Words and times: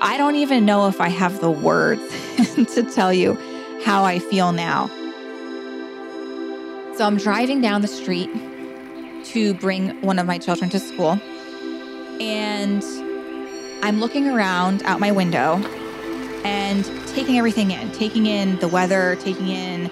I 0.00 0.16
don't 0.16 0.36
even 0.36 0.64
know 0.64 0.86
if 0.86 1.00
I 1.00 1.08
have 1.08 1.40
the 1.40 1.50
words 1.50 2.02
to 2.74 2.82
tell 2.84 3.12
you 3.12 3.34
how 3.84 4.04
I 4.04 4.20
feel 4.20 4.52
now. 4.52 4.86
So 6.96 7.04
I'm 7.04 7.16
driving 7.16 7.60
down 7.60 7.82
the 7.82 7.88
street 7.88 8.30
to 9.26 9.54
bring 9.54 10.00
one 10.00 10.18
of 10.18 10.26
my 10.26 10.38
children 10.38 10.70
to 10.70 10.78
school. 10.78 11.20
And 12.20 12.82
I'm 13.84 14.00
looking 14.00 14.28
around 14.28 14.82
out 14.84 15.00
my 15.00 15.10
window 15.10 15.56
and 16.44 16.84
taking 17.08 17.36
everything 17.36 17.72
in, 17.72 17.90
taking 17.92 18.26
in 18.26 18.58
the 18.60 18.68
weather, 18.68 19.16
taking 19.16 19.48
in 19.48 19.84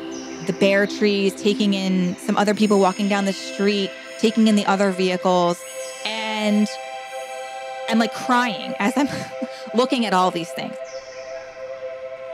the 0.46 0.52
bare 0.52 0.86
trees, 0.86 1.34
taking 1.34 1.74
in 1.74 2.16
some 2.16 2.36
other 2.36 2.54
people 2.54 2.78
walking 2.78 3.08
down 3.08 3.24
the 3.24 3.32
street, 3.32 3.90
taking 4.18 4.46
in 4.46 4.54
the 4.54 4.66
other 4.66 4.92
vehicles. 4.92 5.60
And 6.04 6.68
I'm 7.88 7.98
like 7.98 8.14
crying 8.14 8.74
as 8.78 8.96
I'm 8.96 9.08
looking 9.76 10.06
at 10.06 10.12
all 10.12 10.30
these 10.30 10.50
things. 10.50 10.74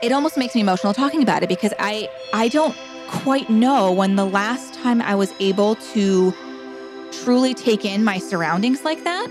It 0.02 0.12
almost 0.12 0.36
makes 0.36 0.54
me 0.54 0.60
emotional 0.60 0.94
talking 0.94 1.22
about 1.22 1.42
it 1.42 1.48
because 1.48 1.72
I 1.78 2.08
I 2.32 2.48
don't 2.48 2.76
quite 3.08 3.50
know 3.50 3.92
when 3.92 4.16
the 4.16 4.24
last 4.24 4.74
time 4.74 5.02
I 5.02 5.14
was 5.14 5.32
able 5.38 5.74
to 5.94 6.32
truly 7.12 7.54
take 7.54 7.84
in 7.84 8.02
my 8.02 8.18
surroundings 8.18 8.84
like 8.84 9.04
that. 9.04 9.28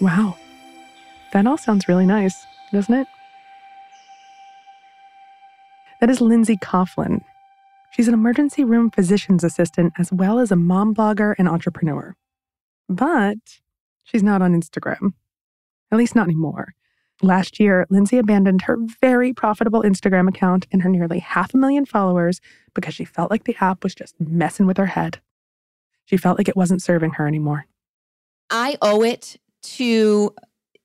Wow. 0.00 0.36
That 1.32 1.46
all 1.46 1.58
sounds 1.58 1.88
really 1.88 2.06
nice, 2.06 2.46
doesn't 2.72 2.94
it? 2.94 3.06
That 6.00 6.10
is 6.10 6.20
Lindsay 6.20 6.56
Coughlin. 6.56 7.22
She's 7.90 8.08
an 8.08 8.14
emergency 8.14 8.64
room 8.64 8.90
physician's 8.90 9.44
assistant 9.44 9.92
as 9.98 10.12
well 10.12 10.38
as 10.38 10.50
a 10.50 10.56
mom 10.56 10.94
blogger 10.94 11.34
and 11.38 11.48
entrepreneur. 11.48 12.14
But 12.90 13.38
she's 14.02 14.22
not 14.22 14.42
on 14.42 14.60
Instagram, 14.60 15.14
at 15.92 15.98
least 15.98 16.16
not 16.16 16.26
anymore. 16.26 16.74
Last 17.22 17.60
year, 17.60 17.86
Lindsay 17.88 18.18
abandoned 18.18 18.62
her 18.62 18.76
very 19.00 19.32
profitable 19.32 19.82
Instagram 19.82 20.28
account 20.28 20.66
and 20.72 20.82
her 20.82 20.88
nearly 20.88 21.20
half 21.20 21.54
a 21.54 21.56
million 21.56 21.84
followers 21.86 22.40
because 22.74 22.94
she 22.94 23.04
felt 23.04 23.30
like 23.30 23.44
the 23.44 23.56
app 23.60 23.84
was 23.84 23.94
just 23.94 24.20
messing 24.20 24.66
with 24.66 24.76
her 24.76 24.86
head. 24.86 25.20
She 26.06 26.16
felt 26.16 26.36
like 26.36 26.48
it 26.48 26.56
wasn't 26.56 26.82
serving 26.82 27.12
her 27.12 27.28
anymore. 27.28 27.66
I 28.50 28.76
owe 28.82 29.02
it 29.04 29.36
to 29.62 30.34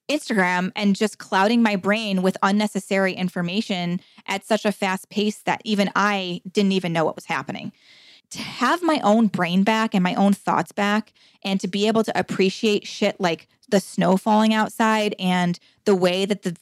Instagram 0.08 0.72
and 0.75 0.95
just 0.95 1.17
clouding 1.17 1.64
my 1.64 1.75
brain 1.75 2.22
with 2.22 2.38
unnecessary 2.44 3.14
information 3.14 4.00
at 4.28 4.45
such 4.45 4.66
a 4.66 4.72
fast 4.72 5.09
pace 5.09 5.40
that 5.45 5.62
even 5.64 5.90
I 5.95 6.42
didn't 6.52 6.73
even 6.73 6.94
know 6.94 7.06
what 7.06 7.16
was 7.16 7.25
happening. 7.25 7.72
To 8.36 8.41
have 8.41 8.83
my 8.83 9.00
own 9.02 9.28
brain 9.28 9.64
back 9.64 9.94
and 9.94 10.03
my 10.03 10.14
own 10.16 10.33
thoughts 10.33 10.72
back, 10.72 11.14
and 11.44 11.59
to 11.61 11.67
be 11.67 11.88
able 11.88 12.03
to 12.03 12.17
appreciate 12.19 12.86
shit 12.86 13.19
like 13.19 13.47
the 13.69 13.80
snow 13.80 14.17
falling 14.17 14.53
outside 14.53 15.16
and 15.17 15.58
the 15.86 15.95
way 15.95 16.25
that 16.25 16.44
the 16.44 16.58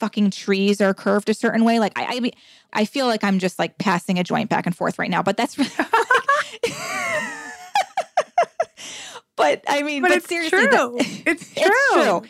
fucking 0.00 0.30
trees 0.30 0.80
are 0.80 0.94
curved 0.94 1.28
a 1.28 1.34
certain 1.34 1.64
way. 1.64 1.78
Like 1.78 1.92
I, 1.96 2.04
I, 2.04 2.30
I 2.72 2.84
feel 2.84 3.06
like 3.06 3.22
I'm 3.24 3.38
just 3.38 3.58
like 3.58 3.78
passing 3.78 4.18
a 4.18 4.24
joint 4.24 4.50
back 4.50 4.66
and 4.66 4.76
forth 4.76 4.98
right 4.98 5.10
now. 5.10 5.22
But 5.22 5.36
that's. 5.36 5.56
but 9.36 9.64
I 9.68 9.82
mean, 9.82 10.02
but, 10.02 10.08
but 10.08 10.18
it's 10.18 10.28
seriously, 10.28 10.66
true. 10.66 10.96
it's 10.98 11.54
true. 11.54 11.62
it's 11.64 11.92
true. 11.92 12.22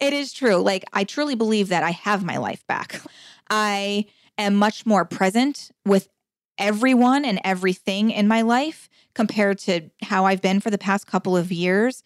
It 0.00 0.12
is 0.12 0.32
true. 0.32 0.56
Like, 0.56 0.84
I 0.92 1.04
truly 1.04 1.34
believe 1.34 1.68
that 1.68 1.82
I 1.82 1.90
have 1.90 2.24
my 2.24 2.36
life 2.36 2.64
back. 2.66 3.00
I 3.50 4.06
am 4.36 4.54
much 4.54 4.86
more 4.86 5.04
present 5.04 5.70
with 5.84 6.08
everyone 6.58 7.24
and 7.24 7.40
everything 7.44 8.10
in 8.10 8.28
my 8.28 8.42
life 8.42 8.88
compared 9.14 9.58
to 9.58 9.90
how 10.02 10.24
I've 10.24 10.42
been 10.42 10.60
for 10.60 10.70
the 10.70 10.78
past 10.78 11.06
couple 11.06 11.36
of 11.36 11.50
years. 11.50 12.02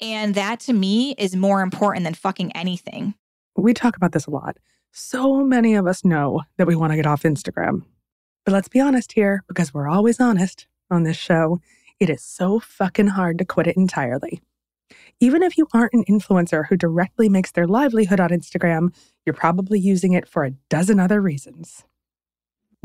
And 0.00 0.34
that 0.34 0.60
to 0.60 0.72
me 0.72 1.14
is 1.18 1.34
more 1.34 1.62
important 1.62 2.04
than 2.04 2.14
fucking 2.14 2.52
anything. 2.52 3.14
We 3.56 3.74
talk 3.74 3.96
about 3.96 4.12
this 4.12 4.26
a 4.26 4.30
lot. 4.30 4.58
So 4.92 5.44
many 5.44 5.74
of 5.74 5.86
us 5.86 6.04
know 6.04 6.42
that 6.56 6.66
we 6.66 6.76
want 6.76 6.92
to 6.92 6.96
get 6.96 7.06
off 7.06 7.22
Instagram. 7.22 7.82
But 8.44 8.52
let's 8.52 8.68
be 8.68 8.80
honest 8.80 9.12
here, 9.12 9.42
because 9.48 9.74
we're 9.74 9.88
always 9.88 10.20
honest 10.20 10.66
on 10.90 11.02
this 11.02 11.16
show. 11.16 11.60
It 11.98 12.10
is 12.10 12.22
so 12.22 12.60
fucking 12.60 13.08
hard 13.08 13.38
to 13.38 13.44
quit 13.44 13.66
it 13.66 13.76
entirely. 13.76 14.40
Even 15.18 15.42
if 15.42 15.56
you 15.56 15.66
aren't 15.72 15.94
an 15.94 16.04
influencer 16.04 16.66
who 16.68 16.76
directly 16.76 17.28
makes 17.28 17.50
their 17.50 17.66
livelihood 17.66 18.20
on 18.20 18.28
Instagram, 18.28 18.94
you're 19.24 19.34
probably 19.34 19.78
using 19.78 20.12
it 20.12 20.28
for 20.28 20.44
a 20.44 20.52
dozen 20.68 21.00
other 21.00 21.20
reasons. 21.20 21.84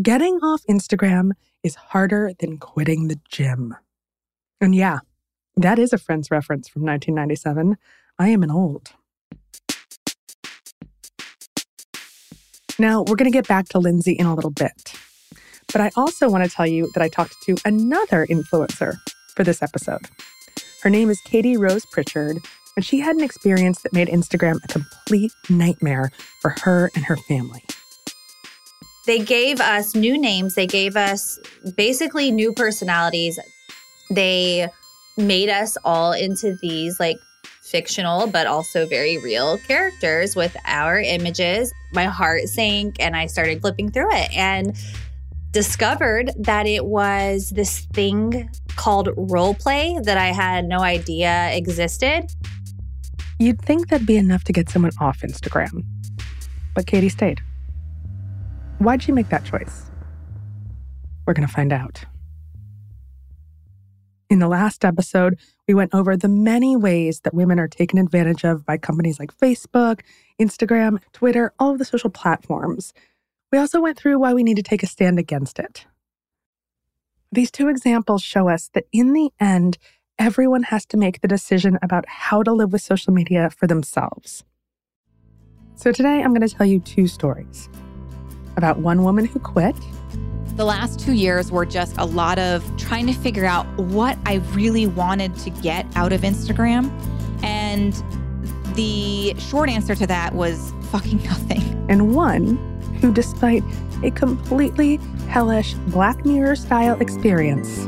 Getting 0.02 0.36
off 0.38 0.64
Instagram 0.70 1.32
is 1.64 1.76
harder 1.76 2.32
than 2.40 2.58
quitting 2.58 3.10
the 3.10 3.20
gym. 3.30 3.76
And 4.62 4.74
yeah, 4.74 5.00
that 5.58 5.78
is 5.78 5.92
a 5.92 5.98
Friends 5.98 6.32
reference 6.32 6.70
from 6.70 6.84
1997. 6.84 7.76
I 8.18 8.30
am 8.30 8.42
an 8.42 8.50
old. 8.50 8.94
Now, 12.80 13.02
we're 13.02 13.18
going 13.18 13.30
to 13.30 13.38
get 13.38 13.50
back 13.50 13.68
to 13.70 13.80
Lindsay 13.80 14.14
in 14.14 14.26
a 14.26 14.34
little 14.34 14.50
bit. 14.50 14.94
But 15.72 15.82
I 15.82 15.92
also 15.98 16.30
want 16.30 16.46
to 16.46 16.50
tell 16.50 16.66
you 16.66 16.90
that 16.94 17.04
I 17.04 17.10
talked 17.10 17.36
to 17.44 17.58
another 17.66 18.26
influencer 18.26 18.96
for 19.36 19.44
this 19.44 19.62
episode. 19.62 20.08
Her 20.82 20.90
name 20.90 21.10
is 21.10 21.20
Katie 21.22 21.58
Rose 21.58 21.86
Pritchard, 21.86 22.38
and 22.76 22.86
she 22.86 23.02
had 23.02 23.18
an 23.18 23.24
experience 23.24 23.82
that 23.82 23.94
made 23.94 24.08
Instagram 24.08 24.64
a 24.64 24.68
complete 24.68 25.34
nightmare 25.50 26.12
for 26.42 26.56
her 26.64 26.90
and 26.96 27.06
her 27.06 27.18
family. 27.18 27.64
They 29.12 29.20
gave 29.20 29.60
us 29.60 29.94
new 29.94 30.18
names, 30.18 30.56
they 30.56 30.66
gave 30.66 30.96
us 30.96 31.38
basically 31.76 32.32
new 32.32 32.54
personalities. 32.54 33.38
They 34.10 34.70
made 35.18 35.50
us 35.50 35.76
all 35.84 36.14
into 36.14 36.56
these 36.62 36.98
like 36.98 37.18
fictional 37.62 38.28
but 38.28 38.48
also 38.48 38.88
very 38.88 39.18
real 39.18 39.58
characters 39.58 40.34
with 40.38 40.56
our 40.66 40.98
images. 40.98 41.74
My 41.92 42.06
heart 42.06 42.44
sank 42.44 43.02
and 43.02 43.14
I 43.18 43.26
started 43.26 43.60
flipping 43.60 43.92
through 43.92 44.16
it 44.16 44.32
and 44.34 44.78
discovered 45.52 46.32
that 46.38 46.66
it 46.66 46.86
was 46.86 47.50
this 47.50 47.82
thing 47.92 48.50
called 48.78 49.10
role 49.18 49.56
play 49.56 50.00
that 50.04 50.18
I 50.18 50.28
had 50.28 50.64
no 50.64 50.80
idea 50.80 51.52
existed. 51.52 52.32
You'd 53.40 53.62
think 53.62 53.90
that'd 53.90 54.08
be 54.08 54.16
enough 54.16 54.46
to 54.46 54.54
get 54.54 54.70
someone 54.70 54.94
off 55.02 55.20
Instagram. 55.20 55.84
But 56.74 56.86
Katie 56.88 57.10
stayed. 57.10 57.42
Why'd 58.82 59.04
she 59.04 59.12
make 59.12 59.30
that 59.30 59.46
choice? 59.46 59.92
We're 61.28 61.36
going 61.36 61.48
to 61.48 61.54
find 61.54 61.72
out. 61.72 62.04
In 64.28 64.40
the 64.40 64.48
last 64.48 64.84
episode, 64.84 65.38
we 65.68 65.76
went 65.76 65.94
over 65.94 66.18
the 66.18 66.28
many 66.28 66.76
ways 66.76 67.20
that 67.20 67.36
women 67.36 67.60
are 67.60 67.68
taken 67.68 68.00
advantage 68.00 68.44
of 68.44 68.66
by 68.66 68.80
companies 68.80 69.20
like 69.20 69.38
Facebook, 69.38 70.02
Instagram, 70.42 71.00
Twitter, 71.14 71.54
all 71.60 71.74
of 71.74 71.78
the 71.78 71.86
social 71.86 72.10
platforms. 72.10 72.92
We 73.52 73.60
also 73.60 73.80
went 73.80 74.00
through 74.00 74.18
why 74.18 74.34
we 74.34 74.42
need 74.42 74.58
to 74.58 74.64
take 74.64 74.82
a 74.82 74.88
stand 74.88 75.20
against 75.20 75.60
it. 75.60 75.86
These 77.32 77.52
two 77.52 77.70
examples 77.70 78.24
show 78.24 78.50
us 78.50 78.72
that 78.74 78.86
in 78.92 79.14
the 79.14 79.30
end, 79.40 79.78
everyone 80.18 80.64
has 80.64 80.88
to 80.88 80.98
make 80.98 81.22
the 81.22 81.28
decision 81.28 81.78
about 81.84 82.08
how 82.08 82.42
to 82.42 82.52
live 82.52 82.74
with 82.74 82.82
social 82.82 83.14
media 83.14 83.52
for 83.52 83.68
themselves. 83.68 84.44
So 85.76 85.92
today, 85.92 86.24
I'm 86.24 86.34
going 86.34 86.48
to 86.48 86.56
tell 86.56 86.66
you 86.66 86.80
two 86.80 87.06
stories 87.06 87.70
about 88.58 88.80
one 88.80 89.04
woman 89.04 89.26
who 89.26 89.40
quit 89.40 89.76
The 90.56 90.66
last 90.66 91.00
two 91.00 91.14
years 91.14 91.52
were 91.52 91.66
just 91.66 91.96
a 91.98 92.06
lot 92.06 92.38
of 92.38 92.64
trying 92.78 93.08
to 93.08 93.14
figure 93.14 93.46
out 93.46 93.66
what 93.78 94.18
I 94.26 94.36
really 94.54 94.88
wanted 94.88 95.36
to 95.38 95.50
get 95.50 95.86
out 95.96 96.14
of 96.14 96.22
Instagram. 96.22 96.92
And 97.44 97.94
the 98.76 99.34
short 99.40 99.70
answer 99.70 99.96
to 99.96 100.08
that 100.08 100.34
was 100.34 100.74
fucking 100.92 101.24
nothing. 101.24 101.62
and 101.90 102.14
one 102.16 102.58
who, 103.02 103.12
despite 103.14 103.64
a 104.04 104.12
completely 104.12 104.98
hellish 105.30 105.74
Black 105.88 106.26
Mirror 106.26 106.56
style 106.56 107.00
experience, 107.02 107.88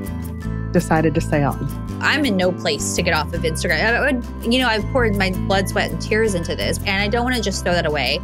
decided 0.72 1.14
to 1.16 1.22
stay 1.22 1.44
on. 1.44 1.68
I'm 2.02 2.26
in 2.26 2.36
no 2.36 2.52
place 2.52 2.96
to 2.96 3.02
get 3.02 3.14
off 3.14 3.34
of 3.34 3.42
Instagram. 3.44 3.94
I 3.94 4.12
would, 4.12 4.54
you 4.54 4.60
know, 4.60 4.68
I've 4.68 4.84
poured 4.92 5.16
my 5.16 5.32
blood, 5.48 5.70
sweat, 5.70 5.92
and 5.92 6.02
tears 6.02 6.34
into 6.34 6.56
this, 6.56 6.80
and 6.80 7.02
I 7.02 7.08
don't 7.08 7.24
want 7.24 7.36
to 7.36 7.42
just 7.42 7.64
throw 7.64 7.74
that 7.74 7.86
away. 7.86 8.20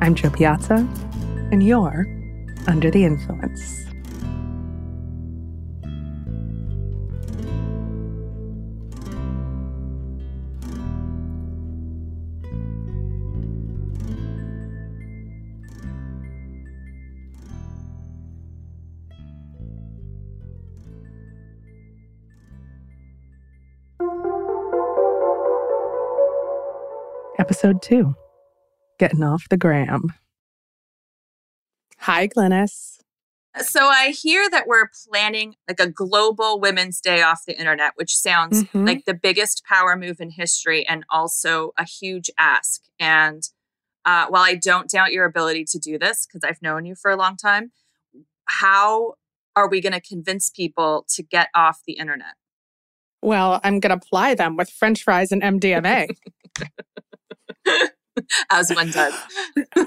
I'm 0.00 0.14
Jo 0.14 0.30
Piazza, 0.30 0.88
and 1.50 1.62
you're 1.62 2.06
Under 2.66 2.90
the 2.90 3.04
Influence. 3.04 3.84
Episode 27.38 27.80
2 27.80 28.14
Getting 28.98 29.22
Off 29.22 29.48
the 29.48 29.56
Gram. 29.56 30.12
Hi, 32.00 32.28
Glennis. 32.28 32.98
So 33.60 33.86
I 33.86 34.10
hear 34.10 34.48
that 34.50 34.66
we're 34.68 34.88
planning 35.10 35.56
like 35.66 35.80
a 35.80 35.88
global 35.88 36.60
Women's 36.60 37.00
Day 37.00 37.22
off 37.22 37.42
the 37.46 37.58
internet, 37.58 37.92
which 37.96 38.16
sounds 38.16 38.64
Mhm. 38.64 38.86
like 38.86 39.04
the 39.04 39.14
biggest 39.14 39.64
power 39.64 39.96
move 39.96 40.20
in 40.20 40.30
history 40.30 40.86
and 40.86 41.04
also 41.10 41.72
a 41.76 41.84
huge 41.84 42.30
ask. 42.38 42.82
And 43.00 43.42
uh, 44.04 44.26
while 44.28 44.42
I 44.42 44.54
don't 44.54 44.88
doubt 44.88 45.12
your 45.12 45.24
ability 45.24 45.64
to 45.66 45.78
do 45.78 45.98
this, 45.98 46.24
because 46.26 46.42
I've 46.48 46.62
known 46.62 46.86
you 46.86 46.94
for 46.94 47.10
a 47.10 47.16
long 47.16 47.36
time, 47.36 47.72
how 48.46 49.14
are 49.56 49.68
we 49.68 49.80
going 49.80 49.92
to 49.92 50.00
convince 50.00 50.50
people 50.50 51.04
to 51.10 51.22
get 51.22 51.48
off 51.54 51.80
the 51.86 51.94
internet? 51.94 52.34
Well, 53.20 53.60
I'm 53.64 53.80
going 53.80 53.98
to 53.98 54.06
ply 54.06 54.34
them 54.34 54.56
with 54.56 54.70
french 54.70 55.02
fries 55.02 55.32
and 55.32 55.42
MDMA. 55.42 56.06
As 58.50 58.70
one 58.72 58.90
does. 58.90 59.14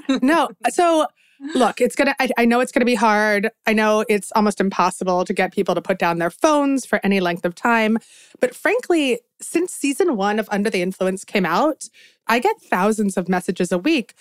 no. 0.22 0.50
So 0.70 1.06
look, 1.54 1.80
it's 1.80 1.96
going 1.96 2.08
to, 2.08 2.40
I 2.40 2.44
know 2.44 2.60
it's 2.60 2.72
to 2.72 2.84
be 2.84 2.94
hard. 2.94 3.50
I 3.66 3.72
know 3.72 4.04
it's 4.08 4.30
almost 4.32 4.60
impossible 4.60 5.24
to 5.24 5.32
get 5.32 5.52
people 5.52 5.74
to 5.74 5.82
put 5.82 5.98
down 5.98 6.18
their 6.18 6.30
phones 6.30 6.86
for 6.86 7.00
any 7.02 7.20
length 7.20 7.44
of 7.44 7.54
time. 7.54 7.98
But 8.40 8.54
frankly, 8.54 9.20
since 9.40 9.72
season 9.72 10.16
one 10.16 10.38
of 10.38 10.48
Under 10.50 10.70
the 10.70 10.82
Influence 10.82 11.24
came 11.24 11.44
out, 11.44 11.88
I 12.26 12.38
get 12.38 12.60
thousands 12.60 13.16
of 13.16 13.28
messages 13.28 13.72
a 13.72 13.78
week 13.78 14.14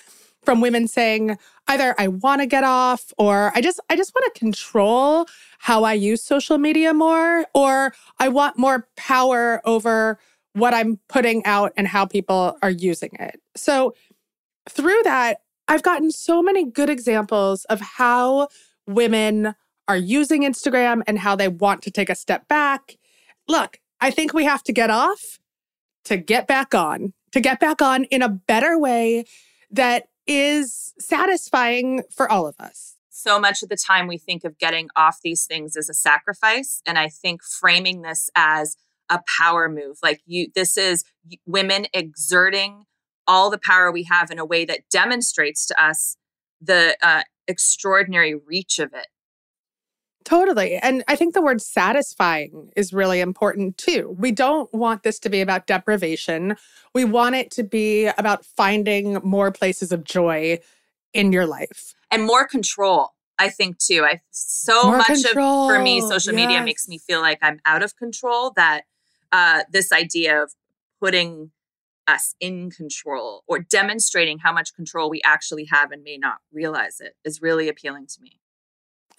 from 0.44 0.62
women 0.62 0.88
saying 0.88 1.38
either 1.68 1.94
I 2.00 2.08
want 2.08 2.42
to 2.42 2.48
get 2.48 2.64
off 2.64 3.14
or 3.18 3.52
I 3.54 3.62
just 3.62 3.80
I 3.90 3.96
just 3.96 4.12
want 4.16 4.34
to 4.34 4.40
control 4.40 5.28
how 5.60 5.84
I 5.84 5.94
use 5.94 6.24
social 6.24 6.58
media 6.58 6.94
more 6.94 7.46
or 7.54 7.94
I 8.20 8.30
want 8.30 8.58
more 8.58 8.88
power 8.98 9.62
over 9.66 10.20
what 10.54 10.74
I'm 10.74 11.00
putting 11.08 11.46
out 11.46 11.74
and 11.78 11.88
how 11.88 12.06
people 12.06 12.58
are 12.62 12.72
using 12.72 13.12
it. 13.20 13.40
So 13.56 13.94
through 14.68 15.02
that 15.04 15.42
I've 15.72 15.84
gotten 15.84 16.12
so 16.12 16.44
many 16.44 16.70
good 16.70 16.90
examples 16.90 17.64
of 17.64 17.80
how 17.80 18.50
women 18.88 19.56
are 19.88 19.96
using 19.96 20.42
Instagram 20.42 21.02
and 21.08 21.18
how 21.18 21.38
they 21.38 21.48
want 21.48 21.82
to 21.84 21.92
take 21.92 22.10
a 22.10 22.16
step 22.16 22.46
back. 22.50 22.98
Look, 23.48 23.80
I 24.02 24.12
think 24.12 24.34
we 24.34 24.44
have 24.44 24.64
to 24.64 24.74
get 24.74 24.90
off 24.90 25.40
to 26.04 26.18
get 26.18 26.46
back 26.46 26.76
on, 26.76 27.14
to 27.32 27.40
get 27.40 27.62
back 27.62 27.82
on 27.82 28.04
in 28.06 28.22
a 28.22 28.28
better 28.28 28.78
way 28.78 29.24
that 29.70 30.10
is 30.28 30.94
satisfying 31.00 32.04
for 32.14 32.30
all 32.30 32.46
of 32.46 32.60
us. 32.60 32.98
So 33.10 33.40
much 33.40 33.64
of 33.64 33.70
the 33.70 33.78
time 33.78 34.08
we 34.08 34.18
think 34.18 34.44
of 34.44 34.58
getting 34.58 34.90
off 34.98 35.20
these 35.24 35.46
things 35.46 35.78
as 35.78 35.90
a 35.90 35.94
sacrifice. 35.94 36.82
And 36.86 37.00
I 37.00 37.08
think 37.08 37.44
framing 37.44 38.02
this 38.02 38.30
as 38.36 38.76
a 39.10 39.22
power 39.40 39.70
move, 39.70 40.00
like 40.04 40.20
you, 40.26 40.48
this 40.54 40.76
is 40.76 41.06
women 41.46 41.86
exerting 41.94 42.88
all 43.28 43.50
the 43.50 43.60
power 43.64 43.92
we 43.92 44.04
have 44.04 44.32
in 44.32 44.40
a 44.40 44.46
way 44.46 44.66
that 44.66 44.90
demonstrates 44.90 45.66
to 45.68 45.84
us 45.84 46.18
the 46.60 46.96
uh, 47.02 47.24
extraordinary 47.48 48.36
reach 48.36 48.80
of 48.80 48.94
it. 48.94 49.08
Totally. 50.24 50.76
And 50.76 51.04
I 51.08 51.16
think 51.16 51.34
the 51.34 51.42
word 51.42 51.62
satisfying 51.62 52.70
is 52.76 52.94
really 52.94 53.22
important 53.22 53.78
too. 53.78 54.16
We 54.20 54.32
don't 54.32 54.72
want 54.74 55.02
this 55.02 55.18
to 55.20 55.30
be 55.30 55.42
about 55.42 55.66
deprivation. 55.66 56.56
We 56.94 57.06
want 57.06 57.36
it 57.36 57.50
to 57.52 57.64
be 57.64 58.06
about 58.06 58.46
finding 58.46 59.16
more 59.24 59.52
places 59.52 59.92
of 59.92 60.04
joy 60.04 60.60
in 61.14 61.32
your 61.32 61.46
life 61.46 61.96
and 62.12 62.24
more 62.24 62.48
control. 62.48 63.10
I 63.40 63.50
think 63.50 63.80
too. 63.80 64.06
I 64.06 64.22
so 64.30 64.84
More 64.84 64.98
much 64.98 65.10
of 65.10 65.32
for 65.32 65.82
me, 65.82 66.02
social 66.02 66.34
media 66.34 66.64
makes 66.64 66.88
me 66.88 67.00
feel 67.00 67.22
like 67.22 67.40
I'm 67.42 67.60
out 67.66 67.82
of 67.82 67.96
control. 67.96 68.52
That 68.56 68.84
uh, 69.32 69.64
this 69.72 69.92
idea 69.92 70.44
of 70.44 70.52
putting 71.00 71.50
us 72.07 72.36
in 72.39 72.71
control 72.71 73.44
or 73.48 73.59
demonstrating 73.59 74.39
how 74.39 74.51
much 74.51 74.74
control 74.74 75.09
we 75.09 75.21
actually 75.24 75.65
have 75.65 75.92
and 75.92 76.03
may 76.03 76.18
not 76.18 76.39
realize 76.51 77.00
it 77.00 77.15
is 77.24 77.42
really 77.42 77.69
appealing 77.69 78.07
to 78.07 78.21
me. 78.21 78.39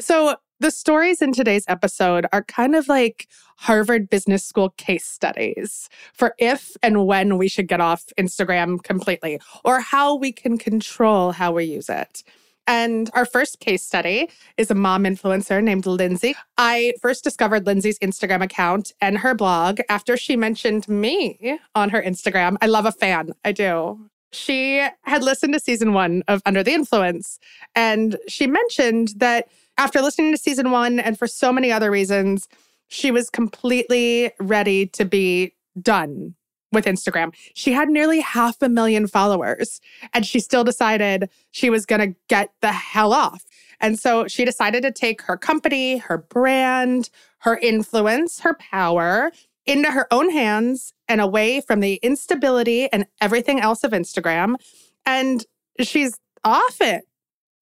So, 0.01 0.37
the 0.61 0.71
stories 0.71 1.21
in 1.21 1.33
today's 1.33 1.65
episode 1.67 2.25
are 2.33 2.45
kind 2.45 2.77
of 2.77 2.87
like 2.87 3.27
Harvard 3.57 4.09
Business 4.09 4.45
School 4.45 4.71
case 4.71 5.05
studies 5.05 5.89
for 6.13 6.37
if 6.39 6.77
and 6.85 7.05
when 7.05 7.37
we 7.37 7.49
should 7.49 7.67
get 7.67 7.81
off 7.81 8.05
Instagram 8.17 8.81
completely 8.81 9.41
or 9.65 9.81
how 9.81 10.15
we 10.15 10.31
can 10.31 10.59
control 10.59 11.33
how 11.33 11.53
we 11.53 11.65
use 11.65 11.89
it. 11.89 12.23
And 12.67 13.11
our 13.15 13.27
first 13.27 13.61
case 13.61 13.83
study 13.83 14.31
is 14.57 14.71
a 14.71 14.75
mom 14.75 15.05
influencer 15.05 15.63
named 15.63 15.87
Lindsay. 15.87 16.35
I 16.57 16.95
first 17.01 17.25
discovered 17.25 17.67
Lindsay's 17.67 17.99
Instagram 17.99 18.43
account 18.43 18.93
and 19.01 19.19
her 19.19 19.35
blog 19.35 19.81
after 19.89 20.17
she 20.17 20.37
mentioned 20.37 20.89
me 20.89 21.59
on 21.75 21.91
her 21.91 22.01
Instagram. 22.01 22.57
I 22.61 22.67
love 22.67 22.87
a 22.87 22.93
fan, 22.93 23.33
I 23.45 23.53
do. 23.53 24.09
She 24.33 24.87
had 25.03 25.23
listened 25.23 25.53
to 25.55 25.61
season 25.61 25.93
one 25.93 26.23
of 26.29 26.41
Under 26.47 26.63
the 26.63 26.73
Influence, 26.73 27.39
and 27.75 28.17
she 28.29 28.47
mentioned 28.47 29.15
that 29.17 29.49
after 29.77 30.01
listening 30.01 30.33
to 30.33 30.39
season 30.39 30.71
one 30.71 31.01
and 31.01 31.19
for 31.19 31.27
so 31.27 31.53
many 31.53 31.71
other 31.71 31.91
reasons, 31.91 32.49
she 32.89 33.11
was 33.11 33.29
completely 33.29 34.33
ready 34.39 34.87
to 34.87 35.05
be 35.05 35.53
done 35.81 36.35
with 36.73 36.87
Instagram. 36.87 37.35
She 37.55 37.73
had 37.73 37.89
nearly 37.89 38.21
half 38.21 38.61
a 38.63 38.69
million 38.69 39.07
followers, 39.07 39.81
and 40.13 40.27
she 40.27 40.41
still 40.41 40.65
decided 40.65 41.29
she 41.51 41.71
was 41.71 41.87
going 41.87 42.01
to 42.01 42.19
get 42.29 42.53
the 42.61 42.73
hell 42.73 43.13
off. 43.13 43.45
And 43.81 43.99
so 43.99 44.29
she 44.29 44.45
decided 44.45 44.83
to 44.83 44.93
take 44.93 45.23
her 45.23 45.37
company, 45.37 45.99
her 45.99 46.19
brand, 46.19 47.11
her 47.39 47.57
influence, 47.59 48.41
her 48.41 48.55
power 48.55 49.33
into 49.67 49.91
her 49.91 50.07
own 50.13 50.31
hands 50.31 50.93
and 51.09 51.21
away 51.21 51.61
from 51.61 51.81
the 51.81 51.95
instability 52.03 52.91
and 52.93 53.07
everything 53.21 53.61
else 53.61 53.85
of 53.85 53.93
Instagram. 53.93 54.57
And 55.05 55.45
she's 55.81 56.19
off 56.45 56.81
it 56.81 57.05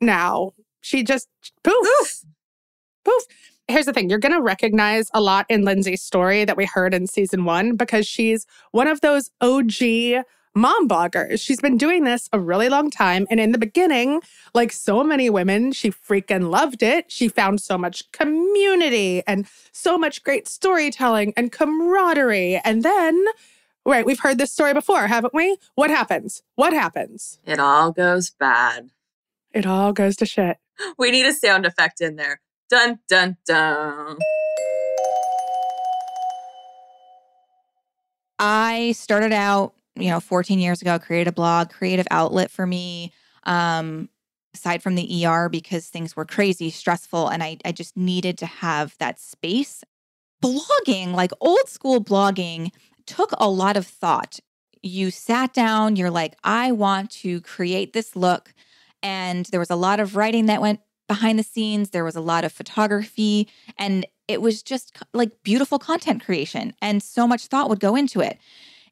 now. 0.00 0.52
She 0.80 1.02
just 1.02 1.28
poof, 1.62 1.74
Oof. 1.74 2.24
poof. 3.04 3.22
Here's 3.70 3.86
the 3.86 3.92
thing 3.92 4.10
you're 4.10 4.18
going 4.18 4.34
to 4.34 4.40
recognize 4.40 5.10
a 5.14 5.20
lot 5.20 5.46
in 5.48 5.64
Lindsay's 5.64 6.02
story 6.02 6.44
that 6.44 6.56
we 6.56 6.66
heard 6.66 6.92
in 6.92 7.06
season 7.06 7.44
one 7.44 7.76
because 7.76 8.04
she's 8.04 8.44
one 8.72 8.88
of 8.88 9.00
those 9.00 9.30
OG 9.40 10.24
mom 10.56 10.88
bloggers. 10.88 11.40
She's 11.40 11.60
been 11.60 11.76
doing 11.76 12.02
this 12.02 12.28
a 12.32 12.40
really 12.40 12.68
long 12.68 12.90
time. 12.90 13.28
And 13.30 13.38
in 13.38 13.52
the 13.52 13.58
beginning, 13.58 14.22
like 14.54 14.72
so 14.72 15.04
many 15.04 15.30
women, 15.30 15.70
she 15.70 15.92
freaking 15.92 16.50
loved 16.50 16.82
it. 16.82 17.12
She 17.12 17.28
found 17.28 17.60
so 17.60 17.78
much 17.78 18.10
community 18.10 19.22
and 19.28 19.46
so 19.70 19.96
much 19.96 20.24
great 20.24 20.48
storytelling 20.48 21.32
and 21.36 21.52
camaraderie. 21.52 22.60
And 22.64 22.82
then, 22.82 23.24
right, 23.86 24.04
we've 24.04 24.18
heard 24.18 24.38
this 24.38 24.52
story 24.52 24.74
before, 24.74 25.06
haven't 25.06 25.32
we? 25.32 25.58
What 25.76 25.90
happens? 25.90 26.42
What 26.56 26.72
happens? 26.72 27.38
It 27.46 27.60
all 27.60 27.92
goes 27.92 28.30
bad. 28.30 28.90
It 29.52 29.64
all 29.64 29.92
goes 29.92 30.16
to 30.16 30.26
shit. 30.26 30.56
We 30.98 31.12
need 31.12 31.26
a 31.26 31.32
sound 31.32 31.66
effect 31.66 32.00
in 32.00 32.16
there. 32.16 32.40
Dun 32.70 33.00
dun 33.08 33.36
dun. 33.44 34.16
I 38.38 38.92
started 38.92 39.32
out, 39.32 39.74
you 39.96 40.08
know, 40.08 40.20
14 40.20 40.60
years 40.60 40.80
ago, 40.80 40.98
created 40.98 41.28
a 41.28 41.32
blog, 41.32 41.70
creative 41.70 42.06
outlet 42.12 42.50
for 42.50 42.66
me. 42.66 43.12
Um, 43.42 44.08
aside 44.54 44.82
from 44.82 44.94
the 44.94 45.26
ER, 45.26 45.48
because 45.48 45.88
things 45.88 46.14
were 46.14 46.24
crazy, 46.24 46.70
stressful, 46.70 47.28
and 47.28 47.42
I, 47.42 47.58
I 47.64 47.72
just 47.72 47.96
needed 47.96 48.38
to 48.38 48.46
have 48.46 48.96
that 48.98 49.18
space. 49.18 49.84
Blogging, 50.42 51.12
like 51.12 51.32
old 51.40 51.68
school 51.68 52.02
blogging, 52.02 52.70
took 53.06 53.32
a 53.38 53.48
lot 53.48 53.76
of 53.76 53.86
thought. 53.86 54.38
You 54.82 55.10
sat 55.10 55.52
down, 55.52 55.96
you're 55.96 56.10
like, 56.10 56.36
I 56.42 56.72
want 56.72 57.10
to 57.22 57.40
create 57.42 57.92
this 57.92 58.16
look. 58.16 58.54
And 59.02 59.46
there 59.46 59.60
was 59.60 59.70
a 59.70 59.76
lot 59.76 60.00
of 60.00 60.16
writing 60.16 60.46
that 60.46 60.60
went 60.60 60.80
behind 61.10 61.40
the 61.40 61.42
scenes, 61.42 61.90
there 61.90 62.04
was 62.04 62.14
a 62.14 62.20
lot 62.20 62.44
of 62.44 62.52
photography, 62.52 63.48
and 63.76 64.06
it 64.28 64.40
was 64.40 64.62
just 64.62 64.96
like 65.12 65.42
beautiful 65.42 65.76
content 65.76 66.24
creation. 66.24 66.72
And 66.80 67.02
so 67.02 67.26
much 67.26 67.46
thought 67.46 67.68
would 67.68 67.80
go 67.80 67.96
into 67.96 68.20
it. 68.20 68.38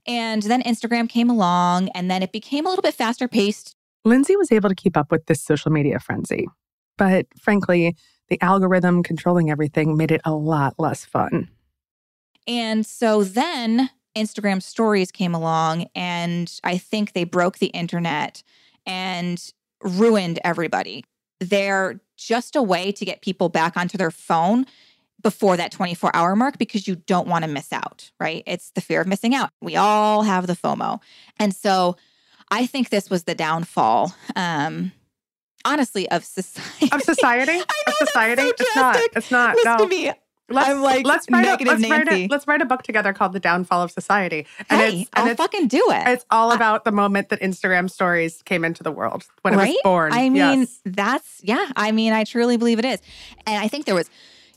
And 0.04 0.42
then 0.42 0.60
Instagram 0.64 1.08
came 1.08 1.30
along, 1.30 1.90
and 1.90 2.10
then 2.10 2.24
it 2.24 2.32
became 2.32 2.66
a 2.66 2.70
little 2.70 2.82
bit 2.82 2.94
faster 2.94 3.28
paced. 3.28 3.76
Lindsay 4.04 4.34
was 4.34 4.50
able 4.50 4.68
to 4.68 4.74
keep 4.74 4.96
up 4.96 5.12
with 5.12 5.26
this 5.26 5.40
social 5.40 5.70
media 5.70 6.00
frenzy. 6.00 6.48
But 6.96 7.26
frankly, 7.40 7.94
the 8.26 8.42
algorithm 8.42 9.04
controlling 9.04 9.48
everything 9.48 9.96
made 9.96 10.10
it 10.10 10.20
a 10.24 10.34
lot 10.34 10.74
less 10.76 11.04
fun. 11.04 11.48
And 12.48 12.84
so 12.84 13.22
then 13.22 13.90
Instagram 14.16 14.60
stories 14.60 15.12
came 15.12 15.36
along, 15.36 15.86
and 15.94 16.52
I 16.64 16.78
think 16.78 17.12
they 17.12 17.22
broke 17.22 17.58
the 17.58 17.66
internet 17.68 18.42
and 18.84 19.40
ruined 19.84 20.40
everybody. 20.42 21.04
They're 21.40 22.00
just 22.16 22.56
a 22.56 22.62
way 22.62 22.92
to 22.92 23.04
get 23.04 23.22
people 23.22 23.48
back 23.48 23.76
onto 23.76 23.96
their 23.96 24.10
phone 24.10 24.66
before 25.22 25.56
that 25.56 25.72
24 25.72 26.14
hour 26.14 26.36
mark 26.36 26.58
because 26.58 26.86
you 26.86 26.96
don't 26.96 27.26
want 27.26 27.44
to 27.44 27.50
miss 27.50 27.72
out, 27.72 28.10
right? 28.20 28.42
It's 28.46 28.70
the 28.70 28.80
fear 28.80 29.00
of 29.00 29.06
missing 29.06 29.34
out. 29.34 29.50
We 29.60 29.76
all 29.76 30.22
have 30.22 30.46
the 30.46 30.54
FOMO. 30.54 31.00
And 31.38 31.54
so 31.54 31.96
I 32.50 32.66
think 32.66 32.90
this 32.90 33.10
was 33.10 33.24
the 33.24 33.34
downfall, 33.34 34.14
um, 34.36 34.92
honestly, 35.64 36.08
of 36.10 36.24
society. 36.24 36.90
Of 36.92 37.02
society? 37.02 37.52
I 37.52 37.56
know, 37.56 37.64
of 37.88 37.94
society? 38.08 38.42
that's 38.42 38.58
so 38.58 38.64
it's 38.64 38.76
not. 38.76 38.96
It's 39.16 39.30
not. 39.30 39.54
Listen 39.56 39.76
no. 39.76 39.84
to 39.84 39.88
me. 39.88 40.12
Let's, 40.50 40.68
I'm 40.70 40.80
like 40.80 41.04
let's 41.06 41.26
write, 41.30 41.44
a, 41.44 41.50
negative 41.50 41.78
let's, 41.80 41.90
write 41.90 42.06
Nancy. 42.06 42.24
a, 42.24 42.28
let's 42.28 42.46
write 42.48 42.62
a 42.62 42.64
book 42.64 42.82
together 42.82 43.12
called 43.12 43.34
The 43.34 43.40
Downfall 43.40 43.82
of 43.82 43.90
Society. 43.90 44.46
And 44.70 44.80
hey, 44.80 45.00
it's 45.02 45.10
and 45.12 45.24
I'll 45.26 45.30
it's, 45.32 45.36
fucking 45.40 45.68
do 45.68 45.84
it. 45.90 46.08
it's 46.08 46.24
all 46.30 46.52
about 46.52 46.84
the 46.84 46.92
moment 46.92 47.28
that 47.28 47.40
Instagram 47.40 47.90
stories 47.90 48.42
came 48.44 48.64
into 48.64 48.82
the 48.82 48.90
world 48.92 49.24
when 49.42 49.54
it 49.54 49.58
right? 49.58 49.68
was 49.68 49.80
born. 49.84 50.12
I 50.12 50.30
mean, 50.30 50.60
Yes. 50.60 50.80
that's 50.86 51.40
yeah. 51.44 51.66
I 51.76 51.92
mean, 51.92 52.12
I 52.14 52.24
truly 52.24 52.56
believe 52.56 52.78
it 52.78 52.84
is, 52.86 53.00
and 53.46 53.62
I 53.62 53.68
think 53.68 53.84
there 53.84 53.94
was, 53.94 54.08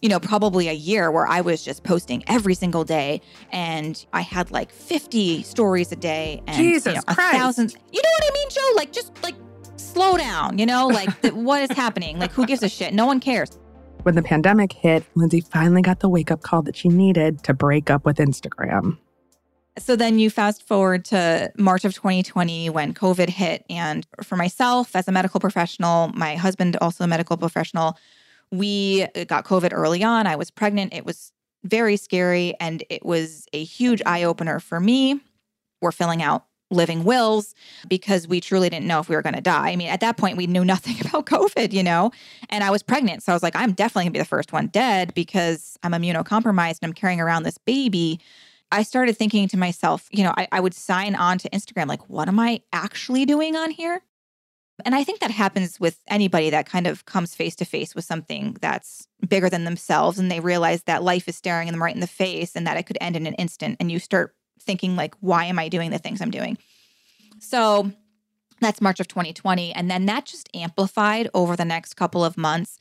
you 0.02 0.08
know, 0.10 0.20
probably 0.20 0.70
a 0.70 0.74
year 0.74 1.12
where 1.12 1.28
I 1.28 1.42
was 1.42 1.64
just 1.64 1.84
posting 1.84 2.24
every 2.28 2.54
single 2.56 2.84
day, 2.86 3.20
and 3.52 4.04
I 4.14 4.22
had 4.22 4.50
like 4.50 4.72
fifty 4.72 5.44
stories 5.44 5.92
a 5.92 5.98
day, 5.98 6.42
and 6.48 6.56
Jesus 6.56 6.86
you 6.88 6.94
know, 6.94 7.02
a 7.10 7.16
Christ. 7.16 7.38
thousand. 7.38 7.76
You 7.92 8.02
know 8.02 8.10
what 8.20 8.24
I 8.24 8.34
mean, 8.34 8.50
Jo? 8.50 8.62
Like 8.78 8.94
just 8.94 9.12
like 9.24 9.36
slow 9.76 10.16
down. 10.18 10.58
You 10.58 10.66
know, 10.66 10.88
like 10.88 11.22
th- 11.22 11.34
what 11.34 11.62
is 11.70 11.76
happening? 11.76 12.18
Like 12.18 12.32
who 12.32 12.46
gives 12.46 12.64
a 12.64 12.70
shit? 12.70 12.94
No 12.94 13.06
one 13.06 13.20
cares. 13.20 13.58
When 14.04 14.16
the 14.16 14.24
pandemic 14.24 14.74
hit, 14.74 15.04
Lindsay 15.16 15.42
finally 15.42 15.84
got 15.84 16.00
the 16.00 16.10
wake 16.10 16.32
up 16.32 16.42
call 16.42 16.64
that 16.64 16.76
she 16.76 16.90
needed 16.90 17.44
to 17.44 17.54
break 17.54 17.92
up 17.92 18.04
with 18.04 18.18
Instagram. 18.18 18.98
So 19.78 19.96
then 19.96 20.18
you 20.18 20.30
fast 20.30 20.68
forward 20.68 21.06
to 21.06 21.52
March 21.58 21.86
of 21.86 21.94
2020 21.94 22.70
when 22.72 22.94
COVID 22.94 23.30
hit. 23.30 23.64
And 23.70 24.06
for 24.24 24.36
myself, 24.36 24.96
as 24.96 25.08
a 25.08 25.12
medical 25.12 25.40
professional, 25.40 26.10
my 26.16 26.36
husband, 26.36 26.78
also 26.82 27.04
a 27.04 27.08
medical 27.08 27.38
professional, 27.38 27.98
we 28.52 29.08
got 29.28 29.46
COVID 29.46 29.72
early 29.72 30.04
on. 30.04 30.26
I 30.28 30.36
was 30.36 30.50
pregnant. 30.50 30.94
It 30.94 31.06
was 31.06 31.32
very 31.64 31.96
scary. 31.96 32.56
And 32.60 32.84
it 32.90 33.06
was 33.06 33.46
a 33.54 33.64
huge 33.64 34.02
eye 34.06 34.24
opener 34.24 34.60
for 34.60 34.80
me. 34.80 35.22
We're 35.80 35.92
filling 35.92 36.22
out 36.22 36.46
living 36.72 37.04
wills 37.04 37.54
because 37.88 38.28
we 38.28 38.42
truly 38.42 38.70
didn't 38.70 38.88
know 38.88 39.00
if 39.00 39.10
we 39.10 39.16
were 39.16 39.22
going 39.22 39.36
to 39.36 39.42
die. 39.42 39.70
I 39.70 39.76
mean, 39.76 39.90
at 39.90 40.00
that 40.00 40.18
point, 40.18 40.38
we 40.38 40.48
knew 40.48 40.66
nothing 40.72 40.96
about 41.02 41.26
COVID, 41.26 41.74
you 41.74 41.84
know? 41.84 42.12
And 42.50 42.64
I 42.64 42.72
was 42.72 42.84
pregnant. 42.84 43.24
So 43.24 43.32
I 43.32 43.36
was 43.36 43.44
like, 43.44 43.56
I'm 43.56 43.74
definitely 43.74 44.06
going 44.06 44.14
to 44.14 44.18
be 44.18 44.20
the 44.20 44.26
first 44.26 44.54
one 44.54 44.68
dead 44.68 45.14
because 45.14 45.78
I'm 45.84 45.92
immunocompromised 45.92 46.80
and 46.82 46.90
I'm 46.90 46.94
carrying 46.94 47.22
around 47.22 47.44
this 47.44 47.58
baby. 47.58 48.20
I 48.72 48.84
started 48.84 49.18
thinking 49.18 49.48
to 49.50 49.58
myself, 49.58 50.08
you 50.12 50.24
know, 50.24 50.34
I, 50.38 50.48
I 50.52 50.60
would 50.62 50.74
sign 50.74 51.16
on 51.16 51.38
to 51.40 51.50
Instagram, 51.50 51.88
like, 51.88 52.10
what 52.10 52.28
am 52.28 52.40
I 52.40 52.62
actually 52.72 53.26
doing 53.26 53.56
on 53.56 53.70
here? 53.72 54.02
And 54.86 54.96
I 54.96 55.04
think 55.04 55.20
that 55.20 55.32
happens 55.32 55.80
with 55.80 56.00
anybody 56.08 56.50
that 56.50 56.66
kind 56.66 56.88
of 56.88 57.06
comes 57.06 57.36
face 57.36 57.56
to 57.58 57.66
face 57.66 57.94
with 57.94 58.06
something 58.06 58.58
that's 58.62 59.08
bigger 59.28 59.50
than 59.50 59.64
themselves 59.64 60.18
and 60.18 60.32
they 60.32 60.40
realize 60.40 60.84
that 60.84 61.04
life 61.04 61.28
is 61.28 61.36
staring 61.36 61.72
them 61.72 61.82
right 61.82 61.94
in 61.94 62.02
the 62.02 62.08
face 62.08 62.56
and 62.56 62.66
that 62.66 62.78
it 62.78 62.84
could 62.84 62.98
end 63.00 63.16
in 63.16 63.28
an 63.28 63.36
instant. 63.36 63.78
And 63.80 63.92
you 63.92 64.00
start 64.00 64.36
thinking, 64.62 64.96
like, 64.96 65.16
why 65.20 65.46
am 65.46 65.60
I 65.60 65.70
doing 65.70 65.92
the 65.92 66.00
things 66.00 66.22
I'm 66.22 66.32
doing? 66.32 66.58
So 67.40 67.92
that's 68.62 68.82
March 68.82 69.00
of 69.00 69.08
2020. 69.08 69.74
And 69.74 69.90
then 69.90 70.06
that 70.06 70.26
just 70.26 70.50
amplified 70.54 71.30
over 71.34 71.56
the 71.56 71.66
next 71.66 71.96
couple 71.96 72.24
of 72.24 72.38
months 72.38 72.80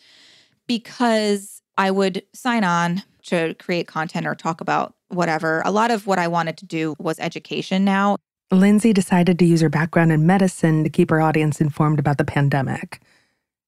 because 0.67 1.63
I 1.77 1.91
would 1.91 2.23
sign 2.35 2.63
on 2.63 3.03
to 3.25 3.55
create 3.55 3.89
content 3.89 4.27
or 4.27 4.35
talk 4.35 4.61
about 4.61 4.95
whatever. 5.09 5.63
A 5.65 5.71
lot 5.71 5.91
of 5.91 6.07
what 6.07 6.19
I 6.19 6.29
wanted 6.29 6.57
to 6.59 6.67
do 6.67 6.95
was 6.99 7.19
education 7.19 7.85
now. 7.85 8.17
Lindsay 8.53 8.93
decided 8.93 9.39
to 9.39 9.45
use 9.45 9.61
her 9.61 9.69
background 9.69 10.13
in 10.13 10.27
medicine 10.27 10.85
to 10.85 10.91
keep 10.91 11.11
her 11.11 11.21
audience 11.21 11.61
informed 11.61 11.99
about 11.99 12.19
the 12.19 12.25
pandemic. 12.25 13.01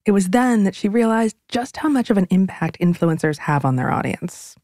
It 0.05 0.11
was 0.11 0.31
then 0.31 0.65
that 0.65 0.75
she 0.75 0.89
realized 0.89 1.37
just 1.49 1.77
how 1.77 1.89
much 1.89 2.11
of 2.11 2.19
an 2.19 2.27
impact 2.31 2.79
influencers 2.81 3.39
have 3.39 3.65
on 3.65 3.77
their 3.77 3.93
audience. 3.93 4.57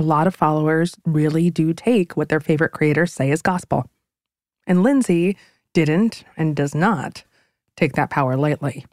A 0.00 0.02
lot 0.02 0.26
of 0.26 0.34
followers 0.34 0.96
really 1.04 1.50
do 1.50 1.74
take 1.74 2.16
what 2.16 2.30
their 2.30 2.40
favorite 2.40 2.72
creators 2.72 3.12
say 3.12 3.30
as 3.32 3.42
gospel. 3.42 3.84
And 4.66 4.82
Lindsay 4.82 5.36
didn't 5.74 6.24
and 6.38 6.56
does 6.56 6.74
not 6.74 7.24
take 7.76 7.92
that 7.92 8.08
power 8.08 8.34
lightly. 8.34 8.86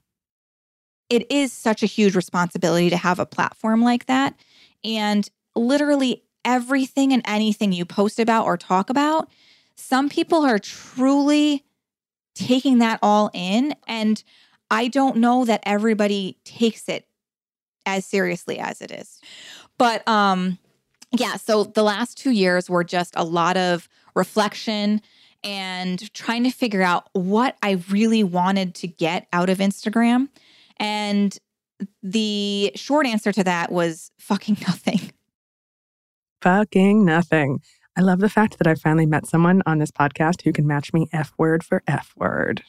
It 1.09 1.25
is 1.31 1.53
such 1.53 1.81
a 1.81 1.85
huge 1.85 2.13
responsibility 2.13 2.89
to 2.89 2.97
have 2.97 3.19
a 3.19 3.25
platform 3.25 3.81
like 3.81 4.07
that. 4.07 4.37
And 4.83 5.29
literally 5.55 6.23
everything 6.43 7.13
and 7.13 7.21
anything 7.23 7.71
you 7.71 7.85
post 7.85 8.19
about 8.19 8.45
or 8.45 8.57
talk 8.57 8.89
about, 8.89 9.29
some 9.77 10.09
people 10.09 10.43
are 10.43 10.59
truly 10.59 11.63
taking 12.35 12.79
that 12.79 12.99
all 13.01 13.31
in. 13.33 13.75
And 13.87 14.21
I 14.69 14.89
don't 14.89 15.15
know 15.15 15.45
that 15.45 15.63
everybody 15.63 16.37
takes 16.43 16.89
it 16.89 17.07
as 17.85 18.05
seriously 18.05 18.59
as 18.59 18.81
it 18.81 18.91
is. 18.91 19.21
But 19.77 20.05
um 20.05 20.59
yeah, 21.11 21.35
so 21.35 21.63
the 21.63 21.83
last 21.83 22.17
2 22.17 22.31
years 22.31 22.69
were 22.69 22.83
just 22.83 23.13
a 23.15 23.23
lot 23.23 23.57
of 23.57 23.87
reflection 24.15 25.01
and 25.43 26.13
trying 26.13 26.43
to 26.43 26.51
figure 26.51 26.81
out 26.81 27.09
what 27.13 27.57
I 27.61 27.81
really 27.89 28.23
wanted 28.23 28.75
to 28.75 28.87
get 28.87 29.27
out 29.31 29.49
of 29.49 29.59
Instagram. 29.59 30.29
And 30.77 31.37
the 32.01 32.71
short 32.75 33.05
answer 33.05 33.31
to 33.31 33.43
that 33.43 33.71
was 33.71 34.11
fucking 34.19 34.57
nothing. 34.67 35.11
Fucking 36.41 37.05
nothing. 37.05 37.61
I 37.95 38.01
love 38.01 38.19
the 38.19 38.29
fact 38.29 38.57
that 38.59 38.67
I 38.67 38.75
finally 38.75 39.07
met 39.07 39.25
someone 39.25 39.63
on 39.65 39.79
this 39.79 39.91
podcast 39.91 40.43
who 40.43 40.53
can 40.53 40.67
match 40.67 40.93
me 40.93 41.07
F 41.11 41.33
word 41.37 41.63
for 41.63 41.81
F 41.87 42.13
word. 42.15 42.63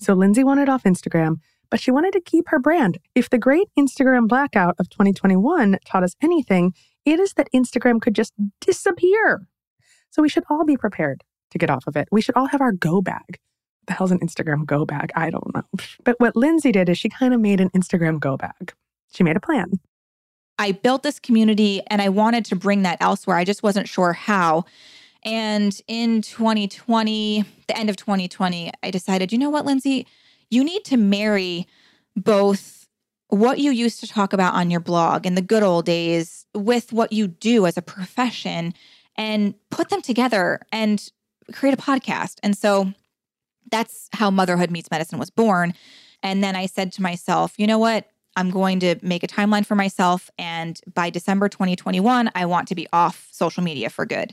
So 0.00 0.14
Lindsay 0.14 0.42
wanted 0.42 0.68
off 0.68 0.82
Instagram, 0.82 1.36
but 1.70 1.80
she 1.80 1.92
wanted 1.92 2.12
to 2.14 2.20
keep 2.20 2.48
her 2.48 2.58
brand. 2.58 2.98
If 3.14 3.30
the 3.30 3.38
great 3.38 3.68
Instagram 3.78 4.26
blackout 4.26 4.74
of 4.80 4.88
2021 4.88 5.78
taught 5.84 6.02
us 6.02 6.16
anything, 6.20 6.74
it 7.04 7.20
is 7.20 7.34
that 7.34 7.48
Instagram 7.54 8.00
could 8.00 8.14
just 8.14 8.32
disappear. 8.60 9.46
So 10.10 10.22
we 10.22 10.28
should 10.28 10.44
all 10.50 10.64
be 10.64 10.76
prepared 10.76 11.22
to 11.50 11.58
get 11.58 11.70
off 11.70 11.86
of 11.86 11.96
it. 11.96 12.08
We 12.10 12.20
should 12.20 12.36
all 12.36 12.46
have 12.46 12.60
our 12.60 12.72
go 12.72 13.00
bag. 13.00 13.38
What 13.80 13.86
the 13.86 13.92
hell's 13.94 14.10
an 14.10 14.20
Instagram 14.20 14.66
go 14.66 14.84
bag? 14.84 15.10
I 15.14 15.30
don't 15.30 15.54
know. 15.54 15.62
But 16.04 16.16
what 16.18 16.36
Lindsay 16.36 16.72
did 16.72 16.88
is 16.88 16.98
she 16.98 17.08
kind 17.08 17.34
of 17.34 17.40
made 17.40 17.60
an 17.60 17.70
Instagram 17.70 18.20
go 18.20 18.36
bag. 18.36 18.72
She 19.12 19.22
made 19.22 19.36
a 19.36 19.40
plan. 19.40 19.80
I 20.58 20.72
built 20.72 21.02
this 21.02 21.18
community 21.18 21.80
and 21.86 22.02
I 22.02 22.10
wanted 22.10 22.44
to 22.46 22.56
bring 22.56 22.82
that 22.82 22.98
elsewhere. 23.00 23.36
I 23.36 23.44
just 23.44 23.62
wasn't 23.62 23.88
sure 23.88 24.12
how. 24.12 24.66
And 25.24 25.78
in 25.88 26.22
2020, 26.22 27.44
the 27.66 27.76
end 27.76 27.90
of 27.90 27.96
2020, 27.96 28.70
I 28.82 28.90
decided, 28.90 29.32
you 29.32 29.38
know 29.38 29.50
what, 29.50 29.64
Lindsay, 29.64 30.06
you 30.50 30.64
need 30.64 30.84
to 30.86 30.96
marry 30.96 31.66
both 32.16 32.79
what 33.30 33.58
you 33.58 33.70
used 33.70 34.00
to 34.00 34.06
talk 34.06 34.32
about 34.32 34.54
on 34.54 34.70
your 34.70 34.80
blog 34.80 35.26
in 35.26 35.34
the 35.34 35.42
good 35.42 35.62
old 35.62 35.86
days 35.86 36.46
with 36.54 36.92
what 36.92 37.12
you 37.12 37.28
do 37.28 37.66
as 37.66 37.76
a 37.76 37.82
profession 37.82 38.74
and 39.16 39.54
put 39.70 39.88
them 39.88 40.02
together 40.02 40.60
and 40.72 41.10
create 41.52 41.72
a 41.72 41.76
podcast. 41.76 42.38
And 42.42 42.56
so 42.56 42.92
that's 43.70 44.08
how 44.12 44.30
Motherhood 44.30 44.70
Meets 44.70 44.90
Medicine 44.90 45.18
was 45.18 45.30
born. 45.30 45.74
And 46.22 46.42
then 46.42 46.56
I 46.56 46.66
said 46.66 46.92
to 46.92 47.02
myself, 47.02 47.54
you 47.56 47.66
know 47.66 47.78
what? 47.78 48.10
I'm 48.36 48.50
going 48.50 48.80
to 48.80 48.96
make 49.02 49.22
a 49.22 49.26
timeline 49.26 49.66
for 49.66 49.74
myself. 49.74 50.30
And 50.38 50.80
by 50.94 51.10
December 51.10 51.48
2021, 51.48 52.30
I 52.34 52.46
want 52.46 52.68
to 52.68 52.74
be 52.74 52.86
off 52.92 53.28
social 53.32 53.62
media 53.62 53.90
for 53.90 54.06
good. 54.06 54.32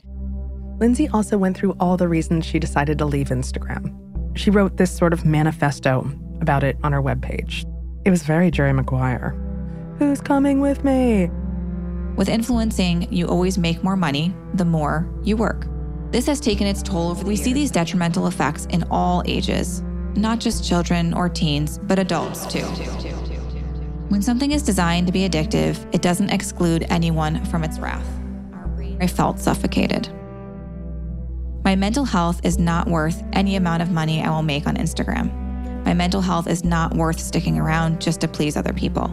Lindsay 0.78 1.08
also 1.08 1.36
went 1.38 1.56
through 1.56 1.76
all 1.80 1.96
the 1.96 2.08
reasons 2.08 2.46
she 2.46 2.58
decided 2.58 2.98
to 2.98 3.04
leave 3.04 3.28
Instagram. 3.28 3.94
She 4.38 4.50
wrote 4.50 4.76
this 4.76 4.96
sort 4.96 5.12
of 5.12 5.24
manifesto 5.24 6.08
about 6.40 6.62
it 6.62 6.76
on 6.84 6.92
her 6.92 7.02
webpage. 7.02 7.64
It 8.08 8.10
was 8.10 8.22
very 8.22 8.50
Jerry 8.50 8.72
Maguire. 8.72 9.36
Who's 9.98 10.22
coming 10.22 10.62
with 10.62 10.82
me? 10.82 11.30
With 12.16 12.30
influencing, 12.30 13.12
you 13.12 13.28
always 13.28 13.58
make 13.58 13.84
more 13.84 13.96
money 13.96 14.34
the 14.54 14.64
more 14.64 15.06
you 15.24 15.36
work. 15.36 15.66
This 16.10 16.24
has 16.24 16.40
taken 16.40 16.66
its 16.66 16.82
toll 16.82 17.10
over 17.10 17.22
the 17.22 17.28
We 17.28 17.36
see 17.36 17.52
these 17.52 17.70
detrimental 17.70 18.26
effects 18.26 18.64
in 18.70 18.84
all 18.90 19.22
ages, 19.26 19.82
not 20.14 20.40
just 20.40 20.66
children 20.66 21.12
or 21.12 21.28
teens, 21.28 21.76
but 21.82 21.98
adults 21.98 22.46
too. 22.46 22.64
When 24.08 24.22
something 24.22 24.52
is 24.52 24.62
designed 24.62 25.06
to 25.08 25.12
be 25.12 25.28
addictive, 25.28 25.76
it 25.94 26.00
doesn't 26.00 26.30
exclude 26.30 26.86
anyone 26.88 27.44
from 27.44 27.62
its 27.62 27.78
wrath. 27.78 28.08
I 29.02 29.06
felt 29.06 29.38
suffocated. 29.38 30.08
My 31.62 31.76
mental 31.76 32.06
health 32.06 32.40
is 32.42 32.58
not 32.58 32.88
worth 32.88 33.22
any 33.34 33.56
amount 33.56 33.82
of 33.82 33.90
money 33.90 34.22
I 34.22 34.30
will 34.30 34.42
make 34.42 34.66
on 34.66 34.76
Instagram. 34.76 35.47
My 35.88 35.94
mental 35.94 36.20
health 36.20 36.46
is 36.46 36.64
not 36.64 36.94
worth 36.94 37.18
sticking 37.18 37.58
around 37.58 37.98
just 37.98 38.20
to 38.20 38.28
please 38.28 38.58
other 38.58 38.74
people. 38.74 39.10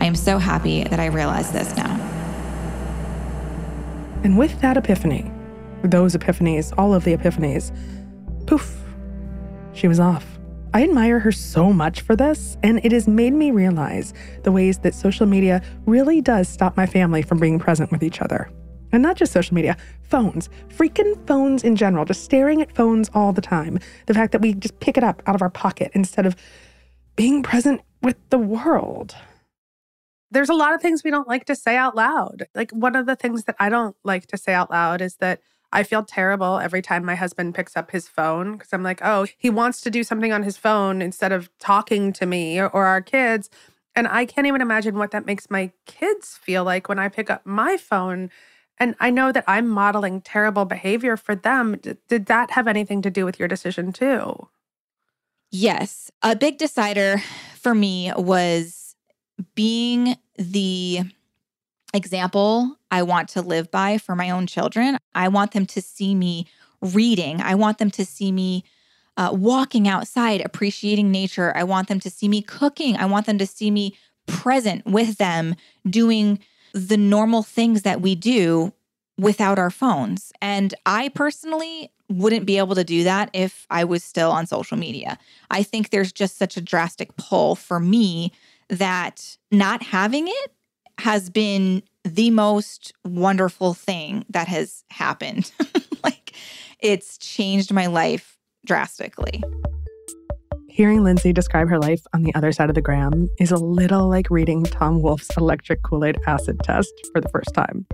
I 0.00 0.04
am 0.04 0.14
so 0.14 0.38
happy 0.38 0.84
that 0.84 1.00
I 1.00 1.06
realize 1.06 1.50
this 1.50 1.76
now. 1.76 1.90
And 4.22 4.38
with 4.38 4.60
that 4.60 4.76
epiphany, 4.76 5.32
those 5.82 6.14
epiphanies, 6.14 6.72
all 6.78 6.94
of 6.94 7.02
the 7.02 7.16
epiphanies, 7.16 7.76
poof, 8.46 8.72
she 9.72 9.88
was 9.88 9.98
off. 9.98 10.24
I 10.72 10.84
admire 10.84 11.18
her 11.18 11.32
so 11.32 11.72
much 11.72 12.02
for 12.02 12.14
this, 12.14 12.56
and 12.62 12.78
it 12.84 12.92
has 12.92 13.08
made 13.08 13.32
me 13.32 13.50
realize 13.50 14.14
the 14.44 14.52
ways 14.52 14.78
that 14.78 14.94
social 14.94 15.26
media 15.26 15.60
really 15.86 16.20
does 16.20 16.48
stop 16.48 16.76
my 16.76 16.86
family 16.86 17.22
from 17.22 17.40
being 17.40 17.58
present 17.58 17.90
with 17.90 18.04
each 18.04 18.22
other. 18.22 18.48
And 18.92 19.02
not 19.02 19.16
just 19.16 19.32
social 19.32 19.54
media, 19.54 19.76
phones, 20.02 20.48
freaking 20.68 21.26
phones 21.26 21.64
in 21.64 21.76
general, 21.76 22.04
just 22.04 22.24
staring 22.24 22.60
at 22.60 22.74
phones 22.74 23.10
all 23.14 23.32
the 23.32 23.40
time. 23.40 23.78
The 24.06 24.14
fact 24.14 24.32
that 24.32 24.42
we 24.42 24.54
just 24.54 24.78
pick 24.80 24.96
it 24.98 25.04
up 25.04 25.22
out 25.26 25.34
of 25.34 25.42
our 25.42 25.50
pocket 25.50 25.90
instead 25.94 26.26
of 26.26 26.36
being 27.16 27.42
present 27.42 27.80
with 28.02 28.16
the 28.30 28.38
world. 28.38 29.14
There's 30.30 30.48
a 30.48 30.54
lot 30.54 30.74
of 30.74 30.80
things 30.80 31.04
we 31.04 31.10
don't 31.10 31.28
like 31.28 31.44
to 31.46 31.54
say 31.54 31.76
out 31.76 31.94
loud. 31.94 32.46
Like, 32.54 32.70
one 32.70 32.96
of 32.96 33.06
the 33.06 33.16
things 33.16 33.44
that 33.44 33.56
I 33.58 33.68
don't 33.68 33.96
like 34.02 34.26
to 34.28 34.38
say 34.38 34.54
out 34.54 34.70
loud 34.70 35.00
is 35.00 35.16
that 35.16 35.40
I 35.72 35.82
feel 35.82 36.04
terrible 36.04 36.58
every 36.58 36.82
time 36.82 37.04
my 37.04 37.14
husband 37.14 37.54
picks 37.54 37.76
up 37.76 37.90
his 37.90 38.06
phone 38.06 38.52
because 38.52 38.72
I'm 38.72 38.82
like, 38.82 39.00
oh, 39.02 39.26
he 39.38 39.48
wants 39.48 39.80
to 39.82 39.90
do 39.90 40.04
something 40.04 40.32
on 40.32 40.42
his 40.42 40.58
phone 40.58 41.00
instead 41.00 41.32
of 41.32 41.50
talking 41.58 42.12
to 42.14 42.26
me 42.26 42.58
or, 42.58 42.68
or 42.68 42.84
our 42.84 43.00
kids. 43.00 43.48
And 43.94 44.06
I 44.06 44.26
can't 44.26 44.46
even 44.46 44.60
imagine 44.60 44.96
what 44.96 45.10
that 45.12 45.26
makes 45.26 45.50
my 45.50 45.72
kids 45.86 46.36
feel 46.36 46.64
like 46.64 46.88
when 46.88 46.98
I 46.98 47.08
pick 47.08 47.30
up 47.30 47.46
my 47.46 47.76
phone. 47.76 48.30
And 48.78 48.94
I 49.00 49.10
know 49.10 49.32
that 49.32 49.44
I'm 49.46 49.68
modeling 49.68 50.20
terrible 50.20 50.64
behavior 50.64 51.16
for 51.16 51.34
them. 51.34 51.76
D- 51.76 51.96
did 52.08 52.26
that 52.26 52.52
have 52.52 52.66
anything 52.66 53.02
to 53.02 53.10
do 53.10 53.24
with 53.24 53.38
your 53.38 53.48
decision 53.48 53.92
too? 53.92 54.48
Yes. 55.50 56.10
A 56.22 56.34
big 56.34 56.58
decider 56.58 57.22
for 57.54 57.74
me 57.74 58.12
was 58.16 58.96
being 59.54 60.16
the 60.36 61.00
example 61.94 62.76
I 62.90 63.02
want 63.02 63.28
to 63.30 63.42
live 63.42 63.70
by 63.70 63.98
for 63.98 64.16
my 64.16 64.30
own 64.30 64.46
children. 64.46 64.96
I 65.14 65.28
want 65.28 65.52
them 65.52 65.66
to 65.66 65.82
see 65.82 66.14
me 66.14 66.46
reading, 66.80 67.40
I 67.40 67.54
want 67.54 67.78
them 67.78 67.90
to 67.92 68.04
see 68.04 68.32
me. 68.32 68.64
Uh, 69.14 69.28
walking 69.30 69.86
outside, 69.86 70.40
appreciating 70.40 71.10
nature. 71.10 71.54
I 71.54 71.64
want 71.64 71.88
them 71.88 72.00
to 72.00 72.08
see 72.08 72.28
me 72.28 72.40
cooking. 72.40 72.96
I 72.96 73.04
want 73.04 73.26
them 73.26 73.36
to 73.36 73.46
see 73.46 73.70
me 73.70 73.94
present 74.26 74.86
with 74.86 75.18
them, 75.18 75.54
doing 75.86 76.38
the 76.72 76.96
normal 76.96 77.42
things 77.42 77.82
that 77.82 78.00
we 78.00 78.14
do 78.14 78.72
without 79.18 79.58
our 79.58 79.70
phones. 79.70 80.32
And 80.40 80.74
I 80.86 81.10
personally 81.10 81.90
wouldn't 82.08 82.46
be 82.46 82.58
able 82.58 82.74
to 82.74 82.84
do 82.84 83.04
that 83.04 83.30
if 83.32 83.66
I 83.70 83.84
was 83.84 84.04
still 84.04 84.30
on 84.30 84.46
social 84.46 84.76
media. 84.76 85.18
I 85.50 85.62
think 85.62 85.90
there's 85.90 86.12
just 86.12 86.38
such 86.38 86.56
a 86.56 86.60
drastic 86.60 87.16
pull 87.16 87.54
for 87.54 87.80
me 87.80 88.32
that 88.68 89.36
not 89.50 89.82
having 89.82 90.28
it 90.28 90.52
has 90.98 91.30
been 91.30 91.82
the 92.04 92.30
most 92.30 92.92
wonderful 93.04 93.74
thing 93.74 94.24
that 94.30 94.48
has 94.48 94.84
happened. 94.90 95.50
like 96.04 96.34
it's 96.80 97.18
changed 97.18 97.72
my 97.72 97.86
life 97.86 98.38
drastically. 98.66 99.42
Hearing 100.72 101.04
Lindsay 101.04 101.34
describe 101.34 101.68
her 101.68 101.78
life 101.78 102.00
on 102.14 102.22
the 102.22 102.34
other 102.34 102.50
side 102.50 102.70
of 102.70 102.74
the 102.74 102.80
gram 102.80 103.28
is 103.38 103.50
a 103.50 103.56
little 103.56 104.08
like 104.08 104.30
reading 104.30 104.64
Tom 104.64 105.02
Wolfe's 105.02 105.28
electric 105.36 105.82
Kool 105.82 106.02
Aid 106.02 106.16
acid 106.26 106.60
test 106.64 106.94
for 107.12 107.20
the 107.20 107.28
first 107.28 107.52
time. 107.52 107.84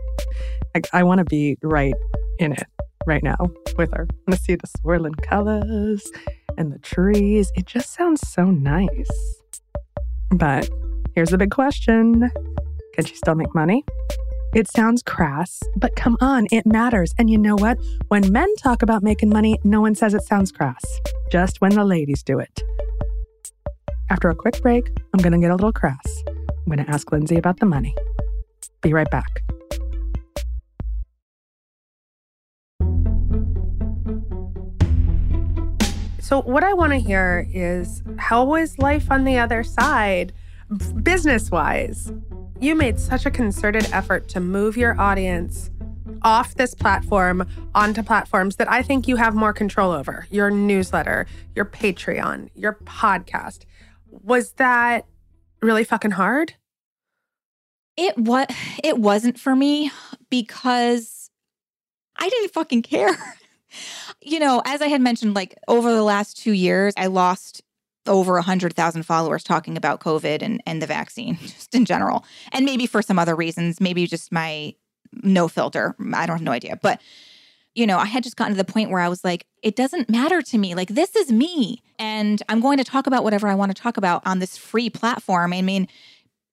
Like, 0.77 0.89
I 0.93 1.03
want 1.03 1.19
to 1.19 1.25
be 1.25 1.59
right 1.61 1.97
in 2.39 2.53
it 2.53 2.63
right 3.05 3.25
now 3.25 3.37
with 3.77 3.93
her. 3.95 4.07
I 4.09 4.15
want 4.29 4.39
to 4.39 4.45
see 4.45 4.55
the 4.55 4.69
swirling 4.79 5.15
colors 5.15 6.09
and 6.57 6.73
the 6.73 6.79
trees. 6.79 7.51
It 7.57 7.67
just 7.67 7.95
sounds 7.95 8.21
so 8.29 8.45
nice. 8.45 9.11
But 10.31 10.71
here's 11.17 11.31
the 11.31 11.39
big 11.39 11.51
question 11.51 12.31
Can 12.95 13.05
she 13.05 13.17
still 13.17 13.35
make 13.35 13.53
money? 13.57 13.85
It 14.55 14.67
sounds 14.67 15.03
crass, 15.03 15.61
but 15.77 15.95
come 15.95 16.17
on, 16.23 16.47
it 16.51 16.65
matters. 16.65 17.15
And 17.19 17.29
you 17.29 17.37
know 17.37 17.55
what? 17.55 17.77
When 18.09 18.33
men 18.33 18.49
talk 18.57 18.83
about 18.83 19.03
making 19.03 19.29
money, 19.29 19.59
no 19.63 19.83
one 19.83 19.95
says 19.95 20.15
it 20.15 20.23
sounds 20.23 20.53
crass, 20.53 20.83
just 21.31 21.61
when 21.61 21.75
the 21.75 21.85
ladies 21.85 22.23
do 22.23 22.39
it. 22.39 22.63
After 24.09 24.31
a 24.31 24.35
quick 24.35 24.63
break, 24.63 24.91
I'm 25.13 25.21
going 25.21 25.35
to 25.35 25.39
get 25.39 25.51
a 25.51 25.55
little 25.55 25.73
crass. 25.73 26.25
I'm 26.49 26.65
going 26.65 26.83
to 26.83 26.91
ask 26.91 27.13
Lindsay 27.13 27.37
about 27.37 27.61
the 27.61 27.67
money. 27.67 27.95
Be 28.81 28.95
right 28.95 29.11
back. 29.11 29.43
So, 36.21 36.41
what 36.41 36.65
I 36.65 36.73
want 36.73 36.93
to 36.93 36.99
hear 36.99 37.47
is 37.53 38.03
how 38.17 38.45
was 38.45 38.79
life 38.79 39.11
on 39.11 39.25
the 39.25 39.39
other 39.39 39.63
side, 39.63 40.33
business 41.03 41.51
wise? 41.51 42.11
You 42.61 42.75
made 42.75 42.99
such 42.99 43.25
a 43.25 43.31
concerted 43.31 43.89
effort 43.93 44.29
to 44.31 44.41
move 44.41 44.77
your 44.77 45.01
audience 45.01 45.71
off 46.23 46.57
this 46.57 46.75
platform 46.75 47.47
onto 47.73 48.03
platforms 48.03 48.57
that 48.57 48.69
I 48.69 48.83
think 48.83 49.07
you 49.07 49.15
have 49.15 49.37
more 49.37 49.53
control 49.53 49.93
over 49.93 50.27
your 50.29 50.51
newsletter, 50.51 51.27
your 51.55 51.65
Patreon, 51.65 52.49
your 52.57 52.75
podcast. 52.85 53.61
Was 54.11 54.53
that 54.55 55.07
really 55.63 55.85
fucking 55.85 56.13
hard? 56.13 56.55
It 57.97 58.19
what 58.19 58.53
it 58.83 58.99
wasn't 58.99 59.39
for 59.39 59.55
me 59.55 59.93
because 60.29 61.31
I 62.17 62.29
didn't 62.29 62.53
fucking 62.53 62.83
care. 62.83 63.17
you 64.21 64.41
know, 64.41 64.63
as 64.65 64.83
I 64.83 64.89
had 64.89 65.01
mentioned, 65.01 65.35
like 65.35 65.57
over 65.69 65.93
the 65.93 66.03
last 66.03 66.37
two 66.37 66.53
years, 66.53 66.93
I 66.97 67.07
lost 67.07 67.63
over 68.09 68.35
100,000 68.35 69.03
followers 69.05 69.45
talking 69.45 69.77
about 69.77 70.01
COVID 70.01 70.43
and, 70.43 70.63
and 70.67 70.83
the 70.83 70.87
vaccine, 70.87 71.37
just 71.43 71.75
in 71.75 71.85
general. 71.85 72.25
And 72.53 72.65
maybe 72.65 72.87
for 72.87 73.03
some 73.03 73.19
other 73.19 73.37
reasons, 73.37 73.81
maybe 73.81 74.07
just 74.07 74.33
my 74.33 74.75
no 75.23 75.49
filter. 75.49 75.95
I 76.15 76.27
don't 76.27 76.37
have 76.37 76.43
no 76.43 76.53
idea. 76.53 76.79
But, 76.83 77.01
you 77.75 77.87
know, 77.87 77.99
I 77.99 78.07
had 78.07 78.23
just 78.23 78.37
gotten 78.37 78.55
to 78.55 78.63
the 78.63 78.71
point 78.71 78.91
where 78.91 79.01
I 79.01 79.09
was 79.09 79.25
like, 79.25 79.47
it 79.63 79.77
doesn't 79.77 80.11
matter 80.11 80.43
to 80.43 80.59
me. 80.59 80.75
Like, 80.75 80.89
this 80.91 81.15
is 81.17 81.31
me. 81.31 81.83
And 81.99 82.43
I'm 82.49 82.61
going 82.61 82.79
to 82.79 82.85
talk 82.85 83.07
about 83.07 83.25
whatever 83.25 83.49
I 83.49 83.55
want 83.55 83.75
to 83.75 83.81
talk 83.81 83.97
about 83.97 84.27
on 84.27 84.39
this 84.39 84.57
free 84.57 84.91
platform. 84.91 85.53
I 85.53 85.63
mean, 85.63 85.89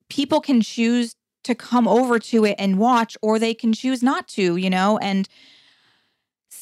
people 0.10 0.42
can 0.42 0.62
choose 0.62 1.16
to 1.44 1.54
come 1.56 1.88
over 1.88 2.18
to 2.18 2.46
it 2.46 2.56
and 2.58 2.80
watch, 2.80 3.18
or 3.22 3.38
they 3.38 3.54
can 3.54 3.74
choose 3.74 4.02
not 4.02 4.28
to, 4.30 4.56
you 4.56 4.70
know? 4.70 4.98
And, 5.00 5.28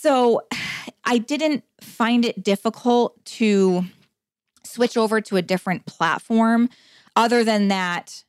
so 0.03 0.41
I 1.05 1.17
didn't 1.17 1.63
find 1.81 2.25
it 2.25 2.43
difficult 2.43 3.23
to 3.25 3.85
switch 4.73 4.97
over 4.97 5.21
to 5.21 5.37
a 5.37 5.41
different 5.41 5.85
platform. 5.85 6.69
Other 7.15 7.43
than 7.43 7.67
that, 7.67 8.23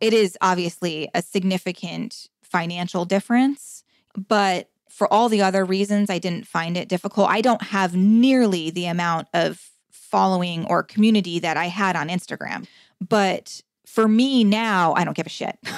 it 0.00 0.12
is 0.12 0.36
obviously 0.40 1.08
a 1.14 1.22
significant 1.22 2.28
financial 2.42 3.04
difference. 3.04 3.84
But 4.16 4.68
for 4.90 5.12
all 5.12 5.28
the 5.28 5.42
other 5.42 5.64
reasons, 5.64 6.10
I 6.10 6.18
didn't 6.18 6.46
find 6.46 6.76
it 6.76 6.88
difficult. 6.88 7.28
I 7.30 7.40
don't 7.40 7.62
have 7.62 7.96
nearly 7.96 8.70
the 8.70 8.86
amount 8.86 9.28
of 9.32 9.70
following 9.90 10.66
or 10.66 10.82
community 10.82 11.38
that 11.38 11.56
I 11.56 11.66
had 11.66 11.96
on 11.96 12.08
Instagram. 12.08 12.66
But 13.00 13.62
for 13.86 14.06
me 14.08 14.44
now, 14.44 14.92
I 14.94 15.04
don't 15.04 15.16
give 15.16 15.26
a 15.26 15.30
shit. 15.30 15.58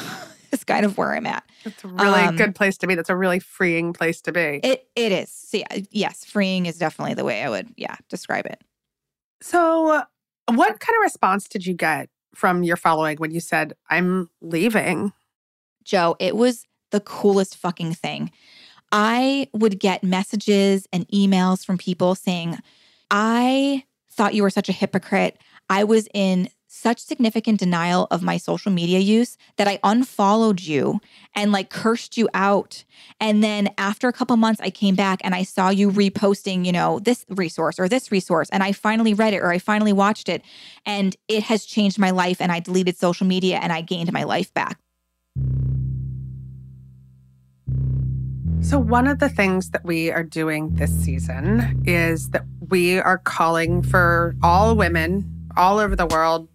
It's 0.55 0.62
kind 0.62 0.87
of 0.87 0.96
where 0.96 1.12
I'm 1.16 1.27
at. 1.27 1.42
It's 1.64 1.83
a 1.83 1.88
really 1.88 2.20
um, 2.20 2.37
good 2.37 2.55
place 2.55 2.79
to 2.79 2.87
be. 2.87 2.94
That's 2.94 3.11
a 3.11 3.16
really 3.16 3.40
freeing 3.40 3.92
place 3.92 4.20
to 4.20 4.31
be. 4.31 4.61
It 4.62 4.88
it 4.94 5.11
is. 5.11 5.29
So 5.29 5.59
yeah, 5.59 5.81
yes, 5.90 6.24
freeing 6.24 6.66
is 6.66 6.79
definitely 6.79 7.14
the 7.14 7.24
way 7.24 7.42
I 7.42 7.50
would 7.50 7.74
yeah 7.77 7.96
describe 8.09 8.46
it. 8.46 8.62
So, 9.44 10.02
what 10.46 10.80
kind 10.80 10.96
of 10.96 11.02
response 11.02 11.46
did 11.46 11.66
you 11.66 11.74
get 11.74 12.09
from 12.35 12.62
your 12.62 12.78
following 12.78 13.18
when 13.18 13.30
you 13.30 13.40
said 13.40 13.74
I'm 13.90 14.30
leaving? 14.40 15.12
Jo, 15.85 16.16
it 16.18 16.35
was 16.35 16.64
the 16.92 17.00
coolest 17.00 17.54
fucking 17.59 17.92
thing. 17.92 18.30
I 18.90 19.48
would 19.52 19.78
get 19.78 20.02
messages 20.02 20.88
and 20.94 21.07
emails 21.09 21.62
from 21.62 21.76
people 21.76 22.14
saying, 22.14 22.57
"I 23.11 23.85
thought 24.11 24.33
you 24.33 24.42
were 24.42 24.48
such 24.48 24.70
a 24.70 24.72
hypocrite. 24.72 25.37
I 25.68 25.85
was 25.85 26.09
in 26.14 26.48
such 26.74 26.98
significant 26.98 27.60
denial 27.60 28.08
of 28.10 28.20
my 28.20 28.37
social 28.37 28.72
media 28.72 28.98
use 28.98 29.38
that 29.56 29.68
I 29.68 29.78
unfollowed 29.84 30.60
you 30.60 31.00
and 31.34 31.52
like 31.52 31.70
cursed 31.70 32.16
you 32.16 32.28
out. 32.34 32.84
And 33.20 33.44
then 33.44 33.70
after 33.78 34.08
a 34.08 34.12
couple 34.12 34.37
months, 34.37 34.60
I 34.60 34.70
came 34.70 34.96
back 34.96 35.20
and 35.22 35.34
I 35.34 35.44
saw 35.44 35.68
you 35.68 35.90
reposting, 35.90 36.66
you 36.66 36.72
know, 36.72 36.98
this 36.98 37.24
resource 37.30 37.78
or 37.78 37.88
this 37.88 38.10
resource. 38.10 38.48
And 38.50 38.62
I 38.62 38.72
finally 38.72 39.14
read 39.14 39.34
it 39.34 39.38
or 39.38 39.50
I 39.50 39.58
finally 39.58 39.92
watched 39.92 40.28
it. 40.28 40.42
And 40.84 41.16
it 41.28 41.44
has 41.44 41.64
changed 41.64 41.98
my 41.98 42.10
life. 42.10 42.40
And 42.40 42.50
I 42.50 42.58
deleted 42.58 42.96
social 42.96 43.26
media 43.26 43.60
and 43.62 43.72
I 43.72 43.80
gained 43.80 44.12
my 44.12 44.24
life 44.24 44.52
back. 44.52 44.80
So, 48.60 48.78
one 48.78 49.06
of 49.06 49.20
the 49.20 49.28
things 49.28 49.70
that 49.70 49.84
we 49.84 50.10
are 50.10 50.24
doing 50.24 50.74
this 50.74 50.90
season 50.90 51.82
is 51.87 52.30
that 52.30 52.44
we 52.68 52.98
are 52.98 53.18
calling 53.18 53.82
for 53.82 54.34
all 54.42 54.74
women 54.74 55.30
all 55.56 55.78
over 55.78 55.94
the 55.94 56.06
world 56.06 56.48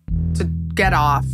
get 0.79 0.93
off 0.93 1.25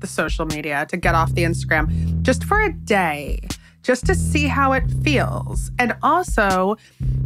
the 0.00 0.06
social 0.08 0.46
media, 0.46 0.84
to 0.90 0.96
get 0.96 1.14
off 1.14 1.32
the 1.34 1.44
Instagram 1.44 2.22
just 2.22 2.42
for 2.42 2.60
a 2.60 2.72
day, 2.72 3.38
just 3.84 4.04
to 4.04 4.16
see 4.16 4.48
how 4.48 4.72
it 4.72 4.82
feels. 5.04 5.70
And 5.78 5.94
also 6.02 6.76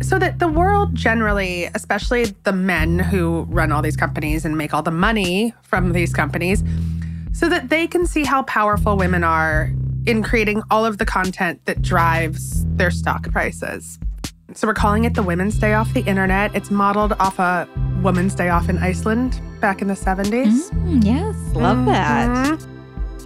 so 0.03 0.19
that 0.19 0.41
the 0.41 0.49
world 0.49 0.95
generally, 0.95 1.71
especially 1.75 2.35
the 2.45 2.53
men 2.53 2.99
who 2.99 3.47
run 3.49 3.73
all 3.73 3.81
these 3.81 3.97
companies 3.97 4.45
and 4.45 4.59
make 4.59 4.75
all 4.75 4.83
the 4.83 4.91
money 4.91 5.55
from 5.63 5.93
these 5.93 6.13
companies, 6.13 6.63
so 7.33 7.49
that 7.49 7.71
they 7.71 7.87
can 7.87 8.07
see 8.07 8.25
how 8.25 8.43
powerful 8.43 8.99
women 8.99 9.25
are 9.25 9.73
in 10.05 10.23
creating 10.23 10.63
all 10.71 10.85
of 10.85 10.99
the 10.99 11.07
content 11.07 11.65
that 11.65 11.81
drives 11.81 12.67
their 12.77 12.91
stock 12.91 13.23
prices. 13.33 13.99
So 14.55 14.67
we're 14.67 14.75
calling 14.75 15.05
it 15.05 15.15
the 15.15 15.23
Women's 15.23 15.59
Day 15.59 15.75
Off 15.75 15.93
the 15.93 16.01
Internet. 16.01 16.55
It's 16.55 16.71
modeled 16.71 17.13
off 17.21 17.39
a 17.39 17.69
Women's 18.03 18.35
Day 18.35 18.49
Off 18.49 18.71
in 18.71 18.79
Iceland 18.79 19.39
back 19.61 19.83
in 19.83 19.89
the 19.89 19.95
70s. 19.95 20.71
Mm, 20.71 21.05
yes, 21.05 21.37
love 21.55 21.77
mm-hmm. 21.77 21.87
that. 21.87 22.67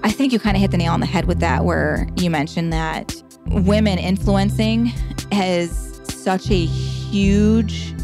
I 0.02 0.10
think 0.10 0.32
you 0.32 0.40
kind 0.40 0.56
of 0.56 0.60
hit 0.60 0.72
the 0.72 0.78
nail 0.78 0.92
on 0.92 0.98
the 0.98 1.06
head 1.06 1.26
with 1.26 1.38
that, 1.38 1.64
where 1.64 2.08
you 2.16 2.28
mentioned 2.28 2.72
that 2.72 3.22
women 3.46 4.00
influencing 4.00 4.86
has 5.30 6.00
such 6.08 6.50
a 6.50 6.64
huge 6.64 7.94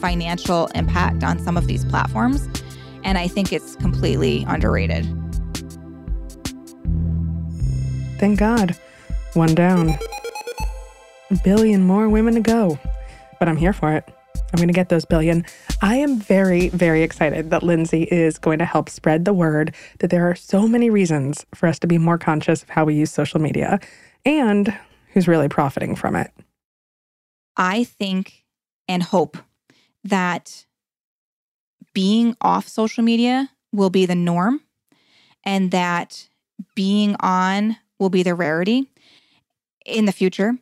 financial 0.00 0.68
impact 0.68 1.24
on 1.24 1.38
some 1.38 1.58
of 1.58 1.66
these 1.66 1.84
platforms. 1.84 2.48
And 3.04 3.18
I 3.18 3.28
think 3.28 3.52
it's 3.52 3.76
completely 3.76 4.46
underrated. 4.48 5.04
Thank 8.18 8.38
God. 8.38 8.74
One 9.34 9.54
down. 9.54 9.98
Billion 11.42 11.82
more 11.82 12.08
women 12.08 12.34
to 12.34 12.40
go. 12.40 12.78
But 13.38 13.48
I'm 13.48 13.56
here 13.56 13.72
for 13.72 13.92
it. 13.92 14.08
I'm 14.52 14.58
going 14.58 14.68
to 14.68 14.74
get 14.74 14.88
those 14.88 15.04
billion. 15.04 15.44
I 15.82 15.96
am 15.96 16.18
very, 16.18 16.68
very 16.68 17.02
excited 17.02 17.50
that 17.50 17.62
Lindsay 17.62 18.04
is 18.04 18.38
going 18.38 18.58
to 18.58 18.64
help 18.64 18.88
spread 18.88 19.24
the 19.24 19.32
word 19.32 19.74
that 19.98 20.10
there 20.10 20.28
are 20.30 20.34
so 20.34 20.68
many 20.68 20.88
reasons 20.88 21.44
for 21.54 21.66
us 21.66 21.78
to 21.80 21.86
be 21.86 21.98
more 21.98 22.18
conscious 22.18 22.62
of 22.62 22.70
how 22.70 22.84
we 22.84 22.94
use 22.94 23.10
social 23.10 23.40
media 23.40 23.80
and 24.24 24.72
who's 25.12 25.26
really 25.26 25.48
profiting 25.48 25.96
from 25.96 26.14
it. 26.14 26.30
I 27.56 27.84
think 27.84 28.44
and 28.88 29.02
hope 29.02 29.36
that 30.04 30.66
being 31.92 32.36
off 32.40 32.68
social 32.68 33.02
media 33.02 33.50
will 33.72 33.90
be 33.90 34.06
the 34.06 34.14
norm 34.14 34.60
and 35.44 35.70
that 35.70 36.28
being 36.74 37.16
on 37.20 37.76
will 37.98 38.10
be 38.10 38.22
the 38.22 38.34
rarity 38.34 38.90
in 39.84 40.04
the 40.04 40.12
future. 40.12 40.56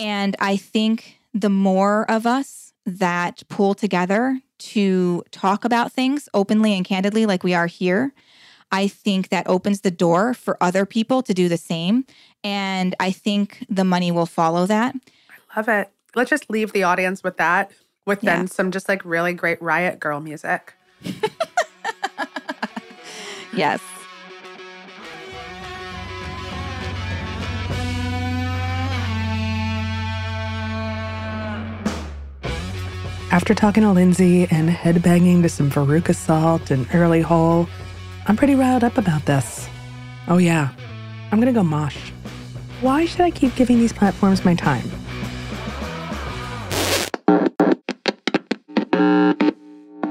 And 0.00 0.34
I 0.40 0.56
think 0.56 1.18
the 1.34 1.50
more 1.50 2.10
of 2.10 2.26
us 2.26 2.72
that 2.86 3.42
pull 3.48 3.74
together 3.74 4.40
to 4.58 5.22
talk 5.30 5.64
about 5.64 5.92
things 5.92 6.28
openly 6.34 6.74
and 6.74 6.84
candidly, 6.84 7.26
like 7.26 7.44
we 7.44 7.54
are 7.54 7.66
here, 7.66 8.12
I 8.72 8.88
think 8.88 9.28
that 9.28 9.46
opens 9.46 9.82
the 9.82 9.90
door 9.90 10.32
for 10.32 10.56
other 10.62 10.86
people 10.86 11.22
to 11.22 11.34
do 11.34 11.48
the 11.48 11.56
same. 11.56 12.06
And 12.42 12.94
I 12.98 13.10
think 13.10 13.66
the 13.68 13.84
money 13.84 14.10
will 14.10 14.26
follow 14.26 14.66
that. 14.66 14.94
I 15.28 15.56
love 15.56 15.68
it. 15.68 15.90
Let's 16.14 16.30
just 16.30 16.48
leave 16.48 16.72
the 16.72 16.82
audience 16.82 17.22
with 17.22 17.36
that, 17.36 17.70
with 18.06 18.24
Yeah. 18.24 18.36
then 18.38 18.46
some 18.48 18.70
just 18.70 18.88
like 18.88 19.04
really 19.04 19.34
great 19.34 19.60
Riot 19.60 20.00
Grrrl 20.00 20.22
music. 20.22 20.74
Yes. 23.52 23.80
After 33.32 33.54
talking 33.54 33.84
to 33.84 33.92
Lindsay 33.92 34.48
and 34.50 34.68
headbanging 34.68 35.42
to 35.42 35.48
some 35.48 35.70
Veruca 35.70 36.16
Salt 36.16 36.72
and 36.72 36.84
Early 36.92 37.20
Hole, 37.20 37.68
I'm 38.26 38.36
pretty 38.36 38.56
riled 38.56 38.82
up 38.82 38.98
about 38.98 39.24
this. 39.24 39.68
Oh, 40.26 40.38
yeah, 40.38 40.70
I'm 41.30 41.38
gonna 41.38 41.52
go 41.52 41.62
mosh. 41.62 42.10
Why 42.80 43.04
should 43.04 43.20
I 43.20 43.30
keep 43.30 43.54
giving 43.54 43.78
these 43.78 43.92
platforms 43.92 44.44
my 44.44 44.56
time? 44.56 44.90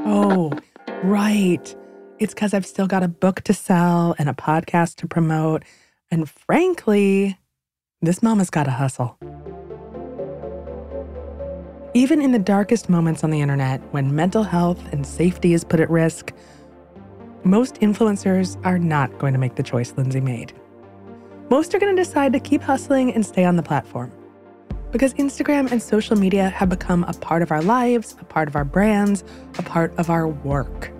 Oh, 0.05 0.53
right. 1.03 1.75
It's 2.19 2.33
because 2.33 2.53
I've 2.53 2.65
still 2.65 2.87
got 2.87 3.03
a 3.03 3.09
book 3.09 3.41
to 3.41 3.53
sell 3.53 4.15
and 4.17 4.29
a 4.29 4.33
podcast 4.33 4.95
to 4.97 5.07
promote. 5.07 5.63
And 6.09 6.29
frankly, 6.29 7.37
this 8.01 8.23
mama's 8.23 8.49
got 8.49 8.63
to 8.63 8.71
hustle. 8.71 9.17
Even 11.95 12.21
in 12.21 12.31
the 12.31 12.39
darkest 12.39 12.87
moments 12.87 13.23
on 13.23 13.31
the 13.31 13.41
internet, 13.41 13.81
when 13.91 14.15
mental 14.15 14.43
health 14.43 14.79
and 14.93 15.05
safety 15.05 15.53
is 15.53 15.63
put 15.63 15.79
at 15.79 15.89
risk, 15.89 16.31
most 17.43 17.75
influencers 17.75 18.63
are 18.63 18.77
not 18.77 19.17
going 19.17 19.33
to 19.33 19.39
make 19.39 19.55
the 19.55 19.63
choice 19.63 19.93
Lindsay 19.97 20.21
made. 20.21 20.53
Most 21.49 21.73
are 21.73 21.79
going 21.79 21.95
to 21.95 21.99
decide 21.99 22.31
to 22.33 22.39
keep 22.39 22.61
hustling 22.61 23.11
and 23.11 23.25
stay 23.25 23.43
on 23.43 23.55
the 23.55 23.63
platform. 23.63 24.11
Because 24.91 25.15
Instagram 25.15 25.71
and 25.71 25.81
social 25.81 26.15
media 26.15 26.49
have 26.49 26.69
become 26.69 27.05
a 27.05 27.13
part 27.13 27.41
of 27.41 27.51
our 27.51 27.63
lives, 27.63 28.15
a 28.19 28.25
part 28.25 28.47
of 28.47 28.55
our 28.55 28.65
brands, 28.65 29.23
a 29.57 29.63
part 29.63 29.91
of 29.97 30.11
our 30.11 30.27
work. 30.27 30.91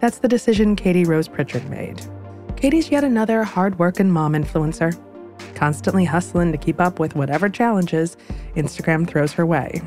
That's 0.00 0.18
the 0.18 0.28
decision 0.28 0.76
Katie 0.76 1.04
Rose 1.04 1.28
Pritchard 1.28 1.68
made. 1.68 2.00
Katie's 2.56 2.90
yet 2.90 3.04
another 3.04 3.44
hard-working 3.44 4.10
mom 4.10 4.32
influencer, 4.32 4.98
constantly 5.60 6.06
hustling 6.06 6.50
to 6.52 6.56
keep 6.56 6.80
up 6.80 6.98
with 6.98 7.14
whatever 7.14 7.46
challenges 7.46 8.16
Instagram 8.56 9.06
throws 9.06 9.30
her 9.34 9.44
way. 9.44 9.82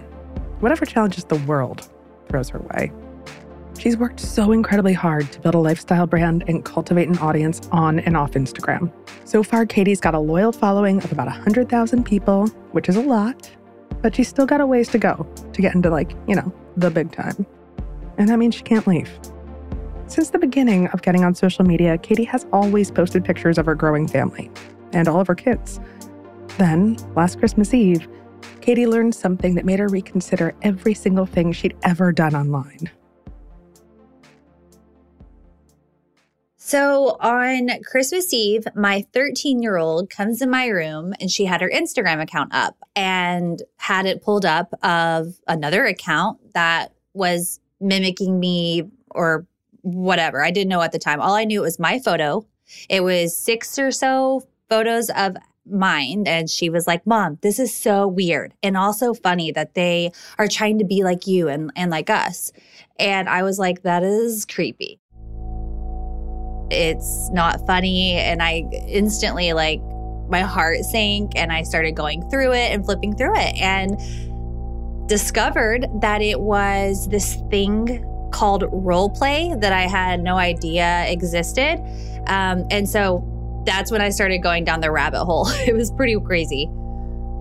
Whatever 0.60 0.86
challenges 0.86 1.24
the 1.24 1.38
world 1.48 1.90
throws 2.30 2.48
her 2.50 2.60
way. 2.60 2.92
She's 3.80 3.98
worked 3.98 4.20
so 4.20 4.52
incredibly 4.52 4.94
hard 4.94 5.32
to 5.32 5.40
build 5.40 5.56
a 5.56 5.58
lifestyle 5.58 6.06
brand 6.06 6.44
and 6.48 6.64
cultivate 6.64 7.08
an 7.08 7.18
audience 7.18 7.60
on 7.72 8.00
and 8.02 8.16
off 8.16 8.34
Instagram. 8.34 8.94
So 9.26 9.42
far, 9.42 9.66
Katie's 9.66 10.00
got 10.00 10.14
a 10.14 10.20
loyal 10.20 10.52
following 10.52 11.00
of 11.04 11.12
about 11.12 11.26
100,000 11.26 12.04
people, 12.06 12.46
which 12.72 12.88
is 12.88 12.96
a 12.96 13.02
lot, 13.02 13.50
but 14.04 14.16
she's 14.16 14.28
still 14.28 14.46
got 14.46 14.62
a 14.62 14.68
ways 14.68 14.90
to 14.90 15.00
go 15.00 15.28
to 15.54 15.62
get 15.62 15.74
into, 15.74 15.90
like, 15.90 16.12
you 16.28 16.36
know, 16.36 16.54
the 16.78 16.92
big 16.92 17.12
time. 17.12 17.48
And 18.20 18.30
that 18.30 18.38
means 18.38 18.54
she 18.54 18.62
can't 18.62 18.86
leave. 18.86 19.10
Since 20.06 20.30
the 20.30 20.38
beginning 20.38 20.86
of 20.90 21.02
getting 21.02 21.24
on 21.24 21.34
social 21.34 21.66
media, 21.66 21.98
Katie 21.98 22.26
has 22.26 22.46
always 22.54 22.92
posted 22.92 23.26
pictures 23.26 23.58
of 23.58 23.66
her 23.66 23.74
growing 23.74 24.08
family 24.08 24.52
and 24.94 25.08
all 25.08 25.20
of 25.20 25.28
her 25.28 25.36
kids. 25.36 25.80
Then, 26.58 26.98
last 27.16 27.40
Christmas 27.40 27.74
Eve, 27.74 28.08
Katie 28.62 28.88
learned 28.88 29.16
something 29.16 29.56
that 29.56 29.66
made 29.66 29.80
her 29.80 29.88
reconsider 29.88 30.56
every 30.62 30.94
single 30.94 31.26
thing 31.26 31.52
she'd 31.52 31.76
ever 31.84 32.12
done 32.12 32.36
online. 32.36 32.90
So 36.58 37.18
on 37.20 37.70
Christmas 37.84 38.34
Eve, 38.34 38.64
my 38.74 39.06
13 39.14 39.62
year 39.62 39.78
old 39.78 40.10
comes 40.10 40.42
in 40.42 40.50
my 40.50 40.68
room 40.68 41.14
and 41.20 41.30
she 41.30 41.46
had 41.46 41.62
her 41.62 41.70
Instagram 41.70 42.22
account 42.22 42.54
up 42.54 42.78
and 42.96 43.62
had 43.78 44.06
it 44.06 44.24
pulled 44.24 44.46
up 44.46 44.74
of 44.82 45.36
another 45.48 45.86
account 45.86 46.40
that 46.54 46.94
was 47.14 47.60
mimicking 47.82 48.40
me 48.40 48.90
or 49.12 49.46
whatever. 49.82 50.44
I 50.44 50.52
didn't 50.52 50.70
know 50.70 50.82
at 50.82 50.94
the 50.94 51.00
time. 51.00 51.20
All 51.20 51.36
I 51.36 51.44
knew 51.44 51.62
was 51.62 51.80
my 51.80 52.00
photo. 52.00 52.48
It 52.90 53.04
was 53.04 53.38
six 53.38 53.78
or 53.78 53.92
so 53.92 54.48
photos 54.74 55.12
of 55.12 55.36
mine. 55.70 56.24
And 56.26 56.50
she 56.50 56.70
was 56.72 56.88
like, 56.88 57.06
Mom, 57.06 57.38
this 57.42 57.60
is 57.60 57.72
so 57.74 58.08
weird 58.08 58.56
and 58.64 58.76
also 58.76 59.14
funny 59.14 59.52
that 59.52 59.76
they 59.76 60.12
are 60.40 60.48
trying 60.48 60.80
to 60.80 60.86
be 60.86 61.04
like 61.04 61.28
you 61.28 61.48
and, 61.48 61.72
and 61.76 61.92
like 61.92 62.10
us. 62.10 62.52
And 62.98 63.30
I 63.30 63.44
was 63.44 63.60
like, 63.60 63.84
That 63.84 64.04
is 64.04 64.46
creepy 64.46 65.00
it's 66.72 67.30
not 67.32 67.64
funny 67.68 68.14
and 68.14 68.42
i 68.42 68.64
instantly 68.88 69.54
like 69.54 69.82
my 70.30 70.40
heart 70.40 70.80
sank 70.80 71.34
and 71.36 71.52
i 71.52 71.62
started 71.62 71.92
going 71.92 72.28
through 72.30 72.52
it 72.54 72.72
and 72.72 72.84
flipping 72.86 73.16
through 73.16 73.36
it 73.36 73.54
and 73.58 74.00
discovered 75.08 75.86
that 76.02 76.22
it 76.22 76.40
was 76.40 77.08
this 77.10 77.38
thing 77.52 78.04
called 78.32 78.64
role 78.72 79.10
play 79.10 79.54
that 79.60 79.74
i 79.74 79.82
had 79.82 80.24
no 80.24 80.38
idea 80.38 81.06
existed 81.10 81.78
um, 82.28 82.66
and 82.72 82.90
so 82.90 83.20
that's 83.66 83.92
when 83.92 84.02
i 84.02 84.10
started 84.10 84.40
going 84.40 84.64
down 84.64 84.80
the 84.82 84.92
rabbit 84.92 85.24
hole 85.26 85.48
it 85.68 85.74
was 85.76 85.92
pretty 85.92 86.20
crazy 86.20 86.70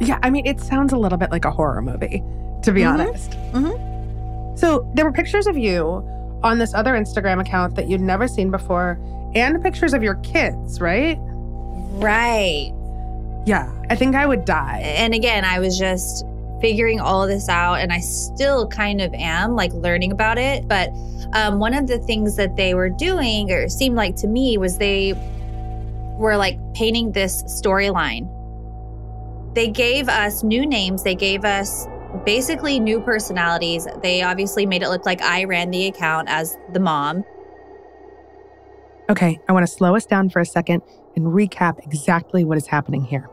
Yeah, 0.01 0.19
I 0.23 0.31
mean, 0.31 0.47
it 0.47 0.59
sounds 0.61 0.93
a 0.93 0.97
little 0.97 1.19
bit 1.19 1.31
like 1.31 1.45
a 1.45 1.51
horror 1.51 1.81
movie, 1.83 2.23
to 2.63 2.73
be 2.73 2.81
Mhm. 2.81 2.93
honest. 2.93 3.31
Mhm. 3.53 4.59
So 4.59 4.85
there 4.95 5.05
were 5.05 5.13
pictures 5.13 5.47
of 5.47 5.57
you 5.57 6.03
on 6.43 6.59
this 6.59 6.75
other 6.75 6.95
Instagram 6.95 7.41
account 7.41 7.77
that 7.77 7.89
you'd 7.89 8.01
never 8.01 8.27
seen 8.27 8.51
before, 8.51 8.99
and 9.37 9.63
pictures 9.63 9.95
of 9.95 10.03
your 10.03 10.17
kids, 10.17 10.81
right? 10.81 11.19
right 12.01 12.73
Yeah, 13.47 13.71
I 13.91 13.95
think 13.97 14.15
I 14.17 14.27
would 14.27 14.45
die. 14.45 14.81
and 14.97 15.15
again, 15.15 15.45
I 15.45 15.59
was 15.61 15.79
just 15.79 16.25
figuring 16.61 17.01
all 17.01 17.23
of 17.23 17.29
this 17.29 17.49
out, 17.49 17.75
and 17.75 17.93
I 17.93 17.99
still 18.01 18.67
kind 18.69 19.01
of 19.01 19.13
am 19.15 19.55
like 19.57 19.73
learning 19.73 20.13
about 20.13 20.39
it. 20.39 20.67
But 20.69 20.91
um, 21.33 21.59
one 21.59 21.75
of 21.75 21.87
the 21.87 21.99
things 21.99 22.37
that 22.37 22.57
they 22.57 22.75
were 22.75 22.89
doing, 22.89 23.51
or 23.53 23.69
seemed 23.69 23.97
like 23.97 24.17
to 24.17 24.27
me, 24.29 24.59
was 24.59 24.79
they 24.79 25.15
were 26.23 26.37
like 26.37 26.59
painting 26.73 27.13
this 27.13 27.43
storyline. 27.43 28.29
They 29.55 29.69
gave 29.69 30.09
us 30.09 30.43
new 30.43 30.67
names, 30.67 31.03
they 31.03 31.15
gave 31.15 31.45
us 31.45 31.87
basically 32.25 32.79
new 32.79 33.01
personalities. 33.01 33.87
They 34.03 34.23
obviously 34.23 34.65
made 34.65 34.83
it 34.83 34.89
look 34.89 35.05
like 35.05 35.21
I 35.21 35.45
ran 35.45 35.71
the 35.71 35.87
account 35.87 36.29
as 36.29 36.57
the 36.73 36.81
mom. 36.81 37.25
Okay, 39.11 39.41
I 39.49 39.53
want 39.53 39.67
to 39.67 39.73
slow 39.73 39.97
us 39.97 40.07
down 40.07 40.31
for 40.31 40.41
a 40.41 40.47
second 40.47 40.83
and 41.17 41.27
recap 41.27 41.85
exactly 41.85 42.45
what 42.45 42.57
is 42.57 42.67
happening 42.67 43.05
here. 43.05 43.29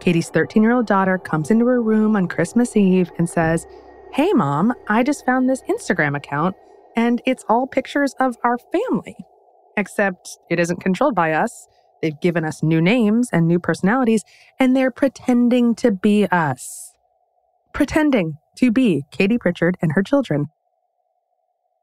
Katie's 0.00 0.30
13 0.30 0.62
year 0.62 0.72
old 0.72 0.86
daughter 0.86 1.16
comes 1.18 1.50
into 1.50 1.66
her 1.66 1.80
room 1.80 2.16
on 2.16 2.26
Christmas 2.26 2.76
Eve 2.76 3.10
and 3.18 3.28
says, 3.28 3.66
Hey, 4.12 4.32
mom, 4.32 4.74
I 4.88 5.02
just 5.02 5.24
found 5.24 5.48
this 5.48 5.62
Instagram 5.62 6.16
account 6.16 6.56
and 6.96 7.22
it's 7.24 7.44
all 7.48 7.66
pictures 7.66 8.14
of 8.18 8.36
our 8.42 8.58
family. 8.58 9.16
Except 9.76 10.38
it 10.50 10.58
isn't 10.58 10.80
controlled 10.80 11.14
by 11.14 11.32
us. 11.32 11.68
They've 12.02 12.18
given 12.20 12.44
us 12.44 12.62
new 12.62 12.80
names 12.80 13.28
and 13.32 13.46
new 13.46 13.58
personalities, 13.58 14.22
and 14.58 14.74
they're 14.76 14.90
pretending 14.90 15.74
to 15.76 15.90
be 15.90 16.26
us. 16.26 16.92
Pretending 17.72 18.34
to 18.56 18.70
be 18.70 19.02
Katie 19.12 19.38
Pritchard 19.38 19.76
and 19.82 19.92
her 19.92 20.02
children. 20.02 20.46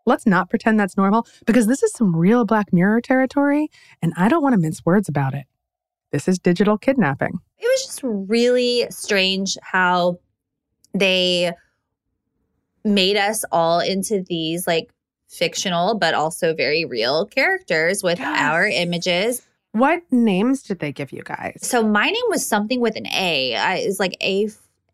Let's 0.05 0.25
not 0.25 0.49
pretend 0.49 0.79
that's 0.79 0.95
normal 0.97 1.27
because 1.45 1.67
this 1.67 1.83
is 1.83 1.91
some 1.93 2.15
real 2.15 2.45
Black 2.45 2.71
Mirror 2.71 3.01
territory, 3.01 3.69
and 4.01 4.13
I 4.15 4.29
don't 4.29 4.41
want 4.41 4.53
to 4.53 4.59
mince 4.59 4.85
words 4.85 5.09
about 5.09 5.33
it. 5.33 5.45
This 6.11 6.27
is 6.27 6.39
digital 6.39 6.77
kidnapping. 6.77 7.39
it 7.59 7.65
was 7.67 7.85
just 7.85 8.01
really 8.03 8.87
strange 8.89 9.57
how 9.61 10.19
they 10.93 11.51
made 12.85 13.17
us 13.17 13.43
all 13.51 13.79
into 13.81 14.23
these 14.29 14.65
like 14.65 14.89
fictional 15.27 15.95
but 15.95 16.13
also 16.13 16.53
very 16.55 16.85
real 16.85 17.25
characters 17.25 18.01
with 18.01 18.19
Yes. 18.19 18.39
our 18.41 18.65
images. 18.65 19.45
What 19.77 20.01
names 20.11 20.63
did 20.63 20.79
they 20.79 20.91
give 20.91 21.11
you 21.11 21.21
guys? 21.23 21.59
So 21.61 21.83
my 21.83 22.05
name 22.07 22.23
was 22.29 22.45
something 22.45 22.79
with 22.81 22.95
an 22.95 23.07
A. 23.07 23.55
I, 23.55 23.75
it's 23.77 23.99
like 23.99 24.15
A 24.21 24.47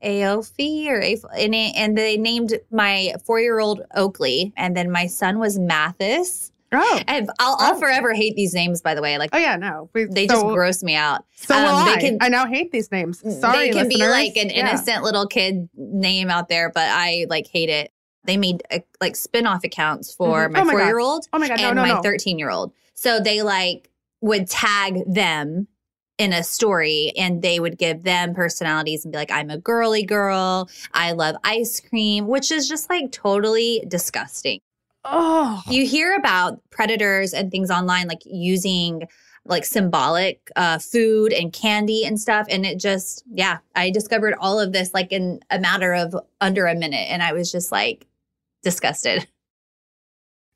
Aofi 0.04 0.88
or 0.88 1.00
Af- 1.00 1.26
and, 1.38 1.56
and 1.56 1.98
they 1.98 2.17
named 2.17 2.60
my 2.72 3.13
four 3.26 3.39
year 3.39 3.60
old 3.60 3.82
Oakley, 3.96 4.52
and 4.58 4.76
then 4.76 4.91
my 4.91 5.08
son 5.08 5.39
was 5.39 5.58
Mathis. 5.58 6.52
Oh, 6.76 7.00
And 7.08 7.30
I'll, 7.39 7.56
I'll 7.60 7.76
Oh. 7.76 7.80
forever 7.80 8.13
hate 8.15 8.36
these 8.36 8.54
names, 8.56 8.82
by 8.82 8.96
the 8.96 9.02
way. 9.02 9.17
Like 9.19 9.30
oh 9.34 9.38
yeah, 9.38 9.56
no. 9.58 9.89
We, 9.93 10.06
they 10.06 10.28
so, 10.28 10.34
just 10.41 10.46
gross 10.48 10.82
me 10.84 10.96
out. 10.96 11.24
So 11.36 11.56
will 11.56 11.69
um, 11.69 11.86
they 11.86 11.93
I. 11.93 12.00
can- 12.02 12.17
I 12.19 12.30
now 12.30 12.48
hate 12.48 12.72
these 12.72 12.91
names. 12.91 13.19
Sorry, 13.39 13.69
they 13.69 13.74
can 13.78 13.88
be 13.88 13.98
like 14.08 14.36
an 14.38 14.50
Yeah. 14.50 14.67
innocent 14.69 15.04
little 15.04 15.28
kid 15.28 15.69
name 15.76 16.30
out 16.30 16.50
there, 16.50 16.72
but 16.74 16.89
I 16.89 17.28
like 17.30 17.48
hate 17.48 17.69
it. 17.69 17.91
They 18.26 18.38
made 18.38 18.63
uh, 18.72 18.80
like 19.00 19.15
spin 19.15 19.46
off 19.46 19.63
accounts 19.63 20.13
for 20.13 20.50
Mhm. 20.50 20.52
my 20.54 20.62
Oh 20.62 20.65
my 20.65 20.72
four 20.74 20.82
year 20.82 21.00
old 21.00 21.28
Oh 21.32 21.38
my 21.39 21.48
god, 21.48 21.60
no, 21.60 21.67
and 21.67 21.76
no, 21.76 21.82
my 21.84 21.89
no. 21.89 22.02
13 22.02 22.39
year 22.39 22.50
old. 22.50 22.74
So 22.96 23.19
they 23.19 23.43
like 23.43 23.89
would 24.23 24.49
tag 24.49 25.03
them 25.05 25.67
in 26.17 26.31
a 26.31 26.43
story 26.43 27.12
and 27.17 27.41
they 27.41 27.59
would 27.59 27.77
give 27.77 28.03
them 28.03 28.33
personalities 28.33 29.03
and 29.03 29.12
be 29.12 29.17
like, 29.17 29.31
I'm 29.31 29.49
a 29.49 29.57
girly 29.57 30.03
girl. 30.03 30.69
I 30.93 31.12
love 31.12 31.36
ice 31.43 31.81
cream, 31.81 32.27
which 32.27 32.49
is 32.49 32.69
just 32.69 32.89
like 32.89 33.12
totally 33.12 33.83
disgusting. 33.89 34.62
Oh, 35.03 35.62
You 35.67 35.86
hear 35.86 36.15
about 36.15 36.62
predators 36.69 37.33
and 37.33 37.51
things 37.51 37.69
online, 37.69 38.07
like 38.07 38.21
using 38.23 39.03
like 39.43 39.65
symbolic 39.65 40.49
uh, 40.55 40.79
food 40.79 41.33
and 41.33 41.51
candy 41.51 42.05
and 42.05 42.17
stuff. 42.17 42.47
And 42.49 42.65
it 42.65 42.79
just, 42.79 43.25
yeah, 43.29 43.57
I 43.75 43.89
discovered 43.89 44.36
all 44.39 44.57
of 44.57 44.71
this 44.71 44.93
like 44.93 45.12
in 45.12 45.41
a 45.49 45.59
matter 45.59 45.93
of 45.93 46.15
under 46.39 46.65
a 46.65 46.75
minute. 46.75 47.09
And 47.09 47.21
I 47.21 47.33
was 47.33 47.51
just 47.51 47.73
like 47.73 48.07
disgusted. 48.62 49.27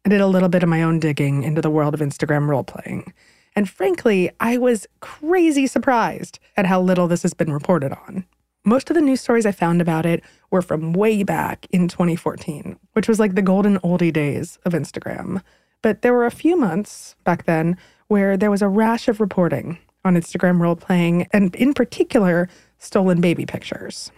I 0.06 0.10
did 0.10 0.22
a 0.22 0.28
little 0.28 0.48
bit 0.48 0.64
of 0.64 0.70
my 0.70 0.84
own 0.84 1.02
digging 1.02 1.44
into 1.44 1.62
the 1.62 1.70
world 1.70 1.94
of 1.94 2.00
Instagram 2.00 2.48
role 2.48 2.64
playing. 2.64 3.12
And 3.58 3.68
frankly, 3.68 4.30
I 4.40 4.58
was 4.60 4.86
crazy 5.00 5.66
surprised 5.66 6.38
at 6.58 6.68
how 6.68 6.80
little 6.80 7.08
this 7.08 7.24
has 7.24 7.34
been 7.34 7.52
reported 7.52 7.92
on. 7.92 8.24
Most 8.64 8.92
of 8.92 8.96
the 8.96 9.02
news 9.02 9.20
stories 9.20 9.48
I 9.48 9.52
found 9.52 9.82
about 9.82 10.06
it 10.06 10.22
were 10.52 10.62
from 10.62 10.94
way 10.94 11.24
back 11.24 11.66
in 11.72 11.88
2014, 11.88 12.78
which 12.94 13.08
was 13.08 13.20
like 13.20 13.34
the 13.34 13.42
golden 13.42 13.80
oldie 13.80 14.14
days 14.14 14.60
of 14.64 14.74
Instagram. 14.74 15.42
But 15.82 16.04
there 16.04 16.14
were 16.14 16.28
a 16.28 16.32
few 16.32 16.56
months 16.56 17.16
back 17.24 17.46
then 17.46 17.78
where 18.10 18.38
there 18.38 18.52
was 18.52 18.62
a 18.62 18.70
rash 18.70 19.08
of 19.08 19.20
reporting 19.20 19.80
on 20.06 20.14
Instagram 20.14 20.62
role 20.62 20.76
playing, 20.76 21.28
and 21.34 21.56
in 21.56 21.74
particular, 21.74 22.48
stolen 22.78 23.22
baby 23.22 23.48
pictures. 23.48 24.12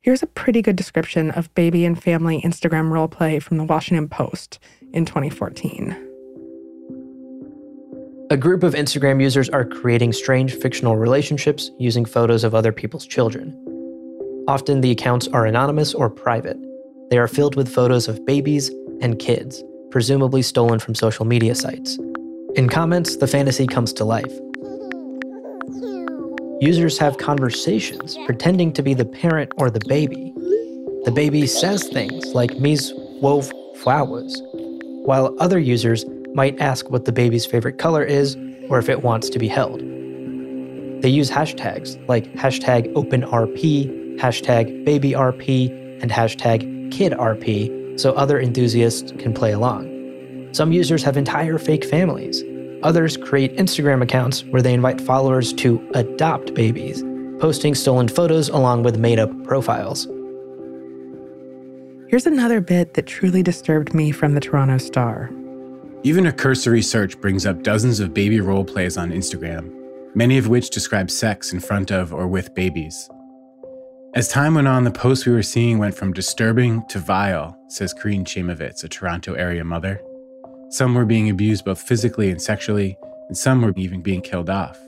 Here's 0.00 0.24
a 0.24 0.26
pretty 0.26 0.62
good 0.62 0.74
description 0.74 1.30
of 1.30 1.54
baby 1.54 1.84
and 1.84 2.02
family 2.02 2.40
Instagram 2.40 2.90
role 2.90 3.06
play 3.06 3.38
from 3.38 3.56
the 3.56 3.64
Washington 3.64 4.08
Post 4.08 4.58
in 4.92 5.04
2014. 5.04 6.09
A 8.32 8.36
group 8.36 8.62
of 8.62 8.74
Instagram 8.74 9.20
users 9.20 9.48
are 9.48 9.64
creating 9.64 10.12
strange 10.12 10.54
fictional 10.54 10.96
relationships 10.96 11.72
using 11.80 12.04
photos 12.04 12.44
of 12.44 12.54
other 12.54 12.70
people's 12.70 13.04
children. 13.04 13.56
Often 14.46 14.82
the 14.82 14.92
accounts 14.92 15.26
are 15.26 15.46
anonymous 15.46 15.94
or 15.94 16.08
private. 16.08 16.56
They 17.10 17.18
are 17.18 17.26
filled 17.26 17.56
with 17.56 17.68
photos 17.68 18.06
of 18.06 18.24
babies 18.24 18.70
and 19.00 19.18
kids, 19.18 19.64
presumably 19.90 20.42
stolen 20.42 20.78
from 20.78 20.94
social 20.94 21.24
media 21.24 21.56
sites. 21.56 21.98
In 22.54 22.68
comments, 22.68 23.16
the 23.16 23.26
fantasy 23.26 23.66
comes 23.66 23.92
to 23.94 24.04
life. 24.04 24.32
Users 26.60 26.98
have 26.98 27.18
conversations 27.18 28.16
pretending 28.26 28.72
to 28.74 28.82
be 28.82 28.94
the 28.94 29.06
parent 29.06 29.50
or 29.56 29.70
the 29.70 29.84
baby. 29.88 30.32
The 31.04 31.12
baby 31.12 31.48
says 31.48 31.88
things 31.88 32.26
like 32.26 32.52
Mies 32.52 32.92
wove 33.20 33.52
flowers, 33.78 34.40
while 35.02 35.34
other 35.40 35.58
users 35.58 36.04
might 36.34 36.60
ask 36.60 36.90
what 36.90 37.04
the 37.04 37.12
baby's 37.12 37.46
favorite 37.46 37.78
color 37.78 38.02
is 38.02 38.36
or 38.68 38.78
if 38.78 38.88
it 38.88 39.02
wants 39.02 39.28
to 39.30 39.38
be 39.38 39.48
held. 39.48 39.80
They 41.02 41.08
use 41.08 41.30
hashtags 41.30 41.96
like 42.08 42.32
hashtag 42.34 42.92
OpenRP, 42.92 44.18
hashtag 44.18 44.84
BabyRP, 44.86 46.02
and 46.02 46.10
hashtag 46.10 46.90
KidRP 46.92 47.98
so 47.98 48.12
other 48.12 48.38
enthusiasts 48.38 49.12
can 49.18 49.32
play 49.32 49.52
along. 49.52 49.88
Some 50.52 50.72
users 50.72 51.02
have 51.02 51.16
entire 51.16 51.58
fake 51.58 51.84
families. 51.84 52.42
Others 52.82 53.18
create 53.18 53.56
Instagram 53.56 54.02
accounts 54.02 54.44
where 54.46 54.62
they 54.62 54.74
invite 54.74 55.00
followers 55.00 55.52
to 55.54 55.80
adopt 55.94 56.54
babies, 56.54 57.02
posting 57.38 57.74
stolen 57.74 58.08
photos 58.08 58.48
along 58.48 58.82
with 58.82 58.98
made 58.98 59.18
up 59.18 59.30
profiles. 59.44 60.06
Here's 62.08 62.26
another 62.26 62.60
bit 62.60 62.94
that 62.94 63.06
truly 63.06 63.42
disturbed 63.42 63.94
me 63.94 64.10
from 64.10 64.34
the 64.34 64.40
Toronto 64.40 64.78
Star. 64.78 65.30
Even 66.02 66.26
a 66.26 66.32
cursory 66.32 66.80
search 66.80 67.20
brings 67.20 67.44
up 67.44 67.62
dozens 67.62 68.00
of 68.00 68.14
baby 68.14 68.40
role 68.40 68.64
plays 68.64 68.96
on 68.96 69.10
Instagram, 69.10 69.70
many 70.14 70.38
of 70.38 70.48
which 70.48 70.70
describe 70.70 71.10
sex 71.10 71.52
in 71.52 71.60
front 71.60 71.90
of 71.90 72.14
or 72.14 72.26
with 72.26 72.54
babies. 72.54 73.10
As 74.14 74.26
time 74.26 74.54
went 74.54 74.66
on, 74.66 74.84
the 74.84 74.90
posts 74.90 75.26
we 75.26 75.32
were 75.32 75.42
seeing 75.42 75.78
went 75.78 75.94
from 75.94 76.14
disturbing 76.14 76.82
to 76.88 76.98
vile, 76.98 77.54
says 77.68 77.92
Karine 77.92 78.24
Chimovitz, 78.24 78.82
a 78.82 78.88
Toronto 78.88 79.34
area 79.34 79.62
mother. 79.62 80.00
Some 80.70 80.94
were 80.94 81.04
being 81.04 81.28
abused 81.28 81.66
both 81.66 81.82
physically 81.82 82.30
and 82.30 82.40
sexually, 82.40 82.96
and 83.28 83.36
some 83.36 83.60
were 83.60 83.74
even 83.76 84.00
being 84.00 84.22
killed 84.22 84.48
off. 84.48 84.78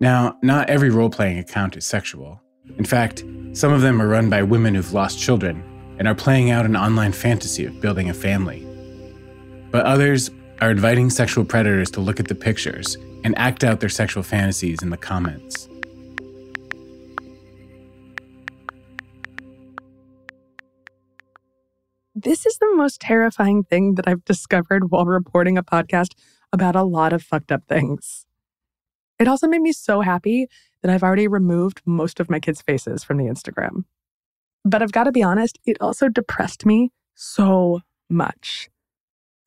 Now, 0.00 0.38
not 0.40 0.70
every 0.70 0.90
role 0.90 1.10
playing 1.10 1.40
account 1.40 1.76
is 1.76 1.84
sexual. 1.84 2.40
In 2.78 2.84
fact, 2.84 3.24
some 3.54 3.72
of 3.72 3.80
them 3.80 4.00
are 4.00 4.06
run 4.06 4.30
by 4.30 4.44
women 4.44 4.76
who've 4.76 4.92
lost 4.92 5.18
children 5.18 5.64
and 5.98 6.06
are 6.06 6.14
playing 6.14 6.52
out 6.52 6.64
an 6.64 6.76
online 6.76 7.12
fantasy 7.12 7.64
of 7.64 7.80
building 7.80 8.08
a 8.08 8.14
family. 8.14 8.67
But 9.70 9.84
others 9.86 10.30
are 10.60 10.70
inviting 10.70 11.10
sexual 11.10 11.44
predators 11.44 11.90
to 11.92 12.00
look 12.00 12.20
at 12.20 12.28
the 12.28 12.34
pictures 12.34 12.96
and 13.24 13.36
act 13.38 13.64
out 13.64 13.80
their 13.80 13.88
sexual 13.88 14.22
fantasies 14.22 14.82
in 14.82 14.90
the 14.90 14.96
comments. 14.96 15.68
This 22.14 22.46
is 22.46 22.58
the 22.58 22.74
most 22.74 23.00
terrifying 23.00 23.62
thing 23.62 23.94
that 23.94 24.08
I've 24.08 24.24
discovered 24.24 24.90
while 24.90 25.04
reporting 25.04 25.56
a 25.56 25.62
podcast 25.62 26.14
about 26.52 26.74
a 26.74 26.82
lot 26.82 27.12
of 27.12 27.22
fucked 27.22 27.52
up 27.52 27.62
things. 27.68 28.26
It 29.20 29.28
also 29.28 29.46
made 29.46 29.62
me 29.62 29.72
so 29.72 30.00
happy 30.00 30.48
that 30.82 30.90
I've 30.90 31.02
already 31.02 31.28
removed 31.28 31.80
most 31.84 32.18
of 32.18 32.30
my 32.30 32.40
kids' 32.40 32.62
faces 32.62 33.04
from 33.04 33.18
the 33.18 33.24
Instagram. 33.24 33.84
But 34.64 34.82
I've 34.82 34.92
got 34.92 35.04
to 35.04 35.12
be 35.12 35.22
honest, 35.22 35.58
it 35.64 35.76
also 35.80 36.08
depressed 36.08 36.66
me 36.66 36.92
so 37.14 37.82
much. 38.08 38.68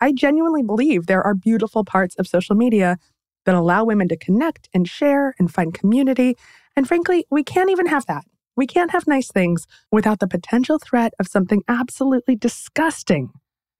I 0.01 0.11
genuinely 0.11 0.63
believe 0.63 1.05
there 1.05 1.23
are 1.23 1.35
beautiful 1.35 1.85
parts 1.85 2.15
of 2.15 2.27
social 2.27 2.55
media 2.55 2.97
that 3.45 3.55
allow 3.55 3.85
women 3.85 4.07
to 4.09 4.17
connect 4.17 4.67
and 4.73 4.87
share 4.87 5.35
and 5.39 5.53
find 5.53 5.73
community. 5.73 6.35
And 6.75 6.87
frankly, 6.87 7.25
we 7.29 7.43
can't 7.43 7.69
even 7.69 7.85
have 7.85 8.07
that. 8.07 8.25
We 8.55 8.67
can't 8.67 8.91
have 8.91 9.07
nice 9.07 9.31
things 9.31 9.67
without 9.91 10.19
the 10.19 10.27
potential 10.27 10.79
threat 10.79 11.13
of 11.19 11.27
something 11.27 11.63
absolutely 11.67 12.35
disgusting 12.35 13.29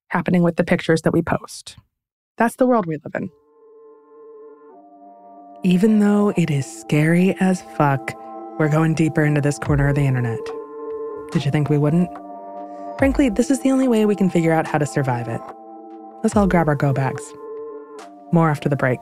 happening 0.09 0.43
with 0.43 0.57
the 0.57 0.63
pictures 0.63 1.01
that 1.01 1.13
we 1.13 1.21
post. 1.21 1.77
That's 2.37 2.55
the 2.55 2.67
world 2.67 2.85
we 2.85 2.97
live 2.97 3.15
in. 3.15 3.29
Even 5.63 5.99
though 5.99 6.33
it 6.37 6.49
is 6.49 6.65
scary 6.65 7.35
as 7.39 7.61
fuck, 7.77 8.13
we're 8.59 8.69
going 8.69 8.93
deeper 8.93 9.23
into 9.23 9.41
this 9.41 9.59
corner 9.59 9.87
of 9.87 9.95
the 9.95 10.05
internet. 10.05 10.39
Did 11.31 11.45
you 11.45 11.51
think 11.51 11.69
we 11.69 11.77
wouldn't? 11.77 12.09
Frankly, 12.97 13.29
this 13.29 13.49
is 13.49 13.61
the 13.61 13.71
only 13.71 13.87
way 13.87 14.05
we 14.05 14.15
can 14.15 14.29
figure 14.29 14.51
out 14.51 14.67
how 14.67 14.77
to 14.77 14.85
survive 14.85 15.27
it. 15.27 15.41
Let's 16.23 16.35
all 16.35 16.47
grab 16.47 16.67
our 16.67 16.75
go 16.75 16.93
bags. 16.93 17.23
More 18.31 18.49
after 18.49 18.69
the 18.69 18.75
break. 18.75 18.99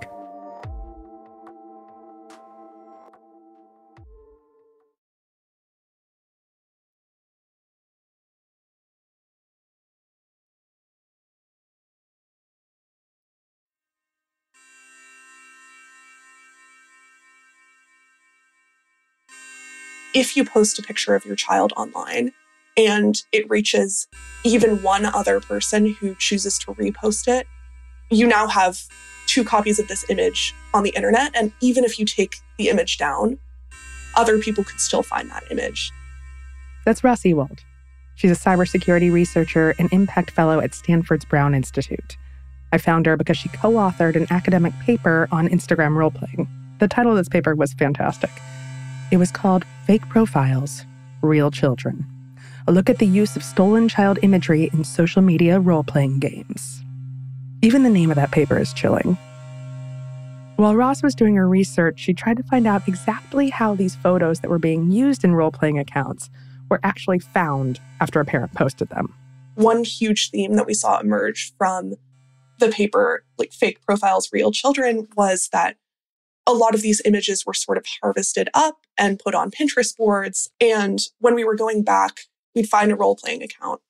if 20.14 20.36
you 20.36 20.44
post 20.44 20.80
a 20.80 20.82
picture 20.82 21.16
of 21.16 21.26
your 21.26 21.36
child 21.36 21.74
online 21.78 22.32
and 22.80 23.22
it 23.34 23.50
reaches 23.50 24.08
even 24.46 24.82
one 24.82 25.06
other 25.06 25.42
person 25.42 25.94
who 26.00 26.16
chooses 26.16 26.58
to 26.60 26.74
repost 26.76 27.28
it, 27.28 27.46
you 28.10 28.26
now 28.26 28.48
have 28.48 28.82
two 29.28 29.44
copies 29.44 29.80
of 29.80 29.88
this 29.90 30.10
image 30.10 30.56
on 30.74 30.84
the 30.84 30.92
internet. 30.92 31.36
And 31.36 31.52
even 31.60 31.84
if 31.84 32.00
you 32.00 32.06
take 32.06 32.38
the 32.58 32.70
image 32.70 32.98
down, 32.98 33.38
other 34.16 34.40
people 34.40 34.64
could 34.64 34.80
still 34.80 35.04
find 35.04 35.30
that 35.30 35.44
image. 35.52 35.92
That's 36.86 37.04
Ross 37.04 37.26
Ewald. 37.26 37.60
She's 38.16 38.32
a 38.32 38.36
cybersecurity 38.36 39.12
researcher 39.12 39.76
and 39.78 39.92
impact 39.92 40.32
fellow 40.32 40.60
at 40.60 40.74
Stanford's 40.74 41.26
Brown 41.26 41.54
Institute. 41.54 42.18
I 42.72 42.78
found 42.78 43.06
her 43.08 43.18
because 43.18 43.38
she 43.38 43.50
co 43.50 43.72
authored 43.74 44.16
an 44.16 44.28
academic 44.30 44.74
paper 44.80 45.28
on 45.32 45.50
Instagram 45.50 45.96
roleplaying. 45.96 46.48
The 46.80 46.88
title 46.88 47.12
of 47.12 47.18
this 47.18 47.30
paper 47.30 47.56
was 47.56 47.74
fantastic. 47.74 48.32
It 49.12 49.18
was 49.18 49.32
called 49.32 49.66
Fake 49.86 50.08
Profiles 50.08 50.86
Real 51.22 51.52
Children 51.52 52.06
a 52.70 52.72
look 52.72 52.88
at 52.88 53.00
the 53.00 53.08
use 53.08 53.36
of 53.36 53.44
stolen 53.44 53.90
child 53.90 54.20
imagery 54.22 54.70
in 54.74 54.84
social 54.84 55.24
media 55.24 55.60
role 55.60 55.84
playing 55.84 56.20
games. 56.20 56.84
Even 57.64 57.82
the 57.82 57.90
name 57.90 58.12
of 58.12 58.16
that 58.16 58.30
paper 58.30 58.60
is 58.60 58.74
chilling. 58.74 59.18
While 60.56 60.76
Ross 60.76 61.02
was 61.02 61.16
doing 61.16 61.34
her 61.34 61.50
research, 61.50 62.00
she 62.00 62.14
tried 62.14 62.38
to 62.38 62.44
find 62.44 62.68
out 62.68 62.88
exactly 62.88 63.50
how 63.50 63.74
these 63.74 63.96
photos 63.96 64.42
that 64.42 64.52
were 64.52 64.60
being 64.60 64.92
used 64.92 65.24
in 65.24 65.34
role 65.34 65.50
playing 65.50 65.80
accounts 65.80 66.30
were 66.70 66.80
actually 66.84 67.18
found 67.18 67.80
after 68.02 68.20
a 68.20 68.26
parent 68.26 68.54
posted 68.54 68.90
them. 68.90 69.16
One 69.56 69.84
huge 69.84 70.30
theme 70.30 70.54
that 70.54 70.68
we 70.68 70.76
saw 70.76 71.00
emerge 71.00 71.52
from 71.58 71.96
the 72.60 72.70
paper, 72.70 73.26
like 73.40 73.52
fake 73.52 73.82
profiles, 73.84 74.30
real 74.32 74.52
children, 74.52 75.08
was 75.16 75.50
that 75.52 75.78
a 76.46 76.54
lot 76.54 76.76
of 76.76 76.84
these 76.84 77.02
images 77.04 77.48
were 77.48 77.56
sort 77.56 77.80
of 77.80 77.86
harvested 78.00 78.48
up 78.54 78.86
and 78.96 79.18
put 79.18 79.34
on 79.34 79.50
Pinterest 79.50 79.98
boards. 79.98 80.52
And 80.62 81.00
when 81.18 81.34
we 81.34 81.44
were 81.44 81.56
going 81.56 81.84
back, 81.84 82.20
we'd 82.56 82.70
find 82.70 82.92
a 82.92 82.96
role 82.96 83.16
playing 83.16 83.44
account 83.44 83.82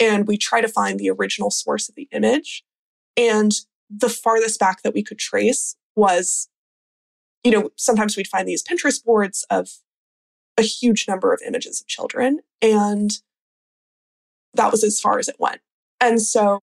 and 0.00 0.26
we 0.26 0.36
try 0.36 0.60
to 0.60 0.68
find 0.68 0.98
the 0.98 1.10
original 1.10 1.50
source 1.50 1.88
of 1.88 1.94
the 1.94 2.08
image. 2.12 2.64
And 3.16 3.52
the 3.90 4.08
farthest 4.08 4.58
back 4.58 4.82
that 4.82 4.94
we 4.94 5.02
could 5.02 5.18
trace 5.18 5.76
was, 5.94 6.48
you 7.44 7.50
know, 7.50 7.70
sometimes 7.76 8.16
we'd 8.16 8.28
find 8.28 8.48
these 8.48 8.62
Pinterest 8.62 9.04
boards 9.04 9.44
of 9.50 9.68
a 10.56 10.62
huge 10.62 11.06
number 11.06 11.32
of 11.32 11.40
images 11.46 11.80
of 11.80 11.86
children. 11.86 12.40
And 12.62 13.18
that 14.54 14.70
was 14.70 14.82
as 14.82 15.00
far 15.00 15.18
as 15.18 15.28
it 15.28 15.36
went. 15.38 15.60
And 16.00 16.20
so 16.20 16.60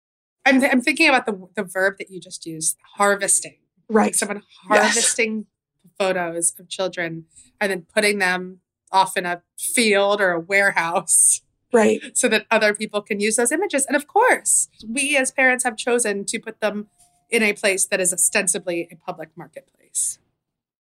I'm, 0.46 0.64
I'm 0.64 0.82
thinking 0.82 1.10
about 1.10 1.26
the, 1.26 1.48
the 1.56 1.64
verb 1.64 1.96
that 1.98 2.10
you 2.10 2.20
just 2.20 2.46
used 2.46 2.78
harvesting. 2.98 3.58
Right. 3.90 4.06
Like 4.06 4.16
someone 4.16 4.44
harvesting 4.68 5.38
yes. 5.38 5.94
photos 6.00 6.54
of 6.60 6.70
children 6.70 7.26
and 7.60 7.72
then 7.72 7.86
putting 7.94 8.20
them 8.20 8.60
off 8.94 9.18
in 9.18 9.26
a 9.26 9.42
field 9.60 10.22
or 10.22 10.32
a 10.32 10.40
warehouse. 10.40 11.42
Right. 11.76 12.16
So 12.16 12.28
that 12.28 12.46
other 12.52 12.76
people 12.76 13.02
can 13.02 13.20
use 13.20 13.36
those 13.36 13.52
images. 13.52 13.88
And 13.88 13.96
of 13.96 14.06
course, 14.06 14.70
we 14.88 15.18
as 15.18 15.32
parents 15.32 15.64
have 15.64 15.76
chosen 15.76 16.24
to 16.26 16.38
put 16.38 16.60
them 16.60 16.86
in 17.32 17.42
a 17.42 17.54
place 17.54 17.88
that 17.88 18.00
is 18.00 18.14
ostensibly 18.14 18.88
a 18.92 18.96
public 18.96 19.32
marketplace. 19.36 20.20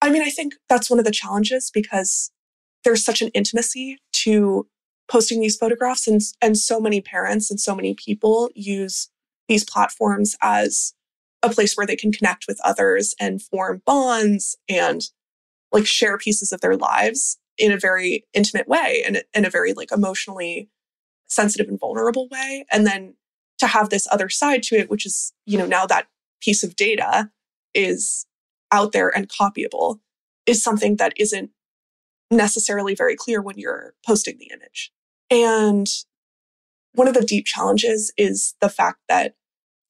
I 0.04 0.12
mean, 0.12 0.22
I 0.22 0.30
think 0.30 0.54
that's 0.70 0.92
one 0.92 1.00
of 1.00 1.06
the 1.06 1.12
challenges 1.12 1.72
because 1.74 2.32
there's 2.84 3.04
such 3.04 3.24
an 3.24 3.30
intimacy 3.30 3.98
to 4.24 4.68
posting 5.08 5.42
these 5.42 5.58
photographs 5.58 6.08
and 6.08 6.22
and 6.42 6.58
so 6.58 6.80
many 6.80 7.02
parents 7.02 7.50
and 7.50 7.60
so 7.60 7.76
many 7.76 7.94
people 7.94 8.50
use 8.54 9.10
these 9.48 9.64
platforms 9.64 10.36
as 10.42 10.94
a 11.42 11.50
place 11.50 11.76
where 11.76 11.86
they 11.86 11.96
can 11.96 12.12
connect 12.12 12.46
with 12.48 12.60
others 12.64 13.16
and 13.20 13.42
form 13.42 13.82
bonds 13.86 14.58
and 14.70 15.10
like 15.72 15.86
share 15.86 16.18
pieces 16.18 16.52
of 16.52 16.62
their 16.62 16.78
lives 16.78 17.38
in 17.58 17.72
a 17.72 17.78
very 17.78 18.26
intimate 18.34 18.68
way 18.68 19.04
and 19.06 19.24
in 19.34 19.46
a 19.46 19.50
very 19.50 19.74
like 19.74 19.92
emotionally 19.92 20.70
sensitive 21.28 21.68
and 21.68 21.80
vulnerable 21.80 22.28
way. 22.30 22.66
And 22.72 22.86
then 22.86 23.16
to 23.60 23.68
have 23.68 23.90
this 23.90 24.08
other 24.12 24.30
side 24.30 24.64
to 24.64 24.76
it 24.76 24.90
which 24.90 25.06
is 25.06 25.32
you 25.46 25.58
know 25.58 25.66
now 25.66 25.86
that 25.86 26.08
piece 26.42 26.64
of 26.64 26.76
data 26.76 27.30
is 27.74 28.26
out 28.72 28.92
there 28.92 29.16
and 29.16 29.30
copyable 29.30 30.00
is 30.46 30.64
something 30.64 30.98
that 30.98 31.14
isn't 31.18 31.52
necessarily 32.32 32.96
very 32.96 33.16
clear 33.16 33.42
when 33.42 33.58
you're 33.58 33.94
posting 34.06 34.38
the 34.38 34.50
image. 34.54 34.92
And 35.30 35.88
one 36.94 37.08
of 37.08 37.14
the 37.14 37.24
deep 37.24 37.46
challenges 37.46 38.12
is 38.18 38.56
the 38.60 38.70
fact 38.70 39.00
that 39.08 39.36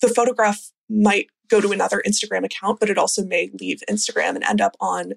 the 0.02 0.10
photograph 0.10 0.72
might 0.90 1.28
go 1.50 1.62
to 1.62 1.72
another 1.72 2.02
Instagram 2.06 2.46
account, 2.46 2.80
but 2.80 2.90
it 2.90 2.98
also 2.98 3.26
may 3.26 3.50
leave 3.60 3.82
Instagram 3.90 4.36
and 4.36 4.44
end 4.44 4.62
up 4.62 4.76
on 4.80 5.14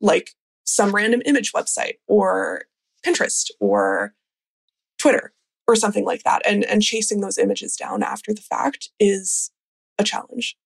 like 0.00 0.30
some 0.68 0.94
random 0.94 1.22
image 1.24 1.52
website 1.52 1.94
or 2.06 2.64
Pinterest 3.04 3.50
or 3.60 4.14
Twitter 4.98 5.32
or 5.66 5.76
something 5.76 6.04
like 6.04 6.22
that. 6.22 6.42
And, 6.46 6.64
and 6.64 6.82
chasing 6.82 7.20
those 7.20 7.38
images 7.38 7.76
down 7.76 8.02
after 8.02 8.32
the 8.32 8.40
fact 8.40 8.90
is 8.98 9.50
a 9.98 10.04
challenge. 10.04 10.56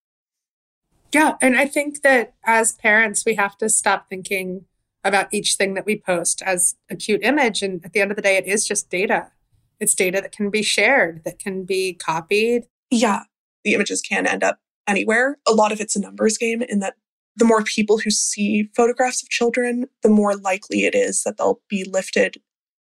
Yeah. 1.12 1.36
And 1.42 1.56
I 1.56 1.66
think 1.66 2.02
that 2.02 2.34
as 2.44 2.72
parents, 2.72 3.24
we 3.26 3.34
have 3.34 3.58
to 3.58 3.68
stop 3.68 4.08
thinking 4.08 4.64
about 5.04 5.28
each 5.32 5.54
thing 5.54 5.74
that 5.74 5.84
we 5.84 5.98
post 5.98 6.42
as 6.42 6.76
a 6.90 6.96
cute 6.96 7.22
image. 7.22 7.62
And 7.62 7.84
at 7.84 7.92
the 7.92 8.00
end 8.00 8.10
of 8.10 8.16
the 8.16 8.22
day, 8.22 8.36
it 8.36 8.46
is 8.46 8.66
just 8.66 8.88
data. 8.88 9.32
It's 9.80 9.94
data 9.94 10.20
that 10.20 10.32
can 10.32 10.48
be 10.48 10.62
shared, 10.62 11.22
that 11.24 11.38
can 11.38 11.64
be 11.64 11.92
copied. 11.92 12.66
Yeah 12.90 13.24
the 13.64 13.74
images 13.74 14.00
can 14.00 14.26
end 14.26 14.42
up 14.42 14.58
anywhere. 14.86 15.38
A 15.46 15.52
lot 15.52 15.72
of 15.72 15.80
it's 15.80 15.96
a 15.96 16.00
numbers 16.00 16.38
game 16.38 16.62
in 16.62 16.80
that 16.80 16.96
the 17.36 17.44
more 17.44 17.62
people 17.62 17.98
who 17.98 18.10
see 18.10 18.68
photographs 18.74 19.22
of 19.22 19.28
children, 19.28 19.86
the 20.02 20.08
more 20.08 20.36
likely 20.36 20.84
it 20.84 20.94
is 20.94 21.22
that 21.22 21.38
they'll 21.38 21.60
be 21.68 21.84
lifted 21.84 22.40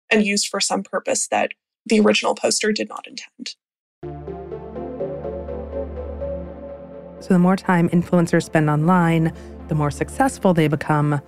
and 0.10 0.26
used 0.26 0.48
for 0.48 0.60
some 0.60 0.84
purpose 0.84 1.28
that 1.28 1.52
the 1.86 2.00
original 2.00 2.36
poster 2.36 2.72
did 2.72 2.90
not 2.90 3.08
intend. 3.08 3.56
So, 7.20 7.34
the 7.34 7.40
more 7.40 7.56
time 7.56 7.90
influencers 7.90 8.44
spend 8.44 8.70
online, 8.70 9.34
the 9.68 9.76
more 9.76 9.92
successful 9.92 10.54
they 10.54 10.68
become, 10.68 11.22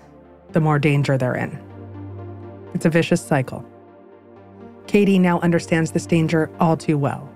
the 0.51 0.59
more 0.61 0.79
danger 0.79 1.17
they're 1.17 1.35
in. 1.35 1.59
It's 2.73 2.85
a 2.85 2.89
vicious 2.89 3.21
cycle. 3.21 3.65
Katie 4.87 5.19
now 5.19 5.39
understands 5.41 5.91
this 5.91 6.05
danger 6.05 6.49
all 6.59 6.77
too 6.77 6.97
well. 6.97 7.28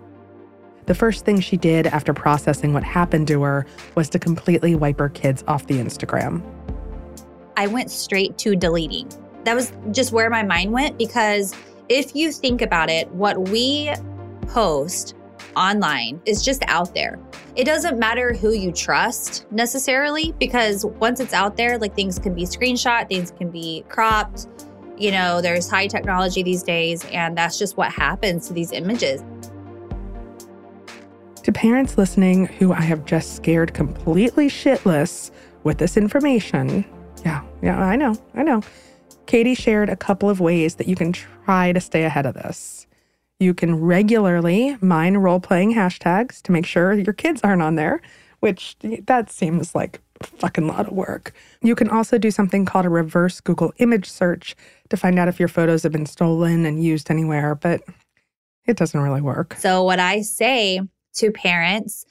The 0.85 0.95
first 0.95 1.23
thing 1.23 1.39
she 1.39 1.55
did 1.57 1.87
after 1.87 2.13
processing 2.13 2.73
what 2.73 2.83
happened 2.83 3.27
to 3.29 3.41
her 3.43 3.65
was 3.95 4.09
to 4.09 4.19
completely 4.19 4.75
wipe 4.75 4.99
her 4.99 5.09
kids 5.09 5.43
off 5.47 5.67
the 5.67 5.75
Instagram. 5.75 6.41
I 7.55 7.67
went 7.67 7.89
straight 7.91 8.37
to 8.39 8.55
deleting. 8.55 9.09
That 9.45 9.55
was 9.55 9.71
just 9.91 10.11
where 10.11 10.29
my 10.29 10.43
mind 10.43 10.71
went 10.71 10.97
because 10.97 11.55
if 11.89 12.15
you 12.15 12.31
think 12.31 12.61
about 12.61 12.89
it, 12.89 13.09
what 13.11 13.49
we 13.49 13.93
post 14.47 15.15
online 15.55 16.21
is 16.25 16.43
just 16.43 16.63
out 16.67 16.93
there. 16.93 17.19
It 17.55 17.65
doesn't 17.65 17.99
matter 17.99 18.33
who 18.33 18.51
you 18.51 18.71
trust 18.71 19.45
necessarily 19.51 20.33
because 20.39 20.85
once 20.85 21.19
it's 21.19 21.33
out 21.33 21.55
there, 21.55 21.77
like 21.77 21.95
things 21.95 22.17
can 22.17 22.33
be 22.33 22.43
screenshot, 22.43 23.07
things 23.07 23.31
can 23.31 23.51
be 23.51 23.85
cropped. 23.89 24.47
You 24.97 25.11
know, 25.11 25.41
there's 25.41 25.69
high 25.69 25.87
technology 25.87 26.43
these 26.43 26.63
days, 26.63 27.05
and 27.05 27.37
that's 27.37 27.57
just 27.57 27.77
what 27.77 27.91
happens 27.91 28.47
to 28.47 28.53
these 28.53 28.71
images. 28.71 29.23
To 31.43 31.51
parents 31.51 31.97
listening 31.97 32.45
who 32.45 32.71
I 32.71 32.79
have 32.79 33.03
just 33.03 33.35
scared 33.35 33.73
completely 33.73 34.47
shitless 34.47 35.29
with 35.63 35.77
this 35.77 35.97
information, 35.97 36.85
yeah, 37.25 37.43
yeah, 37.61 37.77
I 37.81 37.97
know, 37.97 38.15
I 38.33 38.43
know. 38.43 38.61
Katie 39.25 39.53
shared 39.53 39.89
a 39.89 39.97
couple 39.97 40.29
of 40.29 40.39
ways 40.39 40.75
that 40.75 40.87
you 40.87 40.95
can 40.95 41.11
try 41.11 41.73
to 41.73 41.81
stay 41.81 42.05
ahead 42.05 42.25
of 42.25 42.35
this. 42.35 42.87
You 43.41 43.53
can 43.53 43.75
regularly 43.75 44.77
mine 44.79 45.17
role 45.17 45.41
playing 45.41 45.73
hashtags 45.73 46.41
to 46.43 46.53
make 46.53 46.65
sure 46.65 46.93
your 46.93 47.11
kids 47.11 47.41
aren't 47.43 47.61
on 47.61 47.75
there, 47.75 48.01
which 48.39 48.77
that 48.81 49.29
seems 49.29 49.75
like 49.75 49.99
a 50.21 50.27
fucking 50.27 50.67
lot 50.67 50.87
of 50.87 50.93
work. 50.93 51.33
You 51.61 51.75
can 51.75 51.89
also 51.89 52.17
do 52.17 52.31
something 52.31 52.63
called 52.63 52.85
a 52.85 52.89
reverse 52.89 53.41
Google 53.41 53.73
image 53.79 54.09
search 54.09 54.55
to 54.87 54.95
find 54.95 55.19
out 55.19 55.27
if 55.27 55.39
your 55.39 55.49
photos 55.49 55.83
have 55.83 55.91
been 55.91 56.05
stolen 56.05 56.65
and 56.65 56.81
used 56.81 57.11
anywhere, 57.11 57.53
but 57.53 57.81
it 58.65 58.77
doesn't 58.77 59.01
really 59.01 59.21
work. 59.21 59.55
So, 59.59 59.83
what 59.83 59.99
I 59.99 60.21
say 60.21 60.79
to 61.15 61.31
parents 61.31 62.05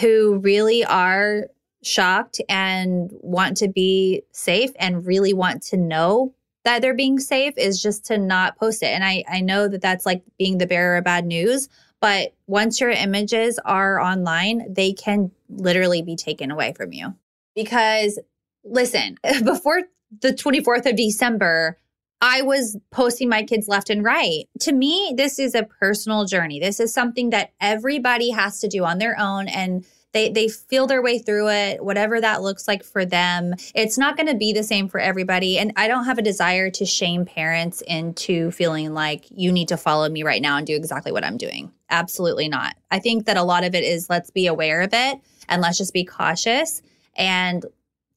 who 0.00 0.38
really 0.38 0.84
are 0.84 1.46
shocked 1.82 2.40
and 2.48 3.10
want 3.20 3.56
to 3.58 3.68
be 3.68 4.22
safe 4.32 4.70
and 4.78 5.06
really 5.06 5.32
want 5.32 5.62
to 5.62 5.76
know 5.76 6.34
that 6.64 6.82
they're 6.82 6.94
being 6.94 7.18
safe 7.18 7.54
is 7.56 7.82
just 7.82 8.04
to 8.06 8.18
not 8.18 8.58
post 8.58 8.82
it. 8.82 8.88
And 8.88 9.02
I, 9.02 9.24
I 9.28 9.40
know 9.40 9.66
that 9.66 9.80
that's 9.80 10.04
like 10.04 10.22
being 10.38 10.58
the 10.58 10.66
bearer 10.66 10.98
of 10.98 11.04
bad 11.04 11.24
news, 11.24 11.68
but 12.00 12.34
once 12.46 12.80
your 12.80 12.90
images 12.90 13.58
are 13.64 14.00
online, 14.00 14.72
they 14.72 14.92
can 14.92 15.30
literally 15.48 16.02
be 16.02 16.16
taken 16.16 16.50
away 16.50 16.74
from 16.74 16.92
you. 16.92 17.14
Because 17.54 18.18
listen, 18.64 19.18
before 19.44 19.82
the 20.20 20.32
24th 20.32 20.86
of 20.86 20.96
December, 20.96 21.78
I 22.20 22.42
was 22.42 22.76
posting 22.90 23.28
my 23.28 23.42
kids 23.42 23.66
left 23.66 23.90
and 23.90 24.04
right. 24.04 24.44
To 24.60 24.72
me, 24.72 25.14
this 25.16 25.38
is 25.38 25.54
a 25.54 25.64
personal 25.64 26.26
journey. 26.26 26.60
This 26.60 26.80
is 26.80 26.92
something 26.92 27.30
that 27.30 27.52
everybody 27.60 28.30
has 28.30 28.60
to 28.60 28.68
do 28.68 28.84
on 28.84 28.98
their 28.98 29.18
own 29.18 29.48
and 29.48 29.84
they 30.12 30.28
they 30.28 30.48
feel 30.48 30.86
their 30.86 31.02
way 31.02 31.18
through 31.18 31.48
it, 31.50 31.84
whatever 31.84 32.20
that 32.20 32.42
looks 32.42 32.66
like 32.66 32.82
for 32.84 33.04
them. 33.04 33.54
It's 33.74 33.96
not 33.96 34.16
going 34.16 34.26
to 34.26 34.34
be 34.34 34.52
the 34.52 34.64
same 34.64 34.88
for 34.88 34.98
everybody 34.98 35.58
and 35.58 35.72
I 35.76 35.88
don't 35.88 36.04
have 36.04 36.18
a 36.18 36.22
desire 36.22 36.68
to 36.70 36.84
shame 36.84 37.24
parents 37.24 37.80
into 37.82 38.50
feeling 38.50 38.92
like 38.92 39.26
you 39.30 39.52
need 39.52 39.68
to 39.68 39.76
follow 39.76 40.08
me 40.08 40.22
right 40.22 40.42
now 40.42 40.56
and 40.56 40.66
do 40.66 40.74
exactly 40.74 41.12
what 41.12 41.24
I'm 41.24 41.36
doing. 41.36 41.72
Absolutely 41.90 42.48
not. 42.48 42.76
I 42.90 42.98
think 42.98 43.26
that 43.26 43.36
a 43.36 43.42
lot 43.42 43.64
of 43.64 43.74
it 43.74 43.84
is 43.84 44.10
let's 44.10 44.30
be 44.30 44.46
aware 44.46 44.82
of 44.82 44.90
it 44.92 45.18
and 45.48 45.62
let's 45.62 45.78
just 45.78 45.94
be 45.94 46.04
cautious 46.04 46.82
and 47.16 47.64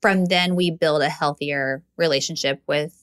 from 0.02 0.26
then 0.26 0.56
we 0.56 0.72
build 0.72 1.02
a 1.02 1.10
healthier 1.10 1.84
relationship 1.96 2.62
with 2.68 3.03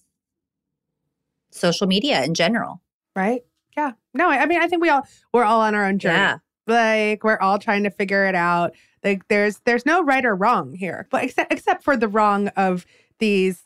social 1.51 1.87
media 1.87 2.23
in 2.25 2.35
general. 2.35 2.81
Right? 3.17 3.43
Yeah. 3.77 3.93
No, 4.15 4.29
I 4.29 4.47
mean, 4.47 4.61
I 4.61 4.69
think 4.69 4.83
we 4.83 4.89
all 4.89 5.07
we're 5.33 5.45
all 5.45 5.61
on 5.61 5.75
our 5.75 5.87
own 5.87 5.99
journey. 5.99 6.17
Yeah. 6.17 6.39
Like 6.67 7.25
we're 7.25 7.39
all 7.39 7.59
trying 7.59 7.85
to 7.85 7.91
figure 7.91 8.27
it 8.27 8.35
out. 8.35 8.75
Like 9.03 9.27
there's 9.29 9.61
there's 9.65 9.87
no 9.87 10.03
right 10.03 10.25
or 10.25 10.35
wrong 10.35 10.75
here, 10.75 11.07
but 11.11 11.25
except 11.25 11.53
except 11.53 11.83
for 11.83 11.97
the 11.97 12.09
wrong 12.09 12.49
of 12.49 12.87
these 13.19 13.65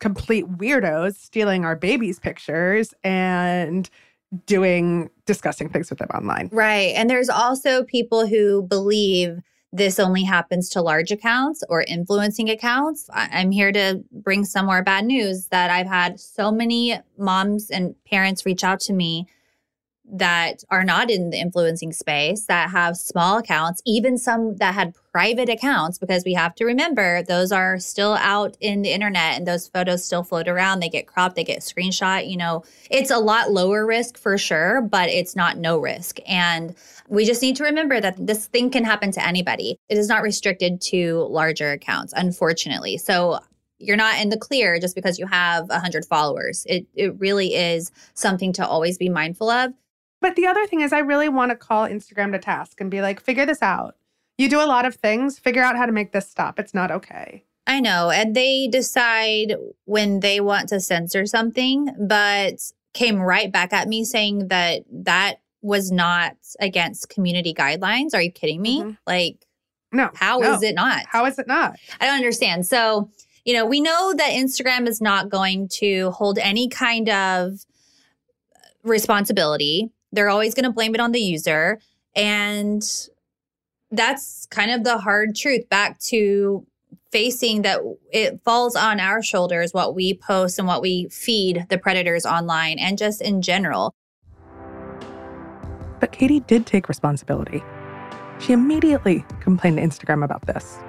complete 0.00 0.46
weirdos 0.46 1.14
stealing 1.14 1.64
our 1.64 1.76
babies' 1.76 2.18
pictures 2.18 2.92
and 3.04 3.88
doing 4.46 5.10
disgusting 5.26 5.68
things 5.68 5.90
with 5.90 5.98
them 5.98 6.08
online. 6.14 6.48
Right. 6.52 6.92
And 6.96 7.08
there's 7.08 7.28
also 7.28 7.84
people 7.84 8.26
who 8.26 8.62
believe 8.62 9.38
this 9.72 9.98
only 9.98 10.24
happens 10.24 10.68
to 10.70 10.82
large 10.82 11.10
accounts 11.10 11.64
or 11.68 11.82
influencing 11.82 12.50
accounts. 12.50 13.08
I'm 13.12 13.50
here 13.50 13.72
to 13.72 14.04
bring 14.12 14.44
some 14.44 14.66
more 14.66 14.82
bad 14.82 15.06
news 15.06 15.46
that 15.46 15.70
I've 15.70 15.86
had 15.86 16.20
so 16.20 16.52
many 16.52 16.98
moms 17.16 17.70
and 17.70 17.94
parents 18.04 18.44
reach 18.44 18.62
out 18.62 18.80
to 18.80 18.92
me 18.92 19.26
that 20.14 20.62
are 20.68 20.84
not 20.84 21.10
in 21.10 21.30
the 21.30 21.38
influencing 21.38 21.92
space 21.92 22.44
that 22.44 22.70
have 22.70 22.98
small 22.98 23.38
accounts, 23.38 23.80
even 23.86 24.18
some 24.18 24.56
that 24.56 24.74
had 24.74 24.92
private 25.10 25.48
accounts, 25.48 25.96
because 25.96 26.22
we 26.24 26.34
have 26.34 26.54
to 26.56 26.66
remember 26.66 27.22
those 27.22 27.50
are 27.50 27.78
still 27.78 28.14
out 28.14 28.56
in 28.60 28.82
the 28.82 28.92
internet 28.92 29.38
and 29.38 29.46
those 29.46 29.68
photos 29.68 30.04
still 30.04 30.22
float 30.22 30.48
around. 30.48 30.80
They 30.80 30.90
get 30.90 31.06
cropped, 31.06 31.34
they 31.34 31.44
get 31.44 31.60
screenshot. 31.60 32.28
You 32.28 32.36
know, 32.36 32.62
it's 32.90 33.10
a 33.10 33.18
lot 33.18 33.52
lower 33.52 33.86
risk 33.86 34.18
for 34.18 34.36
sure, 34.36 34.82
but 34.82 35.08
it's 35.08 35.34
not 35.34 35.56
no 35.56 35.78
risk. 35.78 36.18
And 36.26 36.74
we 37.12 37.26
just 37.26 37.42
need 37.42 37.56
to 37.56 37.64
remember 37.64 38.00
that 38.00 38.26
this 38.26 38.46
thing 38.46 38.70
can 38.70 38.84
happen 38.84 39.12
to 39.12 39.24
anybody. 39.24 39.76
It 39.90 39.98
is 39.98 40.08
not 40.08 40.22
restricted 40.22 40.80
to 40.80 41.26
larger 41.28 41.70
accounts, 41.70 42.14
unfortunately. 42.16 42.96
So 42.96 43.38
you're 43.78 43.98
not 43.98 44.18
in 44.18 44.30
the 44.30 44.38
clear 44.38 44.80
just 44.80 44.94
because 44.94 45.18
you 45.18 45.26
have 45.26 45.68
100 45.68 46.06
followers. 46.06 46.64
It, 46.66 46.86
it 46.94 47.14
really 47.20 47.54
is 47.54 47.92
something 48.14 48.50
to 48.54 48.66
always 48.66 48.96
be 48.96 49.10
mindful 49.10 49.50
of. 49.50 49.74
But 50.22 50.36
the 50.36 50.46
other 50.46 50.66
thing 50.66 50.80
is, 50.80 50.90
I 50.90 51.00
really 51.00 51.28
want 51.28 51.50
to 51.50 51.56
call 51.56 51.86
Instagram 51.86 52.32
to 52.32 52.38
task 52.38 52.80
and 52.80 52.90
be 52.90 53.02
like, 53.02 53.20
figure 53.20 53.44
this 53.44 53.60
out. 53.60 53.94
You 54.38 54.48
do 54.48 54.62
a 54.62 54.64
lot 54.64 54.86
of 54.86 54.94
things, 54.94 55.38
figure 55.38 55.62
out 55.62 55.76
how 55.76 55.84
to 55.84 55.92
make 55.92 56.12
this 56.12 56.30
stop. 56.30 56.58
It's 56.58 56.72
not 56.72 56.90
okay. 56.90 57.44
I 57.66 57.80
know. 57.80 58.08
And 58.08 58.34
they 58.34 58.68
decide 58.68 59.56
when 59.84 60.20
they 60.20 60.40
want 60.40 60.70
to 60.70 60.80
censor 60.80 61.26
something, 61.26 61.90
but 62.00 62.72
came 62.94 63.20
right 63.20 63.52
back 63.52 63.74
at 63.74 63.88
me 63.88 64.04
saying 64.04 64.48
that 64.48 64.84
that 64.90 65.41
was 65.62 65.90
not 65.90 66.36
against 66.60 67.08
community 67.08 67.54
guidelines. 67.54 68.14
Are 68.14 68.20
you 68.22 68.30
kidding 68.30 68.60
me? 68.60 68.80
Mhm. 68.80 68.98
Like, 69.06 69.46
No. 69.92 70.10
how 70.14 70.42
is 70.42 70.60
no. 70.60 70.68
it 70.68 70.74
not? 70.74 71.06
How 71.06 71.24
is 71.26 71.38
it 71.38 71.46
not? 71.46 71.76
I 72.00 72.06
don't 72.06 72.16
understand. 72.16 72.66
So, 72.66 73.08
you 73.44 73.54
know, 73.54 73.64
we 73.64 73.80
know 73.80 74.12
that 74.16 74.30
Instagram 74.32 74.86
is 74.88 75.00
not 75.00 75.28
going 75.28 75.68
to 75.68 76.10
hold 76.10 76.38
any 76.38 76.68
kind 76.68 77.08
of 77.08 77.64
responsibility. 78.82 79.90
They're 80.12 80.28
always 80.28 80.54
going 80.54 80.64
to 80.64 80.70
blame 80.72 80.94
it 80.94 81.00
on 81.00 81.12
the 81.12 81.20
user. 81.20 81.80
And 82.14 82.82
that's 83.90 84.46
kind 84.46 84.70
of 84.70 84.84
the 84.84 84.98
hard 84.98 85.34
truth 85.36 85.68
back 85.68 85.98
to 86.00 86.66
facing 87.10 87.62
that 87.62 87.80
it 88.10 88.40
falls 88.42 88.74
on 88.74 88.98
our 88.98 89.22
shoulders 89.22 89.74
what 89.74 89.94
we 89.94 90.14
post 90.14 90.58
and 90.58 90.66
what 90.66 90.80
we 90.80 91.08
feed 91.10 91.66
the 91.68 91.76
predators 91.78 92.24
online 92.24 92.78
and 92.78 92.96
just 92.96 93.20
in 93.20 93.42
general. 93.42 93.94
But 96.02 96.10
Katie 96.10 96.40
did 96.40 96.66
take 96.66 96.88
responsibility. 96.88 97.62
She 98.40 98.52
immediately 98.52 99.24
complained 99.38 99.76
to 99.76 99.84
Instagram 99.84 100.24
about 100.24 100.44
this. 100.48 100.80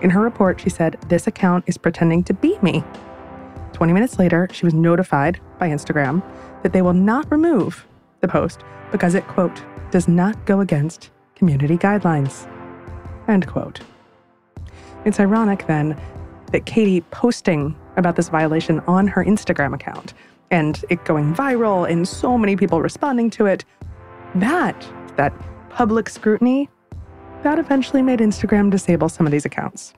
In 0.00 0.08
her 0.08 0.22
report, 0.22 0.58
she 0.58 0.70
said, 0.70 0.96
This 1.08 1.26
account 1.26 1.64
is 1.66 1.76
pretending 1.76 2.24
to 2.24 2.32
be 2.32 2.58
me. 2.62 2.82
20 3.74 3.92
minutes 3.92 4.18
later, 4.18 4.48
she 4.50 4.64
was 4.64 4.72
notified 4.72 5.38
by 5.58 5.68
Instagram 5.68 6.22
that 6.62 6.72
they 6.72 6.80
will 6.80 6.94
not 6.94 7.30
remove 7.30 7.86
the 8.22 8.28
post 8.28 8.64
because 8.90 9.14
it, 9.14 9.26
quote, 9.28 9.62
does 9.90 10.08
not 10.08 10.46
go 10.46 10.60
against 10.60 11.10
community 11.34 11.76
guidelines, 11.76 12.48
end 13.28 13.46
quote. 13.46 13.80
It's 15.04 15.20
ironic 15.20 15.66
then 15.66 15.94
that 16.52 16.64
Katie 16.64 17.02
posting 17.10 17.76
about 17.98 18.16
this 18.16 18.30
violation 18.30 18.80
on 18.86 19.08
her 19.08 19.22
Instagram 19.22 19.74
account 19.74 20.14
and 20.50 20.82
it 20.88 21.04
going 21.04 21.34
viral 21.34 21.86
and 21.86 22.08
so 22.08 22.38
many 22.38 22.56
people 22.56 22.80
responding 22.80 23.28
to 23.28 23.44
it, 23.44 23.66
that, 24.34 24.86
that 25.16 25.32
public 25.70 26.08
scrutiny, 26.08 26.68
that 27.42 27.58
eventually 27.58 28.02
made 28.02 28.20
Instagram 28.20 28.70
disable 28.70 29.08
some 29.08 29.26
of 29.26 29.32
these 29.32 29.44
accounts. 29.44 29.94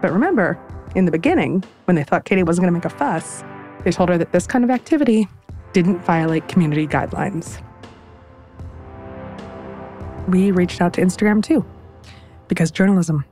But 0.00 0.12
remember, 0.12 0.58
in 0.94 1.04
the 1.04 1.10
beginning, 1.10 1.64
when 1.84 1.94
they 1.94 2.04
thought 2.04 2.24
Katie 2.24 2.42
wasn't 2.42 2.64
going 2.64 2.72
to 2.72 2.78
make 2.78 2.84
a 2.84 2.96
fuss, 2.96 3.44
they 3.84 3.90
told 3.90 4.08
her 4.08 4.18
that 4.18 4.32
this 4.32 4.46
kind 4.46 4.64
of 4.64 4.70
activity 4.70 5.28
didn't 5.72 6.00
violate 6.00 6.48
community 6.48 6.86
guidelines. 6.86 7.62
We 10.28 10.50
reached 10.50 10.80
out 10.80 10.92
to 10.94 11.00
Instagram 11.00 11.42
too, 11.42 11.64
because 12.48 12.70
journalism. 12.70 13.24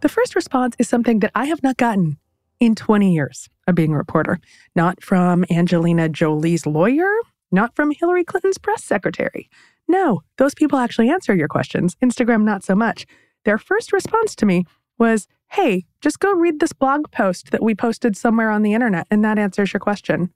The 0.00 0.08
first 0.08 0.34
response 0.34 0.74
is 0.78 0.88
something 0.88 1.20
that 1.20 1.30
I 1.34 1.46
have 1.46 1.62
not 1.62 1.76
gotten 1.76 2.18
in 2.58 2.74
20 2.74 3.12
years 3.12 3.48
of 3.66 3.74
being 3.74 3.92
a 3.92 3.96
reporter. 3.96 4.40
Not 4.74 5.02
from 5.02 5.44
Angelina 5.50 6.08
Jolie's 6.08 6.66
lawyer, 6.66 7.12
not 7.52 7.76
from 7.76 7.90
Hillary 7.90 8.24
Clinton's 8.24 8.58
press 8.58 8.82
secretary. 8.82 9.48
No, 9.88 10.22
those 10.38 10.54
people 10.54 10.78
actually 10.78 11.10
answer 11.10 11.34
your 11.34 11.48
questions. 11.48 11.96
Instagram, 12.02 12.42
not 12.42 12.64
so 12.64 12.74
much. 12.74 13.06
Their 13.44 13.58
first 13.58 13.92
response 13.92 14.34
to 14.36 14.46
me 14.46 14.64
was, 14.98 15.26
hey, 15.50 15.84
just 16.00 16.20
go 16.20 16.32
read 16.32 16.60
this 16.60 16.72
blog 16.72 17.10
post 17.10 17.50
that 17.50 17.62
we 17.62 17.74
posted 17.74 18.16
somewhere 18.16 18.50
on 18.50 18.62
the 18.62 18.72
internet, 18.72 19.06
and 19.10 19.24
that 19.24 19.38
answers 19.38 19.72
your 19.72 19.80
question. 19.80 20.32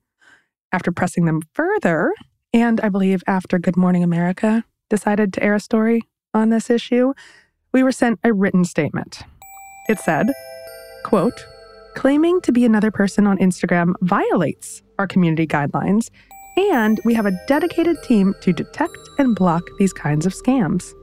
After 0.73 0.93
pressing 0.93 1.25
them 1.25 1.43
further, 1.53 2.13
and 2.53 2.81
I 2.81 2.89
believe 2.89 3.23
after 3.27 3.59
Good 3.59 3.77
Morning 3.77 4.03
America 4.03 4.65
decided 4.91 5.33
to 5.33 5.43
air 5.43 5.55
a 5.55 5.61
story 5.61 6.03
on 6.35 6.51
this 6.51 6.69
issue, 6.69 7.15
we 7.73 7.83
were 7.83 7.93
sent 7.93 8.19
a 8.25 8.33
written 8.33 8.65
statement. 8.65 9.23
It 9.89 9.99
said, 10.01 10.27
quote, 11.05 11.47
claiming 11.95 12.41
to 12.43 12.53
be 12.53 12.65
another 12.65 12.91
person 12.91 13.27
on 13.27 13.39
Instagram 13.39 13.95
violates 14.03 14.83
our 14.99 15.07
community 15.07 15.47
guidelines, 15.47 16.11
and 16.57 17.01
we 17.05 17.15
have 17.15 17.27
a 17.27 17.39
dedicated 17.47 18.03
team 18.03 18.35
to 18.41 18.53
detect 18.53 18.97
and 19.19 19.35
block 19.35 19.63
these 19.79 19.93
kinds 19.93 20.27
of 20.27 20.35
scams. 20.35 20.95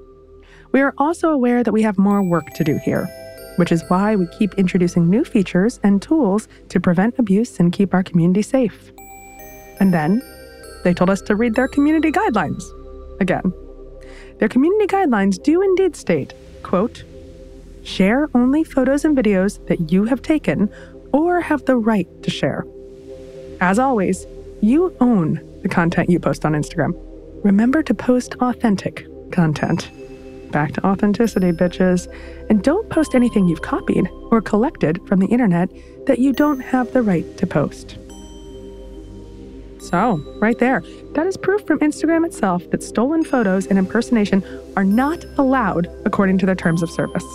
We 0.72 0.82
are 0.82 0.94
also 0.98 1.30
aware 1.30 1.64
that 1.64 1.72
we 1.72 1.84
have 1.84 1.98
more 1.98 2.24
work 2.24 2.50
to 2.56 2.64
do 2.64 2.80
here, 2.84 3.06
which 3.58 3.72
is 3.72 3.84
why 3.88 4.16
we 4.16 4.28
keep 4.40 4.56
introducing 4.56 5.10
new 5.10 5.24
features 5.24 5.80
and 5.84 6.02
tools 6.02 6.48
to 6.70 6.80
prevent 6.80 7.20
abuse 7.20 7.60
and 7.60 7.72
keep 7.72 7.94
our 7.94 8.04
community 8.04 8.42
safe. 8.42 8.92
And 9.80 9.94
then 9.94 10.22
they 10.84 10.94
told 10.94 11.10
us 11.10 11.22
to 11.24 11.36
read 11.36 11.56
their 11.56 11.68
community 11.68 12.12
guidelines. 12.12 12.64
Again, 13.22 13.54
their 14.40 14.50
community 14.50 14.88
guidelines 14.88 15.42
do 15.42 15.62
indeed 15.62 15.96
state, 15.96 16.34
quote, 16.64 17.04
share 17.84 18.30
only 18.34 18.64
photos 18.64 19.06
and 19.06 19.16
videos 19.16 19.66
that 19.68 19.92
you 19.92 20.06
have 20.06 20.22
taken 20.22 20.70
or 21.12 21.42
have 21.42 21.66
the 21.66 21.78
right 21.78 22.08
to 22.24 22.32
share. 22.32 22.66
As 23.62 23.78
always, 23.78 24.26
you 24.64 24.96
own 25.02 25.42
the 25.62 25.68
content 25.68 26.10
you 26.10 26.20
post 26.20 26.46
on 26.46 26.54
Instagram. 26.54 26.94
Remember 27.44 27.84
to 27.84 27.94
post 27.94 28.36
authentic 28.40 29.06
content. 29.30 29.92
Back 30.52 30.72
to 30.74 30.86
authenticity, 30.88 31.52
bitches. 31.52 32.08
And 32.50 32.64
don't 32.64 32.90
post 32.90 33.14
anything 33.14 33.50
you've 33.50 33.62
copied 33.62 34.08
or 34.32 34.42
collected 34.42 35.06
from 35.06 35.20
the 35.20 35.28
internet 35.28 35.70
that 36.06 36.20
you 36.20 36.32
don't 36.32 36.62
have 36.62 36.94
the 36.94 37.02
right 37.02 37.26
to 37.38 37.46
post. 37.46 37.98
So, 39.80 40.16
right 40.40 40.58
there, 40.60 40.82
that 41.12 41.28
is 41.28 41.36
proof 41.36 41.68
from 41.68 41.80
Instagram 41.80 42.26
itself 42.26 42.64
that 42.72 42.82
stolen 42.82 43.26
photos 43.26 43.68
and 43.68 43.78
impersonation 43.78 44.42
are 44.78 44.86
not 44.86 45.26
allowed 45.38 45.90
according 46.06 46.38
to 46.38 46.46
their 46.46 46.56
terms 46.56 46.82
of 46.82 46.90
service. 46.90 47.26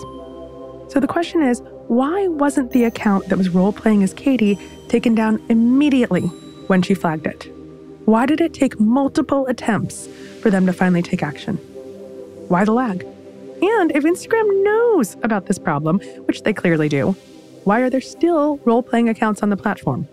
So 0.91 0.99
the 0.99 1.07
question 1.07 1.43
is 1.43 1.61
why 1.89 2.27
wasn't 2.29 2.71
the 2.71 2.85
account 2.85 3.29
that 3.29 3.37
was 3.37 3.51
role 3.51 3.75
playing 3.75 4.03
as 4.03 4.15
Katie 4.15 4.59
taken 4.89 5.15
down 5.15 5.45
immediately 5.51 6.31
when 6.69 6.83
she 6.83 6.95
flagged 6.95 7.27
it? 7.27 7.51
Why 8.05 8.27
did 8.27 8.41
it 8.41 8.55
take 8.55 8.79
multiple 8.79 9.47
attempts 9.47 10.07
for 10.41 10.51
them 10.51 10.67
to 10.67 10.73
finally 10.73 11.03
take 11.03 11.23
action? 11.23 11.57
Why 12.49 12.65
the 12.65 12.73
lag? 12.73 13.05
And 13.61 13.91
if 13.93 14.05
Instagram 14.05 14.63
knows 14.63 15.17
about 15.23 15.47
this 15.47 15.59
problem, 15.59 16.01
which 16.27 16.43
they 16.43 16.53
clearly 16.53 16.89
do, 16.89 17.13
why 17.65 17.81
are 17.81 17.91
there 17.91 18.01
still 18.01 18.59
role 18.65 18.83
playing 18.83 19.09
accounts 19.09 19.43
on 19.43 19.51
the 19.51 19.57
platform? 19.57 20.09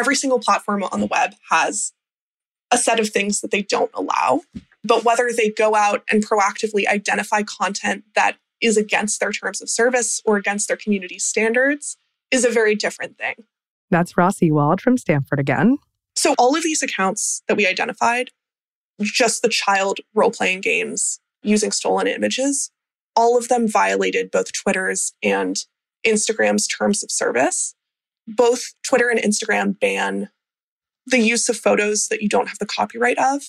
every 0.00 0.16
single 0.16 0.40
platform 0.40 0.82
on 0.82 1.00
the 1.00 1.06
web 1.06 1.34
has 1.50 1.92
a 2.70 2.78
set 2.78 2.98
of 2.98 3.10
things 3.10 3.42
that 3.42 3.50
they 3.50 3.62
don't 3.62 3.90
allow. 3.94 4.40
But 4.82 5.04
whether 5.04 5.30
they 5.36 5.50
go 5.50 5.74
out 5.74 6.02
and 6.10 6.26
proactively 6.26 6.86
identify 6.86 7.42
content 7.42 8.04
that 8.14 8.38
is 8.60 8.76
against 8.76 9.20
their 9.20 9.32
terms 9.32 9.60
of 9.60 9.68
service 9.68 10.20
or 10.24 10.36
against 10.36 10.68
their 10.68 10.76
community 10.76 11.18
standards 11.18 11.96
is 12.30 12.44
a 12.44 12.50
very 12.50 12.74
different 12.74 13.18
thing. 13.18 13.34
That's 13.90 14.16
Ross 14.16 14.40
Ewald 14.40 14.80
from 14.80 14.96
Stanford 14.96 15.40
again. 15.40 15.78
So, 16.14 16.34
all 16.38 16.56
of 16.56 16.62
these 16.62 16.82
accounts 16.82 17.42
that 17.48 17.56
we 17.56 17.66
identified, 17.66 18.30
just 19.00 19.42
the 19.42 19.48
child 19.48 19.98
role 20.14 20.30
playing 20.30 20.60
games 20.60 21.20
using 21.42 21.72
stolen 21.72 22.06
images, 22.06 22.70
all 23.16 23.36
of 23.36 23.48
them 23.48 23.66
violated 23.66 24.30
both 24.30 24.52
Twitter's 24.52 25.12
and 25.22 25.56
Instagram's 26.06 26.66
terms 26.66 27.02
of 27.02 27.10
service. 27.10 27.74
Both 28.26 28.74
Twitter 28.86 29.08
and 29.08 29.20
Instagram 29.20 29.78
ban 29.78 30.28
the 31.06 31.18
use 31.18 31.48
of 31.48 31.56
photos 31.56 32.08
that 32.08 32.22
you 32.22 32.28
don't 32.28 32.48
have 32.48 32.58
the 32.58 32.66
copyright 32.66 33.18
of. 33.18 33.42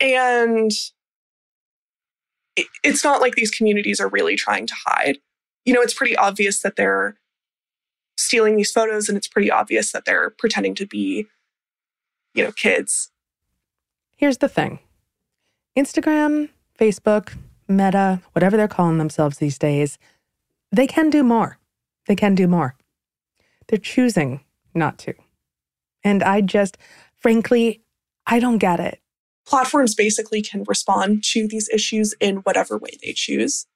And 0.00 0.70
it- 2.56 2.66
it's 2.82 3.04
not 3.04 3.20
like 3.20 3.34
these 3.34 3.50
communities 3.50 4.00
are 4.00 4.08
really 4.08 4.36
trying 4.36 4.66
to 4.66 4.74
hide. 4.86 5.18
You 5.64 5.72
know, 5.74 5.80
it's 5.82 5.94
pretty 5.94 6.16
obvious 6.16 6.60
that 6.62 6.76
they're 6.76 7.16
stealing 8.16 8.56
these 8.56 8.70
photos 8.72 9.08
and 9.08 9.16
it's 9.16 9.28
pretty 9.28 9.50
obvious 9.50 9.92
that 9.92 10.04
they're 10.04 10.30
pretending 10.30 10.74
to 10.76 10.86
be, 10.86 11.26
you 12.34 12.44
know, 12.44 12.52
kids. 12.52 13.10
Here's 14.16 14.38
the 14.38 14.48
thing 14.48 14.78
Instagram, 15.76 16.50
Facebook, 16.78 17.36
Meta, 17.68 18.20
whatever 18.32 18.56
they're 18.56 18.68
calling 18.68 18.98
themselves 18.98 19.38
these 19.38 19.58
days, 19.58 19.98
they 20.70 20.86
can 20.86 21.10
do 21.10 21.22
more. 21.22 21.58
They 22.06 22.16
can 22.16 22.34
do 22.34 22.46
more. 22.46 22.76
They're 23.68 23.78
choosing 23.78 24.40
not 24.74 24.98
to. 24.98 25.14
And 26.04 26.22
I 26.22 26.40
just, 26.40 26.76
frankly, 27.16 27.82
I 28.26 28.40
don't 28.40 28.58
get 28.58 28.80
it. 28.80 29.00
Platforms 29.46 29.94
basically 29.94 30.42
can 30.42 30.64
respond 30.66 31.24
to 31.24 31.48
these 31.48 31.68
issues 31.70 32.14
in 32.20 32.36
whatever 32.38 32.78
way 32.78 32.98
they 33.02 33.12
choose. 33.12 33.66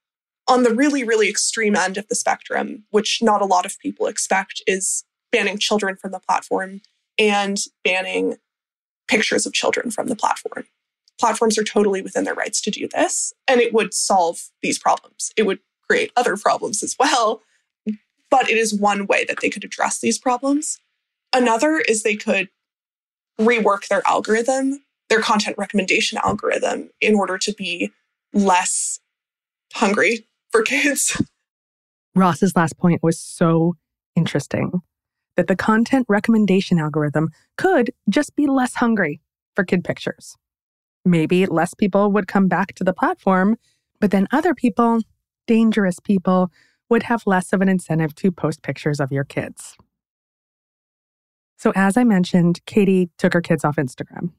On 0.48 0.62
the 0.62 0.74
really, 0.74 1.02
really 1.02 1.28
extreme 1.28 1.74
end 1.74 1.96
of 1.96 2.06
the 2.08 2.14
spectrum, 2.14 2.84
which 2.90 3.18
not 3.20 3.42
a 3.42 3.46
lot 3.46 3.66
of 3.66 3.78
people 3.80 4.06
expect, 4.06 4.62
is 4.66 5.04
banning 5.32 5.58
children 5.58 5.96
from 5.96 6.12
the 6.12 6.20
platform 6.20 6.80
and 7.18 7.58
banning 7.84 8.36
pictures 9.08 9.46
of 9.46 9.52
children 9.52 9.90
from 9.90 10.06
the 10.06 10.16
platform. 10.16 10.64
Platforms 11.18 11.58
are 11.58 11.64
totally 11.64 12.02
within 12.02 12.24
their 12.24 12.34
rights 12.34 12.60
to 12.60 12.70
do 12.70 12.88
this, 12.88 13.32
and 13.48 13.60
it 13.60 13.72
would 13.72 13.94
solve 13.94 14.50
these 14.62 14.78
problems. 14.78 15.32
It 15.36 15.44
would 15.44 15.60
create 15.88 16.12
other 16.16 16.36
problems 16.36 16.82
as 16.82 16.94
well, 16.98 17.42
but 18.30 18.50
it 18.50 18.56
is 18.56 18.74
one 18.74 19.06
way 19.06 19.24
that 19.24 19.40
they 19.40 19.50
could 19.50 19.64
address 19.64 19.98
these 19.98 20.18
problems. 20.18 20.78
Another 21.32 21.78
is 21.78 22.02
they 22.02 22.16
could 22.16 22.50
rework 23.40 23.88
their 23.88 24.06
algorithm, 24.06 24.82
their 25.08 25.20
content 25.20 25.56
recommendation 25.58 26.18
algorithm, 26.24 26.90
in 27.00 27.14
order 27.14 27.38
to 27.38 27.52
be 27.52 27.92
less 28.32 29.00
hungry 29.72 30.26
for 30.50 30.62
kids. 30.62 31.20
Ross's 32.14 32.56
last 32.56 32.78
point 32.78 33.02
was 33.02 33.18
so 33.18 33.74
interesting 34.14 34.80
that 35.36 35.48
the 35.48 35.56
content 35.56 36.06
recommendation 36.08 36.78
algorithm 36.78 37.30
could 37.56 37.90
just 38.08 38.34
be 38.36 38.46
less 38.46 38.74
hungry 38.74 39.20
for 39.54 39.64
kid 39.64 39.84
pictures. 39.84 40.34
Maybe 41.04 41.46
less 41.46 41.74
people 41.74 42.10
would 42.12 42.26
come 42.26 42.48
back 42.48 42.74
to 42.74 42.84
the 42.84 42.94
platform, 42.94 43.56
but 44.00 44.10
then 44.10 44.26
other 44.32 44.54
people, 44.54 45.00
dangerous 45.46 46.00
people, 46.00 46.50
would 46.88 47.04
have 47.04 47.26
less 47.26 47.52
of 47.52 47.60
an 47.60 47.68
incentive 47.68 48.14
to 48.16 48.32
post 48.32 48.62
pictures 48.62 48.98
of 48.98 49.12
your 49.12 49.24
kids. 49.24 49.76
So, 51.58 51.72
as 51.74 51.96
I 51.96 52.04
mentioned, 52.04 52.60
Katie 52.66 53.10
took 53.18 53.32
her 53.32 53.40
kids 53.40 53.64
off 53.64 53.76
Instagram. 53.76 54.32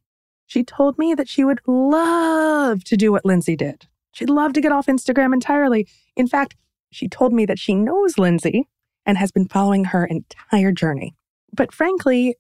She 0.48 0.64
told 0.64 0.98
me 0.98 1.14
that 1.14 1.30
she 1.30 1.44
would 1.44 1.60
love 1.68 2.84
to 2.86 2.98
do 2.98 3.12
what 3.12 3.26
Lindsay 3.26 3.56
did. 3.56 3.86
She'd 4.14 4.30
love 4.30 4.54
to 4.54 4.62
get 4.62 4.72
off 4.72 4.88
Instagram 4.88 5.34
entirely. 5.34 5.88
In 6.16 6.26
fact, 6.26 6.56
she 6.90 7.08
told 7.08 7.34
me 7.34 7.46
that 7.46 7.60
she 7.60 7.76
knows 7.76 8.18
Lindsay 8.18 8.68
and 9.06 9.18
has 9.18 9.32
been 9.32 9.48
following 9.48 9.86
her 9.86 10.06
entire 10.06 10.72
journey. 10.72 11.16
But 11.54 11.74
frankly, 11.74 12.36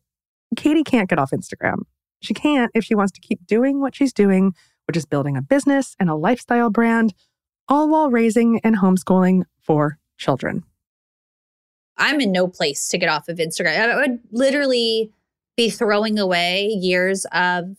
Katie 0.56 0.84
can't 0.84 1.10
get 1.10 1.20
off 1.20 1.32
Instagram. 1.32 1.82
She 2.22 2.34
can't 2.34 2.72
if 2.74 2.84
she 2.84 2.96
wants 2.96 3.12
to 3.14 3.22
keep 3.22 3.46
doing 3.46 3.82
what 3.82 3.94
she's 3.94 4.14
doing, 4.14 4.54
which 4.86 4.98
is 4.98 5.06
building 5.06 5.38
a 5.38 5.42
business 5.42 5.96
and 6.00 6.10
a 6.10 6.16
lifestyle 6.16 6.70
brand, 6.70 7.14
all 7.68 7.90
while 7.90 8.10
raising 8.10 8.62
and 8.64 8.78
homeschooling 8.78 9.44
four 9.62 10.00
children. 10.18 10.64
I'm 11.98 12.22
in 12.22 12.32
no 12.32 12.48
place 12.48 12.88
to 12.90 12.98
get 12.98 13.10
off 13.10 13.28
of 13.28 13.38
Instagram. 13.38 13.78
I 13.78 13.96
would 13.98 14.20
literally 14.32 15.12
be 15.58 15.70
throwing 15.70 16.20
away 16.20 16.68
years 16.68 17.26
of 17.34 17.76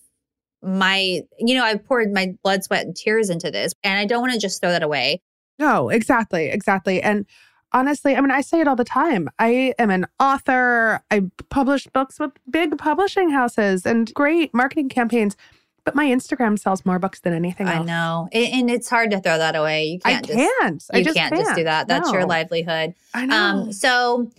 my, 0.63 1.23
you 1.39 1.55
know, 1.55 1.65
I've 1.65 1.85
poured 1.85 2.13
my 2.13 2.35
blood, 2.43 2.65
sweat, 2.65 2.85
and 2.85 2.97
tears 2.97 3.31
into 3.31 3.51
this, 3.51 3.75
and 3.85 3.99
I 3.99 4.05
don't 4.05 4.21
want 4.21 4.33
to 4.33 4.39
just 4.39 4.61
throw 4.61 4.71
that 4.71 4.83
away. 4.83 5.23
No, 5.59 5.89
exactly, 5.89 6.49
exactly. 6.49 7.03
And 7.03 7.27
honestly, 7.73 8.17
I 8.17 8.21
mean, 8.21 8.31
I 8.31 8.41
say 8.41 8.61
it 8.61 8.69
all 8.69 8.77
the 8.77 8.85
time. 8.85 9.29
I 9.39 9.75
am 9.79 9.91
an 9.91 10.07
author. 10.21 11.03
I 11.11 11.23
publish 11.49 11.87
books 11.89 12.19
with 12.19 12.33
big 12.51 12.79
publishing 12.79 13.31
houses 13.31 13.85
and 13.87 14.13
great 14.15 14.53
marketing 14.55 14.89
campaigns. 14.89 15.37
But 15.85 15.95
my 15.95 16.07
Instagram 16.07 16.59
sells 16.59 16.85
more 16.85 16.99
books 16.99 17.21
than 17.21 17.33
anything 17.33 17.67
else. 17.67 17.81
I 17.81 17.85
know, 17.85 18.29
and 18.33 18.69
it's 18.69 18.91
hard 18.91 19.11
to 19.13 19.21
throw 19.21 19.39
that 19.39 19.57
away. 19.57 19.87
You 19.87 20.01
I 20.05 20.13
can't. 20.13 20.27
Just, 20.27 20.39
can't. 20.39 20.85
I 20.93 20.99
you 20.99 21.05
just 21.05 21.17
can't, 21.17 21.35
just 21.35 21.55
do 21.55 21.65
that. 21.65 21.89
That's 21.89 22.13
your 22.13 22.27
livelihood. 22.27 22.95
I 23.15 23.25
know. 23.25 23.37
Um, 23.37 23.73
so 23.73 24.31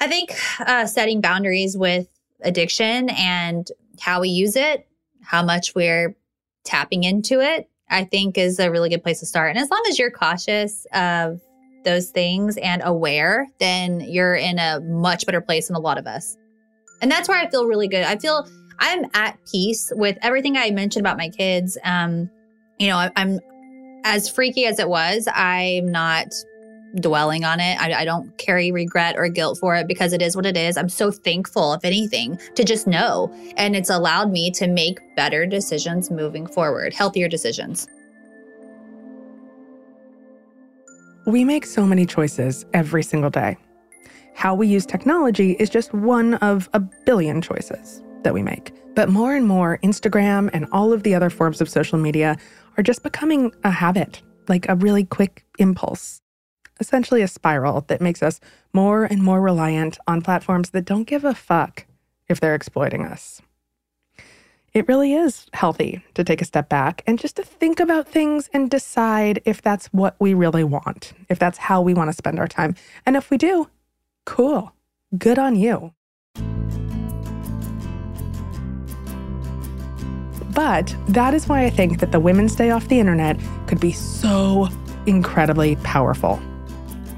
I 0.00 0.08
think 0.08 0.34
uh, 0.58 0.86
setting 0.86 1.20
boundaries 1.20 1.76
with 1.76 2.08
addiction 2.40 3.08
and 3.10 3.70
how 4.00 4.20
we 4.20 4.30
use 4.30 4.56
it, 4.56 4.88
how 5.24 5.42
much 5.42 5.74
we're 5.74 6.16
tapping 6.64 7.04
into 7.04 7.40
it, 7.40 7.68
I 7.90 8.04
think 8.04 8.38
is 8.38 8.58
a 8.58 8.70
really 8.70 8.88
good 8.88 9.02
place 9.02 9.20
to 9.20 9.26
start. 9.26 9.50
And 9.50 9.58
as 9.58 9.70
long 9.70 9.84
as 9.88 9.98
you're 9.98 10.10
cautious 10.10 10.86
of 10.92 11.40
those 11.84 12.10
things 12.10 12.56
and 12.56 12.82
aware, 12.84 13.46
then 13.60 14.00
you're 14.00 14.34
in 14.34 14.58
a 14.58 14.80
much 14.80 15.26
better 15.26 15.40
place 15.40 15.68
than 15.68 15.76
a 15.76 15.80
lot 15.80 15.98
of 15.98 16.06
us. 16.06 16.36
And 17.02 17.10
that's 17.10 17.28
where 17.28 17.38
I 17.38 17.50
feel 17.50 17.66
really 17.66 17.88
good. 17.88 18.04
I 18.04 18.16
feel 18.16 18.48
I'm 18.78 19.04
at 19.14 19.38
peace 19.50 19.92
with 19.94 20.16
everything 20.22 20.56
I 20.56 20.70
mentioned 20.70 21.04
about 21.04 21.18
my 21.18 21.28
kids. 21.28 21.76
Um, 21.84 22.30
you 22.78 22.88
know, 22.88 22.96
I, 22.96 23.10
I'm 23.16 23.38
as 24.04 24.28
freaky 24.28 24.66
as 24.66 24.78
it 24.78 24.88
was, 24.88 25.28
I'm 25.34 25.90
not 25.90 26.26
dwelling 27.00 27.44
on 27.44 27.60
it. 27.60 27.80
I, 27.80 27.92
I 28.00 28.04
don't 28.04 28.36
carry 28.38 28.72
regret 28.72 29.16
or 29.16 29.28
guilt 29.28 29.58
for 29.58 29.76
it 29.76 29.86
because 29.88 30.12
it 30.12 30.22
is 30.22 30.36
what 30.36 30.46
it 30.46 30.56
is. 30.56 30.76
I'm 30.76 30.88
so 30.88 31.10
thankful, 31.10 31.74
if 31.74 31.84
anything, 31.84 32.38
to 32.54 32.64
just 32.64 32.86
know. 32.86 33.32
And 33.56 33.74
it's 33.74 33.90
allowed 33.90 34.30
me 34.30 34.50
to 34.52 34.66
make 34.66 34.98
better 35.16 35.46
decisions 35.46 36.10
moving 36.10 36.46
forward, 36.46 36.94
healthier 36.94 37.28
decisions. 37.28 37.86
We 41.26 41.44
make 41.44 41.64
so 41.64 41.86
many 41.86 42.04
choices 42.04 42.66
every 42.74 43.02
single 43.02 43.30
day. 43.30 43.56
How 44.34 44.54
we 44.54 44.66
use 44.66 44.84
technology 44.84 45.52
is 45.52 45.70
just 45.70 45.94
one 45.94 46.34
of 46.34 46.68
a 46.74 46.80
billion 46.80 47.40
choices 47.40 48.02
that 48.24 48.34
we 48.34 48.42
make. 48.42 48.72
But 48.94 49.08
more 49.08 49.34
and 49.34 49.46
more, 49.46 49.78
Instagram 49.82 50.50
and 50.52 50.66
all 50.70 50.92
of 50.92 51.02
the 51.02 51.14
other 51.14 51.30
forms 51.30 51.60
of 51.60 51.68
social 51.68 51.98
media 51.98 52.36
are 52.76 52.82
just 52.82 53.02
becoming 53.02 53.52
a 53.64 53.70
habit, 53.70 54.22
like 54.48 54.68
a 54.68 54.76
really 54.76 55.04
quick 55.04 55.44
impulse. 55.58 56.20
Essentially, 56.80 57.22
a 57.22 57.28
spiral 57.28 57.82
that 57.82 58.00
makes 58.00 58.22
us 58.22 58.40
more 58.72 59.04
and 59.04 59.22
more 59.22 59.40
reliant 59.40 59.98
on 60.06 60.22
platforms 60.22 60.70
that 60.70 60.84
don't 60.84 61.06
give 61.06 61.24
a 61.24 61.34
fuck 61.34 61.86
if 62.28 62.40
they're 62.40 62.54
exploiting 62.54 63.04
us. 63.04 63.40
It 64.72 64.88
really 64.88 65.14
is 65.14 65.46
healthy 65.52 66.02
to 66.14 66.24
take 66.24 66.42
a 66.42 66.44
step 66.44 66.68
back 66.68 67.04
and 67.06 67.16
just 67.16 67.36
to 67.36 67.44
think 67.44 67.78
about 67.78 68.08
things 68.08 68.50
and 68.52 68.68
decide 68.68 69.40
if 69.44 69.62
that's 69.62 69.86
what 69.92 70.16
we 70.18 70.34
really 70.34 70.64
want, 70.64 71.12
if 71.28 71.38
that's 71.38 71.58
how 71.58 71.80
we 71.80 71.94
want 71.94 72.08
to 72.08 72.16
spend 72.16 72.40
our 72.40 72.48
time. 72.48 72.74
And 73.06 73.14
if 73.14 73.30
we 73.30 73.36
do, 73.36 73.68
cool. 74.26 74.72
Good 75.16 75.38
on 75.38 75.54
you. 75.54 75.92
But 80.54 80.96
that 81.08 81.34
is 81.34 81.48
why 81.48 81.64
I 81.64 81.70
think 81.70 82.00
that 82.00 82.10
the 82.10 82.18
Women's 82.18 82.56
Day 82.56 82.70
off 82.70 82.88
the 82.88 82.98
internet 82.98 83.38
could 83.68 83.78
be 83.78 83.92
so 83.92 84.68
incredibly 85.06 85.76
powerful. 85.76 86.42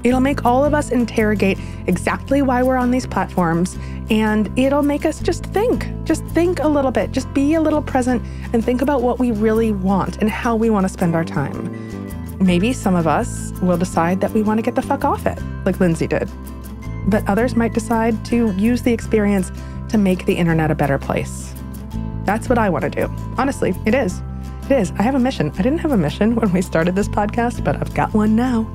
It'll 0.07 0.21
make 0.21 0.45
all 0.45 0.63
of 0.63 0.73
us 0.73 0.89
interrogate 0.89 1.59
exactly 1.87 2.41
why 2.41 2.63
we're 2.63 2.77
on 2.77 2.91
these 2.91 3.05
platforms, 3.05 3.77
and 4.09 4.49
it'll 4.57 4.81
make 4.81 5.05
us 5.05 5.19
just 5.19 5.45
think. 5.47 5.85
Just 6.05 6.23
think 6.27 6.59
a 6.61 6.67
little 6.69 6.91
bit, 6.91 7.11
just 7.11 7.31
be 7.33 7.55
a 7.55 7.61
little 7.61 7.81
present, 7.81 8.23
and 8.53 8.63
think 8.63 8.81
about 8.81 9.01
what 9.01 9.19
we 9.19 9.31
really 9.33 9.73
want 9.73 10.21
and 10.21 10.29
how 10.29 10.55
we 10.55 10.69
want 10.69 10.85
to 10.85 10.89
spend 10.89 11.13
our 11.13 11.25
time. 11.25 12.37
Maybe 12.39 12.71
some 12.71 12.95
of 12.95 13.05
us 13.05 13.51
will 13.61 13.75
decide 13.75 14.21
that 14.21 14.31
we 14.31 14.43
want 14.43 14.59
to 14.59 14.61
get 14.61 14.75
the 14.75 14.81
fuck 14.81 15.03
off 15.03 15.25
it, 15.25 15.37
like 15.65 15.81
Lindsay 15.81 16.07
did. 16.07 16.29
But 17.07 17.27
others 17.27 17.57
might 17.57 17.73
decide 17.73 18.23
to 18.27 18.53
use 18.53 18.83
the 18.83 18.93
experience 18.93 19.51
to 19.89 19.97
make 19.97 20.25
the 20.25 20.35
internet 20.35 20.71
a 20.71 20.75
better 20.75 20.97
place. 20.97 21.53
That's 22.23 22.47
what 22.47 22.57
I 22.57 22.69
want 22.69 22.83
to 22.83 22.89
do. 22.89 23.13
Honestly, 23.37 23.75
it 23.85 23.93
is. 23.93 24.21
It 24.69 24.81
is. 24.81 24.91
I 24.97 25.01
have 25.03 25.15
a 25.15 25.19
mission. 25.19 25.49
I 25.57 25.61
didn't 25.61 25.77
have 25.77 25.93
a 25.93 25.97
mission 25.97 26.35
when 26.35 26.51
we 26.51 26.61
started 26.61 26.93
this 26.93 27.07
podcast, 27.07 27.63
but 27.63 27.77
I've 27.77 27.93
got 27.93 28.13
one 28.13 28.35
now. 28.35 28.69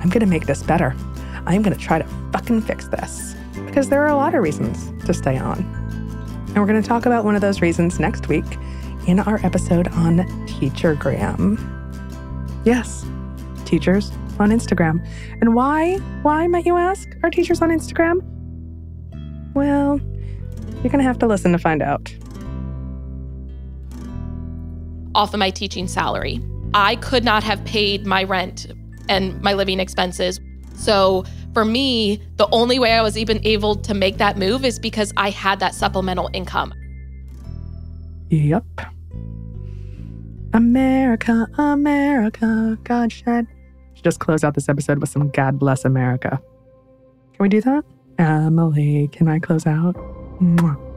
I'm 0.00 0.10
going 0.10 0.20
to 0.20 0.26
make 0.26 0.44
this 0.44 0.62
better. 0.62 0.94
I'm 1.46 1.62
going 1.62 1.74
to 1.74 1.82
try 1.82 1.98
to 1.98 2.06
fucking 2.30 2.60
fix 2.60 2.88
this 2.88 3.34
because 3.64 3.88
there 3.88 4.02
are 4.02 4.08
a 4.08 4.16
lot 4.16 4.34
of 4.34 4.42
reasons 4.42 4.92
to 5.06 5.14
stay 5.14 5.38
on. 5.38 5.60
And 6.48 6.56
we're 6.56 6.66
going 6.66 6.82
to 6.82 6.86
talk 6.86 7.06
about 7.06 7.24
one 7.24 7.36
of 7.36 7.40
those 7.40 7.62
reasons 7.62 7.98
next 7.98 8.28
week 8.28 8.44
in 9.06 9.18
our 9.20 9.40
episode 9.42 9.88
on 9.88 10.18
Teachergram. 10.46 11.58
Yes, 12.66 13.06
teachers 13.64 14.12
on 14.38 14.50
Instagram. 14.50 15.02
And 15.40 15.54
why? 15.54 15.96
Why, 16.20 16.48
might 16.48 16.66
you 16.66 16.76
ask, 16.76 17.08
are 17.22 17.30
teachers 17.30 17.62
on 17.62 17.70
Instagram? 17.70 18.20
Well, 19.54 19.98
you're 20.82 20.92
going 20.92 20.98
to 20.98 21.04
have 21.04 21.18
to 21.20 21.26
listen 21.26 21.52
to 21.52 21.58
find 21.58 21.82
out. 21.82 22.14
Off 25.14 25.34
of 25.34 25.40
my 25.40 25.50
teaching 25.50 25.88
salary. 25.88 26.40
I 26.74 26.96
could 26.96 27.24
not 27.24 27.42
have 27.42 27.64
paid 27.64 28.06
my 28.06 28.24
rent 28.24 28.66
and 29.08 29.40
my 29.42 29.54
living 29.54 29.80
expenses. 29.80 30.40
So 30.74 31.24
for 31.52 31.64
me, 31.64 32.22
the 32.36 32.48
only 32.52 32.78
way 32.78 32.92
I 32.92 33.02
was 33.02 33.18
even 33.18 33.44
able 33.44 33.76
to 33.76 33.94
make 33.94 34.18
that 34.18 34.38
move 34.38 34.64
is 34.64 34.78
because 34.78 35.12
I 35.16 35.30
had 35.30 35.60
that 35.60 35.74
supplemental 35.74 36.30
income. 36.32 36.72
Yep. 38.30 38.64
America, 40.52 41.46
America, 41.58 42.78
God 42.84 43.12
shed. 43.12 43.46
Just 44.02 44.20
close 44.20 44.44
out 44.44 44.54
this 44.54 44.68
episode 44.68 44.98
with 44.98 45.10
some 45.10 45.28
God 45.30 45.58
bless 45.58 45.84
America. 45.84 46.40
Can 47.34 47.42
we 47.42 47.48
do 47.48 47.60
that? 47.62 47.84
Emily, 48.18 49.08
can 49.12 49.28
I 49.28 49.38
close 49.38 49.66
out? 49.66 49.94
Mwah. 50.40 50.89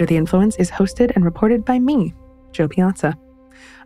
Under 0.00 0.06
the 0.06 0.16
Influence 0.16 0.56
is 0.56 0.70
hosted 0.70 1.14
and 1.14 1.26
reported 1.26 1.62
by 1.62 1.78
me, 1.78 2.14
Jo 2.52 2.66
Piazza. 2.66 3.18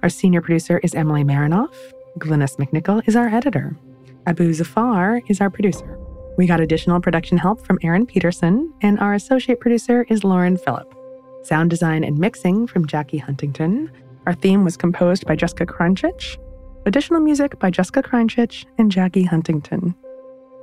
Our 0.01 0.09
senior 0.09 0.41
producer 0.41 0.79
is 0.85 0.95
Emily 0.95 1.25
Marinoff. 1.25 1.75
Glynis 2.21 2.55
MacNicol 2.57 3.03
is 3.09 3.17
our 3.17 3.27
editor. 3.27 3.77
Abu 4.25 4.55
Zafar 4.55 5.23
is 5.27 5.41
our 5.41 5.51
producer. 5.51 5.99
We 6.39 6.47
got 6.47 6.61
additional 6.61 7.01
production 7.01 7.37
help 7.37 7.67
from 7.67 7.81
Aaron 7.83 8.07
Peterson, 8.07 8.73
and 8.81 9.01
our 9.01 9.15
associate 9.15 9.59
producer 9.59 10.07
is 10.09 10.23
Lauren 10.23 10.57
Phillip. 10.57 10.95
Sound 11.43 11.71
design 11.71 12.05
and 12.05 12.17
mixing 12.17 12.69
from 12.69 12.87
Jackie 12.87 13.19
Huntington. 13.19 13.91
Our 14.29 14.35
theme 14.35 14.63
was 14.63 14.77
composed 14.77 15.27
by 15.27 15.35
Jessica 15.35 15.67
Krunchich. 15.67 16.39
Additional 16.87 17.23
music 17.23 17.59
by 17.59 17.71
Jessica 17.71 18.05
Krunchich 18.05 18.67
and 18.79 18.93
Jackie 18.93 19.25
Huntington. 19.25 19.97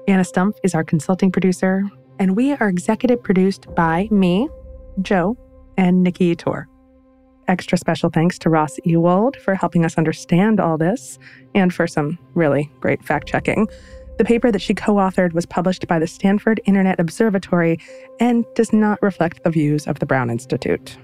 Anna 0.07 0.23
Stumpf 0.23 0.55
is 0.63 0.73
our 0.73 0.85
consulting 0.85 1.29
producer, 1.29 1.83
and 2.19 2.37
we 2.37 2.53
are 2.53 2.69
executive 2.69 3.21
produced 3.21 3.67
by 3.75 4.07
me, 4.11 4.47
Jo, 5.01 5.37
and 5.77 6.03
Nikki 6.03 6.35
Tor. 6.35 6.67
Extra 7.47 7.77
special 7.77 8.09
thanks 8.09 8.37
to 8.39 8.49
Ross 8.49 8.77
Ewald 8.85 9.35
for 9.37 9.55
helping 9.55 9.83
us 9.83 9.97
understand 9.97 10.59
all 10.59 10.77
this 10.77 11.19
and 11.53 11.73
for 11.73 11.87
some 11.87 12.17
really 12.33 12.71
great 12.79 13.03
fact 13.03 13.27
checking. 13.27 13.67
The 14.17 14.25
paper 14.25 14.51
that 14.51 14.61
she 14.61 14.73
co 14.73 14.95
authored 14.95 15.33
was 15.33 15.45
published 15.45 15.87
by 15.87 15.99
the 15.99 16.07
Stanford 16.07 16.61
Internet 16.65 16.99
Observatory 16.99 17.79
and 18.19 18.45
does 18.55 18.71
not 18.71 19.01
reflect 19.01 19.43
the 19.43 19.49
views 19.49 19.87
of 19.87 19.99
the 19.99 20.05
Brown 20.05 20.29
Institute. 20.29 20.97